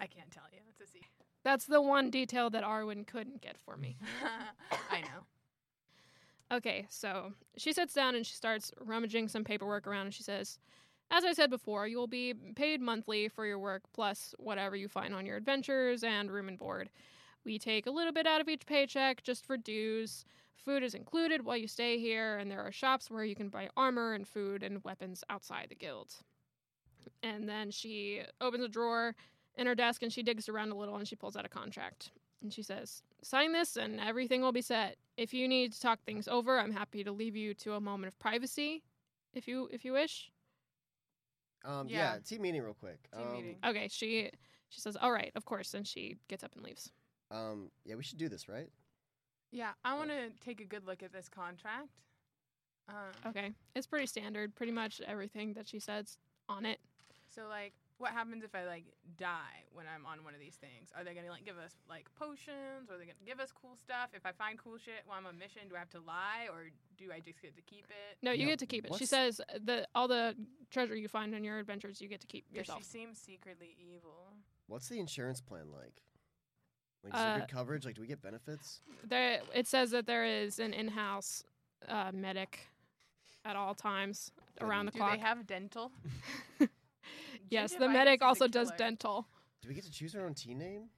I 0.00 0.06
can't 0.06 0.30
tell 0.30 0.44
you. 0.50 0.60
It's 0.70 0.80
a 0.80 0.86
secret. 0.86 1.10
That's 1.44 1.66
the 1.66 1.82
one 1.82 2.08
detail 2.08 2.48
that 2.50 2.64
Arwen 2.64 3.06
couldn't 3.06 3.42
get 3.42 3.58
for 3.58 3.76
me. 3.76 3.98
I 4.90 5.02
know. 5.02 6.56
Okay, 6.56 6.86
so 6.88 7.34
she 7.58 7.74
sits 7.74 7.92
down 7.92 8.14
and 8.14 8.24
she 8.24 8.34
starts 8.34 8.72
rummaging 8.80 9.28
some 9.28 9.44
paperwork 9.44 9.86
around 9.86 10.06
and 10.06 10.14
she 10.14 10.22
says, 10.22 10.58
As 11.10 11.26
I 11.26 11.34
said 11.34 11.50
before, 11.50 11.86
you 11.86 11.98
will 11.98 12.06
be 12.06 12.32
paid 12.56 12.80
monthly 12.80 13.28
for 13.28 13.44
your 13.44 13.58
work 13.58 13.82
plus 13.92 14.34
whatever 14.38 14.76
you 14.76 14.88
find 14.88 15.14
on 15.14 15.26
your 15.26 15.36
adventures 15.36 16.02
and 16.02 16.30
room 16.30 16.48
and 16.48 16.58
board. 16.58 16.88
We 17.44 17.58
take 17.58 17.86
a 17.86 17.90
little 17.90 18.14
bit 18.14 18.26
out 18.26 18.40
of 18.40 18.48
each 18.48 18.64
paycheck 18.64 19.22
just 19.22 19.44
for 19.44 19.58
dues. 19.58 20.24
Food 20.54 20.82
is 20.82 20.94
included 20.94 21.44
while 21.44 21.58
you 21.58 21.68
stay 21.68 21.98
here, 21.98 22.38
and 22.38 22.50
there 22.50 22.62
are 22.62 22.72
shops 22.72 23.10
where 23.10 23.24
you 23.24 23.34
can 23.34 23.50
buy 23.50 23.68
armor 23.76 24.14
and 24.14 24.26
food 24.26 24.62
and 24.62 24.82
weapons 24.84 25.22
outside 25.28 25.66
the 25.68 25.74
guild. 25.74 26.14
And 27.22 27.48
then 27.48 27.70
she 27.70 28.22
opens 28.40 28.64
a 28.64 28.68
drawer 28.68 29.14
in 29.56 29.66
her 29.66 29.74
desk 29.74 30.02
and 30.02 30.12
she 30.12 30.22
digs 30.22 30.48
around 30.48 30.70
a 30.70 30.76
little 30.76 30.96
and 30.96 31.06
she 31.08 31.16
pulls 31.16 31.36
out 31.36 31.44
a 31.44 31.48
contract. 31.48 32.10
And 32.42 32.52
she 32.52 32.62
says, 32.62 33.02
Sign 33.22 33.52
this 33.52 33.76
and 33.76 33.98
everything 34.00 34.40
will 34.40 34.52
be 34.52 34.62
set. 34.62 34.96
If 35.16 35.34
you 35.34 35.48
need 35.48 35.72
to 35.72 35.80
talk 35.80 36.00
things 36.04 36.28
over, 36.28 36.58
I'm 36.58 36.70
happy 36.72 37.02
to 37.02 37.10
leave 37.10 37.34
you 37.34 37.54
to 37.54 37.74
a 37.74 37.80
moment 37.80 38.12
of 38.12 38.18
privacy 38.20 38.84
if 39.34 39.48
you 39.48 39.68
if 39.72 39.84
you 39.84 39.92
wish. 39.92 40.30
Um, 41.64 41.88
Yeah. 41.88 42.14
yeah. 42.14 42.18
team 42.20 42.42
meeting 42.42 42.62
real 42.62 42.74
quick. 42.74 42.98
Team 43.10 43.26
um, 43.26 43.32
meeting. 43.32 43.56
Okay, 43.66 43.88
she 43.88 44.30
she 44.68 44.80
says, 44.80 44.96
"All 44.96 45.10
right, 45.10 45.32
of 45.34 45.44
course," 45.44 45.74
and 45.74 45.86
she 45.86 46.16
gets 46.28 46.44
up 46.44 46.54
and 46.54 46.62
leaves. 46.64 46.92
Um, 47.30 47.70
yeah, 47.84 47.96
we 47.96 48.02
should 48.04 48.18
do 48.18 48.28
this, 48.28 48.48
right? 48.48 48.68
Yeah, 49.50 49.72
I 49.84 49.94
want 49.96 50.10
to 50.10 50.30
take 50.44 50.60
a 50.60 50.64
good 50.64 50.86
look 50.86 51.02
at 51.02 51.12
this 51.12 51.28
contract. 51.28 51.88
Um, 52.88 52.94
Okay, 53.26 53.52
it's 53.74 53.86
pretty 53.86 54.06
standard. 54.06 54.54
Pretty 54.54 54.72
much 54.72 55.00
everything 55.06 55.54
that 55.54 55.66
she 55.66 55.80
says 55.80 56.16
on 56.48 56.64
it. 56.66 56.80
So 57.28 57.42
like, 57.48 57.72
what 57.98 58.12
happens 58.12 58.44
if 58.44 58.54
I 58.54 58.64
like 58.64 58.84
die 59.16 59.66
when 59.72 59.86
I'm 59.92 60.06
on 60.06 60.24
one 60.24 60.34
of 60.34 60.40
these 60.40 60.54
things? 60.54 60.90
Are 60.96 61.04
they 61.04 61.14
gonna 61.14 61.30
like 61.30 61.44
give 61.44 61.58
us 61.58 61.74
like 61.88 62.06
potions? 62.18 62.88
Or 62.90 62.94
are 62.94 62.98
they 62.98 63.04
gonna 63.04 63.26
give 63.26 63.40
us 63.40 63.50
cool 63.52 63.76
stuff? 63.76 64.10
If 64.14 64.24
I 64.24 64.32
find 64.32 64.58
cool 64.58 64.78
shit 64.78 65.02
while 65.06 65.18
I'm 65.18 65.26
on 65.26 65.38
mission, 65.38 65.62
do 65.68 65.76
I 65.76 65.80
have 65.80 65.90
to 65.90 66.00
lie 66.00 66.48
or 66.50 66.70
do 66.96 67.12
I 67.12 67.20
just 67.20 67.42
get 67.42 67.56
to 67.56 67.62
keep 67.62 67.86
it? 67.90 68.18
No, 68.22 68.30
you 68.32 68.44
Yeah, 68.44 68.52
get 68.52 68.58
to 68.60 68.66
keep 68.66 68.86
it. 68.86 68.94
She 68.94 69.06
says 69.06 69.40
that 69.64 69.88
all 69.94 70.08
the 70.08 70.34
treasure 70.70 70.96
you 70.96 71.08
find 71.08 71.34
on 71.34 71.44
your 71.44 71.58
adventures, 71.58 72.00
you 72.00 72.08
get 72.08 72.20
to 72.20 72.26
keep 72.26 72.44
Because 72.52 72.72
she 72.76 72.82
seems 72.82 73.18
secretly 73.18 73.76
evil. 73.78 74.32
What's 74.68 74.88
the 74.88 75.00
insurance 75.00 75.40
plan 75.40 75.66
like? 75.72 76.02
Like, 77.04 77.14
is 77.14 77.20
Uh, 77.20 77.38
good 77.38 77.48
coverage? 77.48 77.84
Like, 77.84 77.94
do 77.94 78.00
we 78.00 78.06
get 78.06 78.20
benefits? 78.22 78.80
There, 79.04 79.40
it 79.54 79.66
says 79.66 79.90
that 79.92 80.06
there 80.06 80.24
is 80.24 80.58
an 80.58 80.72
in-house 80.74 81.44
uh, 81.88 82.10
medic 82.12 82.60
at 83.48 83.56
all 83.56 83.74
times 83.74 84.30
around 84.60 84.86
the 84.86 84.92
do 84.92 84.98
clock. 84.98 85.12
they 85.12 85.18
have 85.18 85.46
dental? 85.46 85.90
yes, 87.50 87.72
the 87.72 87.86
Gingivitis 87.86 87.92
medic 87.92 88.20
is 88.20 88.22
a 88.22 88.26
also 88.26 88.46
does 88.46 88.68
killer. 88.68 88.78
dental. 88.78 89.26
Do 89.62 89.68
we 89.68 89.74
get 89.74 89.84
to 89.84 89.90
choose 89.90 90.14
our 90.14 90.26
own 90.26 90.34
team 90.34 90.58
name? 90.58 90.90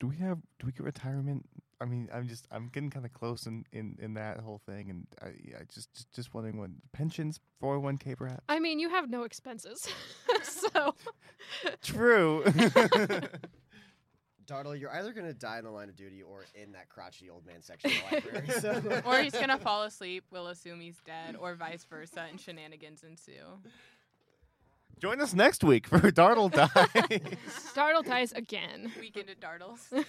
Do 0.00 0.08
we 0.08 0.16
have? 0.16 0.38
Do 0.58 0.66
we 0.66 0.72
get 0.72 0.82
retirement? 0.82 1.46
I 1.80 1.86
mean, 1.86 2.08
I'm 2.12 2.28
just 2.28 2.46
I'm 2.50 2.68
getting 2.68 2.90
kind 2.90 3.06
of 3.06 3.12
close 3.12 3.46
in, 3.46 3.64
in, 3.72 3.96
in 4.00 4.14
that 4.14 4.40
whole 4.40 4.60
thing, 4.66 4.90
and 4.90 5.06
I, 5.22 5.58
I 5.60 5.64
just, 5.72 5.92
just 5.94 6.12
just 6.12 6.34
wondering 6.34 6.58
when 6.58 6.76
pensions, 6.92 7.40
401k, 7.62 8.16
perhaps. 8.16 8.42
I 8.48 8.58
mean, 8.58 8.78
you 8.78 8.90
have 8.90 9.08
no 9.08 9.22
expenses, 9.22 9.88
so 10.42 10.94
True. 11.82 12.44
Dartle, 14.46 14.78
you're 14.78 14.92
either 14.92 15.12
gonna 15.12 15.32
die 15.32 15.58
in 15.58 15.64
the 15.64 15.70
line 15.70 15.88
of 15.88 15.96
duty 15.96 16.22
or 16.22 16.44
in 16.54 16.72
that 16.72 16.88
crotchety 16.88 17.30
old 17.30 17.46
man 17.46 17.62
section 17.62 17.90
of 17.90 18.10
the 18.10 18.16
library. 18.16 18.48
So. 18.60 19.02
or 19.06 19.20
he's 19.20 19.32
gonna 19.32 19.58
fall 19.58 19.82
asleep. 19.82 20.24
We'll 20.30 20.48
assume 20.48 20.80
he's 20.80 20.98
dead, 21.04 21.36
or 21.38 21.54
vice 21.54 21.84
versa, 21.84 22.26
and 22.28 22.40
shenanigans 22.40 23.02
ensue. 23.02 23.60
Join 25.00 25.20
us 25.20 25.34
next 25.34 25.64
week 25.64 25.86
for 25.88 25.98
Dartle 25.98 26.50
Dies. 26.50 26.70
Dartle 27.74 28.04
dies 28.04 28.32
again. 28.32 28.92
Weekend 29.00 29.28
at 29.28 29.40
Dartles. 29.40 29.80
okay, 29.92 30.04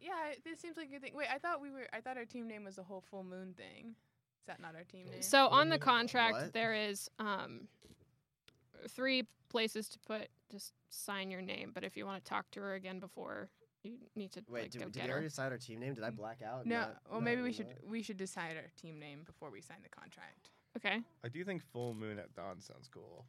yeah, 0.00 0.12
this 0.44 0.60
seems 0.60 0.76
like 0.76 0.88
a 0.88 0.92
good 0.92 1.02
thing. 1.02 1.14
Wait, 1.14 1.28
I 1.32 1.38
thought 1.38 1.60
we 1.60 1.70
were. 1.70 1.86
I 1.92 2.00
thought 2.00 2.16
our 2.16 2.24
team 2.24 2.48
name 2.48 2.64
was 2.64 2.76
the 2.76 2.82
whole 2.82 3.02
full 3.10 3.24
moon 3.24 3.54
thing. 3.56 3.94
Is 4.40 4.46
that 4.46 4.60
not 4.60 4.74
our 4.74 4.84
team 4.84 5.06
name? 5.10 5.22
So 5.22 5.48
on 5.48 5.68
the 5.68 5.74
What? 5.74 5.82
contract, 5.82 6.52
there 6.52 6.74
is 6.74 7.08
um, 7.18 7.68
three 8.88 9.24
places 9.48 9.88
to 9.90 9.98
put 10.00 10.28
just 10.50 10.72
sign 10.90 11.30
your 11.30 11.42
name. 11.42 11.70
But 11.74 11.84
if 11.84 11.96
you 11.96 12.06
want 12.06 12.24
to 12.24 12.28
talk 12.28 12.50
to 12.52 12.60
her 12.60 12.74
again 12.74 12.98
before, 12.98 13.48
you 13.82 13.94
need 14.14 14.32
to 14.32 14.42
Wait, 14.48 14.62
like, 14.62 14.70
did, 14.70 14.78
go 14.78 14.84
did 14.86 14.94
get 14.94 15.02
we 15.04 15.08
her. 15.08 15.12
already 15.14 15.28
decide 15.28 15.52
our 15.52 15.58
team 15.58 15.80
name? 15.80 15.94
Did 15.94 16.04
I 16.04 16.10
black 16.10 16.40
out? 16.42 16.66
no. 16.66 16.80
Not- 16.80 16.96
well, 17.10 17.20
not 17.20 17.24
maybe 17.24 17.36
we 17.36 17.42
really 17.42 17.52
should 17.52 17.68
know? 17.68 17.74
we 17.88 18.02
should 18.02 18.16
decide 18.16 18.56
our 18.56 18.70
team 18.80 18.98
name 18.98 19.20
before 19.24 19.50
we 19.50 19.60
sign 19.60 19.78
the 19.82 19.88
contract. 19.88 20.50
Okay. 20.76 21.00
I 21.24 21.28
do 21.28 21.44
think 21.44 21.62
full 21.72 21.94
moon 21.94 22.18
at 22.18 22.34
dawn 22.34 22.60
sounds 22.60 22.88
cool. 22.88 23.26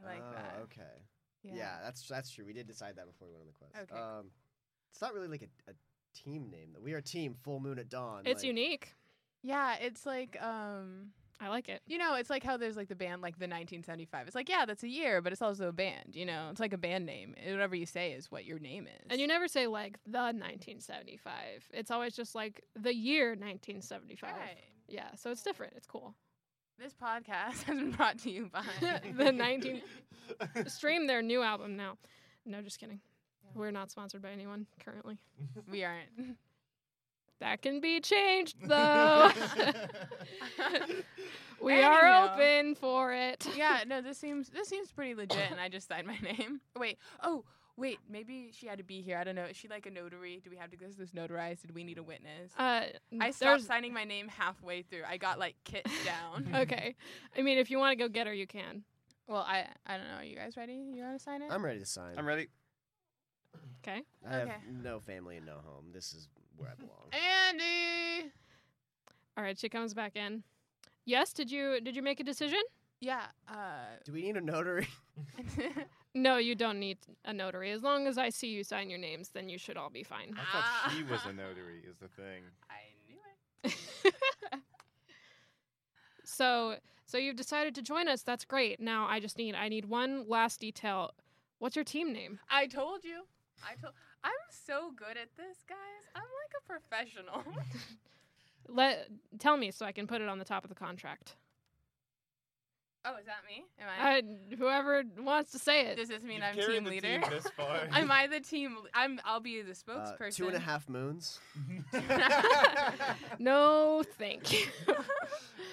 I 0.00 0.06
like 0.06 0.22
oh, 0.26 0.32
that. 0.32 0.60
Okay. 0.64 1.02
Yeah. 1.42 1.78
that's 1.82 2.06
that's 2.06 2.30
true. 2.30 2.44
We 2.44 2.52
did 2.52 2.66
decide 2.66 2.96
that 2.96 3.06
before 3.06 3.28
we 3.28 3.34
went 3.34 3.42
on 3.42 3.48
the 3.48 3.52
quest. 3.52 3.92
Okay, 3.92 4.00
Um, 4.00 4.30
it's 4.92 5.00
not 5.00 5.14
really 5.14 5.28
like 5.28 5.42
a, 5.42 5.70
a 5.70 5.74
team 6.14 6.50
name 6.50 6.70
though. 6.74 6.80
We 6.80 6.92
are 6.94 7.00
team 7.00 7.34
Full 7.42 7.60
Moon 7.60 7.78
at 7.78 7.88
Dawn. 7.88 8.22
It's 8.24 8.42
like- 8.42 8.46
unique. 8.46 8.94
Yeah, 9.42 9.76
it's 9.80 10.04
like 10.04 10.36
um 10.42 11.10
I 11.40 11.48
like 11.48 11.68
it. 11.68 11.82
you 11.86 11.98
know, 11.98 12.14
it's 12.16 12.30
like 12.30 12.42
how 12.42 12.56
there's 12.56 12.76
like 12.76 12.88
the 12.88 12.96
band 12.96 13.22
like 13.22 13.34
the 13.38 13.44
1975. 13.44 14.26
It's 14.26 14.34
like 14.34 14.48
yeah, 14.48 14.64
that's 14.66 14.82
a 14.82 14.88
year, 14.88 15.22
but 15.22 15.32
it's 15.32 15.40
also 15.42 15.68
a 15.68 15.72
band. 15.72 16.14
You 16.14 16.26
know, 16.26 16.48
it's 16.50 16.58
like 16.60 16.72
a 16.72 16.78
band 16.78 17.06
name. 17.06 17.34
Whatever 17.48 17.76
you 17.76 17.86
say 17.86 18.12
is 18.12 18.30
what 18.30 18.44
your 18.44 18.58
name 18.58 18.86
is. 18.88 19.06
And 19.10 19.20
you 19.20 19.26
never 19.28 19.46
say 19.46 19.66
like 19.68 19.98
the 20.04 20.18
1975. 20.18 21.30
It's 21.72 21.90
always 21.90 22.14
just 22.16 22.34
like 22.34 22.64
the 22.74 22.94
year 22.94 23.30
1975. 23.30 24.30
right. 24.32 24.56
Yeah, 24.88 25.14
so 25.16 25.30
it's 25.30 25.42
different. 25.42 25.74
It's 25.76 25.86
cool. 25.86 26.14
This 26.78 26.92
podcast 26.94 27.62
has 27.64 27.76
been 27.76 27.90
brought 27.90 28.18
to 28.20 28.30
you 28.30 28.50
by 28.52 28.64
the 29.16 29.30
19 29.32 29.82
stream 30.66 31.06
their 31.06 31.22
new 31.22 31.42
album 31.42 31.76
now. 31.76 31.98
No, 32.46 32.62
just 32.62 32.78
kidding. 32.78 33.00
We're 33.54 33.70
not 33.70 33.90
sponsored 33.90 34.22
by 34.22 34.30
anyone 34.30 34.66
currently. 34.84 35.18
we 35.70 35.84
aren't. 35.84 36.08
That 37.40 37.62
can 37.62 37.80
be 37.80 38.00
changed 38.00 38.56
though. 38.64 39.30
we 41.60 41.82
are 41.82 42.24
open 42.24 42.74
for 42.74 43.12
it. 43.12 43.46
yeah, 43.56 43.80
no, 43.86 44.00
this 44.00 44.18
seems 44.18 44.48
this 44.48 44.68
seems 44.68 44.90
pretty 44.92 45.14
legit, 45.14 45.50
and 45.50 45.60
I 45.60 45.68
just 45.68 45.88
signed 45.88 46.06
my 46.06 46.18
name. 46.18 46.60
Wait, 46.76 46.98
oh, 47.22 47.44
wait, 47.76 47.98
maybe 48.10 48.50
she 48.52 48.66
had 48.66 48.78
to 48.78 48.84
be 48.84 49.00
here. 49.00 49.18
I 49.18 49.24
don't 49.24 49.34
know. 49.34 49.44
Is 49.44 49.56
she 49.56 49.68
like 49.68 49.86
a 49.86 49.90
notary? 49.90 50.40
Do 50.42 50.50
we 50.50 50.56
have 50.56 50.70
to 50.70 50.76
get 50.76 50.96
this 50.98 51.10
notarized? 51.10 51.62
Did 51.62 51.74
we 51.74 51.84
need 51.84 51.98
a 51.98 52.02
witness? 52.02 52.52
Uh, 52.58 52.82
I 53.20 53.30
stopped 53.30 53.62
signing 53.62 53.92
my 53.92 54.04
name 54.04 54.28
halfway 54.28 54.82
through. 54.82 55.02
I 55.08 55.16
got 55.16 55.38
like 55.38 55.54
kicked 55.64 55.88
down. 56.04 56.54
Okay. 56.62 56.94
I 57.36 57.42
mean, 57.42 57.58
if 57.58 57.70
you 57.70 57.78
want 57.78 57.92
to 57.92 57.96
go 58.04 58.08
get 58.08 58.26
her, 58.26 58.34
you 58.34 58.46
can. 58.46 58.82
Well, 59.26 59.44
I 59.46 59.66
I 59.86 59.96
don't 59.96 60.08
know. 60.08 60.16
Are 60.18 60.24
you 60.24 60.36
guys 60.36 60.56
ready? 60.56 60.74
You 60.92 61.02
want 61.02 61.18
to 61.18 61.22
sign 61.22 61.42
it? 61.42 61.50
I'm 61.52 61.64
ready 61.64 61.78
to 61.80 61.86
sign. 61.86 62.14
I'm 62.18 62.26
ready. 62.26 62.48
Okay. 63.86 64.02
I 64.28 64.32
have 64.34 64.48
Okay. 64.48 64.56
no 64.82 65.00
family 65.00 65.36
and 65.36 65.46
no 65.46 65.58
home. 65.64 65.86
This 65.92 66.12
is 66.12 66.28
where 66.58 66.70
I 66.70 66.74
belong. 66.74 67.08
Andy. 67.12 68.30
All 69.36 69.44
right. 69.44 69.58
She 69.58 69.68
comes 69.68 69.94
back 69.94 70.16
in. 70.16 70.42
Yes. 71.06 71.32
Did 71.32 71.50
you 71.50 71.80
did 71.80 71.96
you 71.96 72.02
make 72.02 72.20
a 72.20 72.24
decision? 72.24 72.60
Yeah. 73.00 73.22
Uh. 73.48 73.54
Do 74.04 74.12
we 74.12 74.22
need 74.22 74.36
a 74.36 74.40
notary? 74.40 74.88
No, 76.14 76.38
you 76.38 76.54
don't 76.56 76.80
need 76.80 76.98
a 77.26 77.32
notary. 77.32 77.70
As 77.70 77.82
long 77.82 78.06
as 78.08 78.18
I 78.18 78.30
see 78.30 78.48
you 78.48 78.64
sign 78.64 78.88
your 78.90 78.98
names, 78.98 79.28
then 79.28 79.48
you 79.48 79.56
should 79.58 79.76
all 79.76 79.90
be 79.90 80.02
fine. 80.02 80.32
I 80.32 80.38
thought 80.52 80.64
Ah. 80.64 80.92
she 80.96 81.04
was 81.04 81.20
a 81.26 81.32
notary. 81.32 81.82
Is 81.88 81.96
the 81.98 82.08
thing. 82.08 82.42
I 82.68 82.80
knew 83.06 83.18
it. 83.62 84.54
so 86.24 86.76
so 87.06 87.18
you've 87.18 87.36
decided 87.36 87.74
to 87.76 87.82
join 87.82 88.08
us. 88.08 88.22
That's 88.22 88.44
great. 88.44 88.80
Now 88.80 89.06
I 89.08 89.20
just 89.20 89.38
need 89.38 89.54
I 89.54 89.68
need 89.68 89.84
one 89.84 90.24
last 90.28 90.60
detail. 90.60 91.12
What's 91.58 91.76
your 91.76 91.84
team 91.84 92.12
name? 92.12 92.40
I 92.50 92.66
told 92.66 93.04
you. 93.04 93.22
I 93.62 93.74
told. 93.80 93.92
I'm 94.24 94.30
so 94.50 94.92
good 94.96 95.16
at 95.16 95.34
this, 95.36 95.58
guys. 95.68 95.76
I'm 96.14 96.22
like 96.22 96.52
a 96.58 96.66
professional. 96.66 97.42
Let 98.68 99.08
tell 99.38 99.56
me 99.56 99.70
so 99.70 99.86
I 99.86 99.92
can 99.92 100.06
put 100.06 100.20
it 100.20 100.28
on 100.28 100.38
the 100.38 100.44
top 100.44 100.64
of 100.64 100.68
the 100.68 100.74
contract. 100.76 101.36
oh, 103.04 103.16
is 103.16 103.24
that 103.26 103.42
me? 103.48 103.64
Am 103.80 103.88
I? 103.88 104.18
I, 104.18 104.56
whoever 104.56 105.04
wants 105.18 105.52
to 105.52 105.58
say 105.58 105.86
it. 105.86 105.96
Does 105.96 106.08
this 106.08 106.22
mean 106.22 106.42
I'm 106.42 106.54
team 106.54 106.84
leader? 106.84 107.20
this 107.30 107.46
far. 107.56 107.88
Am 107.92 108.10
I 108.10 108.26
the 108.26 108.40
team? 108.40 108.76
I'm. 108.92 109.20
I'll 109.24 109.40
be 109.40 109.62
the 109.62 109.70
Uh, 109.70 109.74
spokesperson. 109.74 110.36
two 110.36 110.48
and 110.48 110.56
a 110.56 110.60
half 110.60 110.86
moons. 110.88 111.40
no, 113.38 114.02
thank 114.18 114.52
you. 114.52 114.66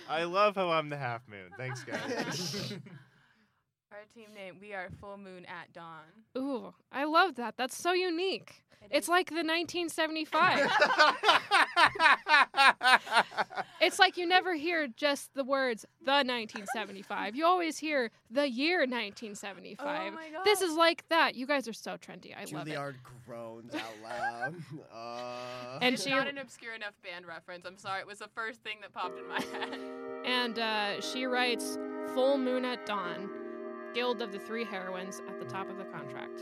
I 0.10 0.24
love 0.24 0.56
how 0.56 0.72
I'm 0.72 0.90
the 0.90 0.98
half 0.98 1.28
moon. 1.28 1.50
Thanks, 1.58 1.84
guys. 1.84 2.74
Our 3.96 4.04
team 4.14 4.34
name. 4.34 4.58
We 4.60 4.74
are 4.74 4.90
Full 5.00 5.18
Moon 5.18 5.46
at 5.46 5.72
Dawn. 5.72 6.04
Ooh, 6.38 6.74
I 6.92 7.06
love 7.06 7.36
that. 7.36 7.56
That's 7.56 7.78
so 7.78 7.94
unique. 7.94 8.62
It 8.82 8.90
It's 8.92 9.06
is- 9.06 9.10
like 9.10 9.30
the 9.30 9.36
1975. 9.44 10.70
it's 13.82 13.98
like 13.98 14.18
you 14.18 14.28
never 14.28 14.54
hear 14.54 14.88
just 14.98 15.34
the 15.34 15.46
words 15.46 15.86
the 16.04 16.12
1975. 16.12 17.36
You 17.38 17.46
always 17.46 17.78
hear 17.78 18.12
the 18.30 18.50
year 18.50 18.80
1975. 18.80 19.80
Oh 19.80 20.16
my 20.16 20.30
God. 20.30 20.44
This 20.44 20.60
is 20.62 20.76
like 20.76 21.08
that. 21.08 21.36
You 21.36 21.48
guys 21.48 21.66
are 21.70 21.74
so 21.74 21.92
trendy. 21.96 22.34
I 22.36 22.44
love 22.54 22.68
it. 22.68 22.72
Juilliard 22.76 22.96
groans 23.26 23.74
out 23.74 23.82
loud. 24.04 24.56
uh, 24.94 25.80
And 25.82 25.94
It's 25.96 26.04
she 26.04 26.10
not 26.10 26.28
an 26.28 26.38
obscure 26.38 26.74
enough 26.76 26.94
band 27.02 27.26
reference. 27.26 27.66
I'm 27.66 27.78
sorry. 27.78 28.02
It 28.02 28.08
was 28.08 28.20
the 28.20 28.28
first 28.36 28.62
thing 28.62 28.78
that 28.82 28.92
popped 28.94 29.18
in 29.18 29.28
my 29.28 29.40
head. 29.58 29.80
and 30.26 30.60
uh, 30.60 31.00
she 31.02 31.26
writes 31.26 31.78
"Full 32.14 32.38
Moon 32.38 32.66
at 32.66 32.86
Dawn," 32.86 33.30
Guild 33.96 34.22
of 34.22 34.34
the 34.34 34.40
Three 34.40 34.66
Heroines 34.66 35.22
at 35.30 35.40
the 35.40 35.46
top 35.46 35.70
of 35.70 35.78
the 35.78 35.86
contract. 35.86 36.42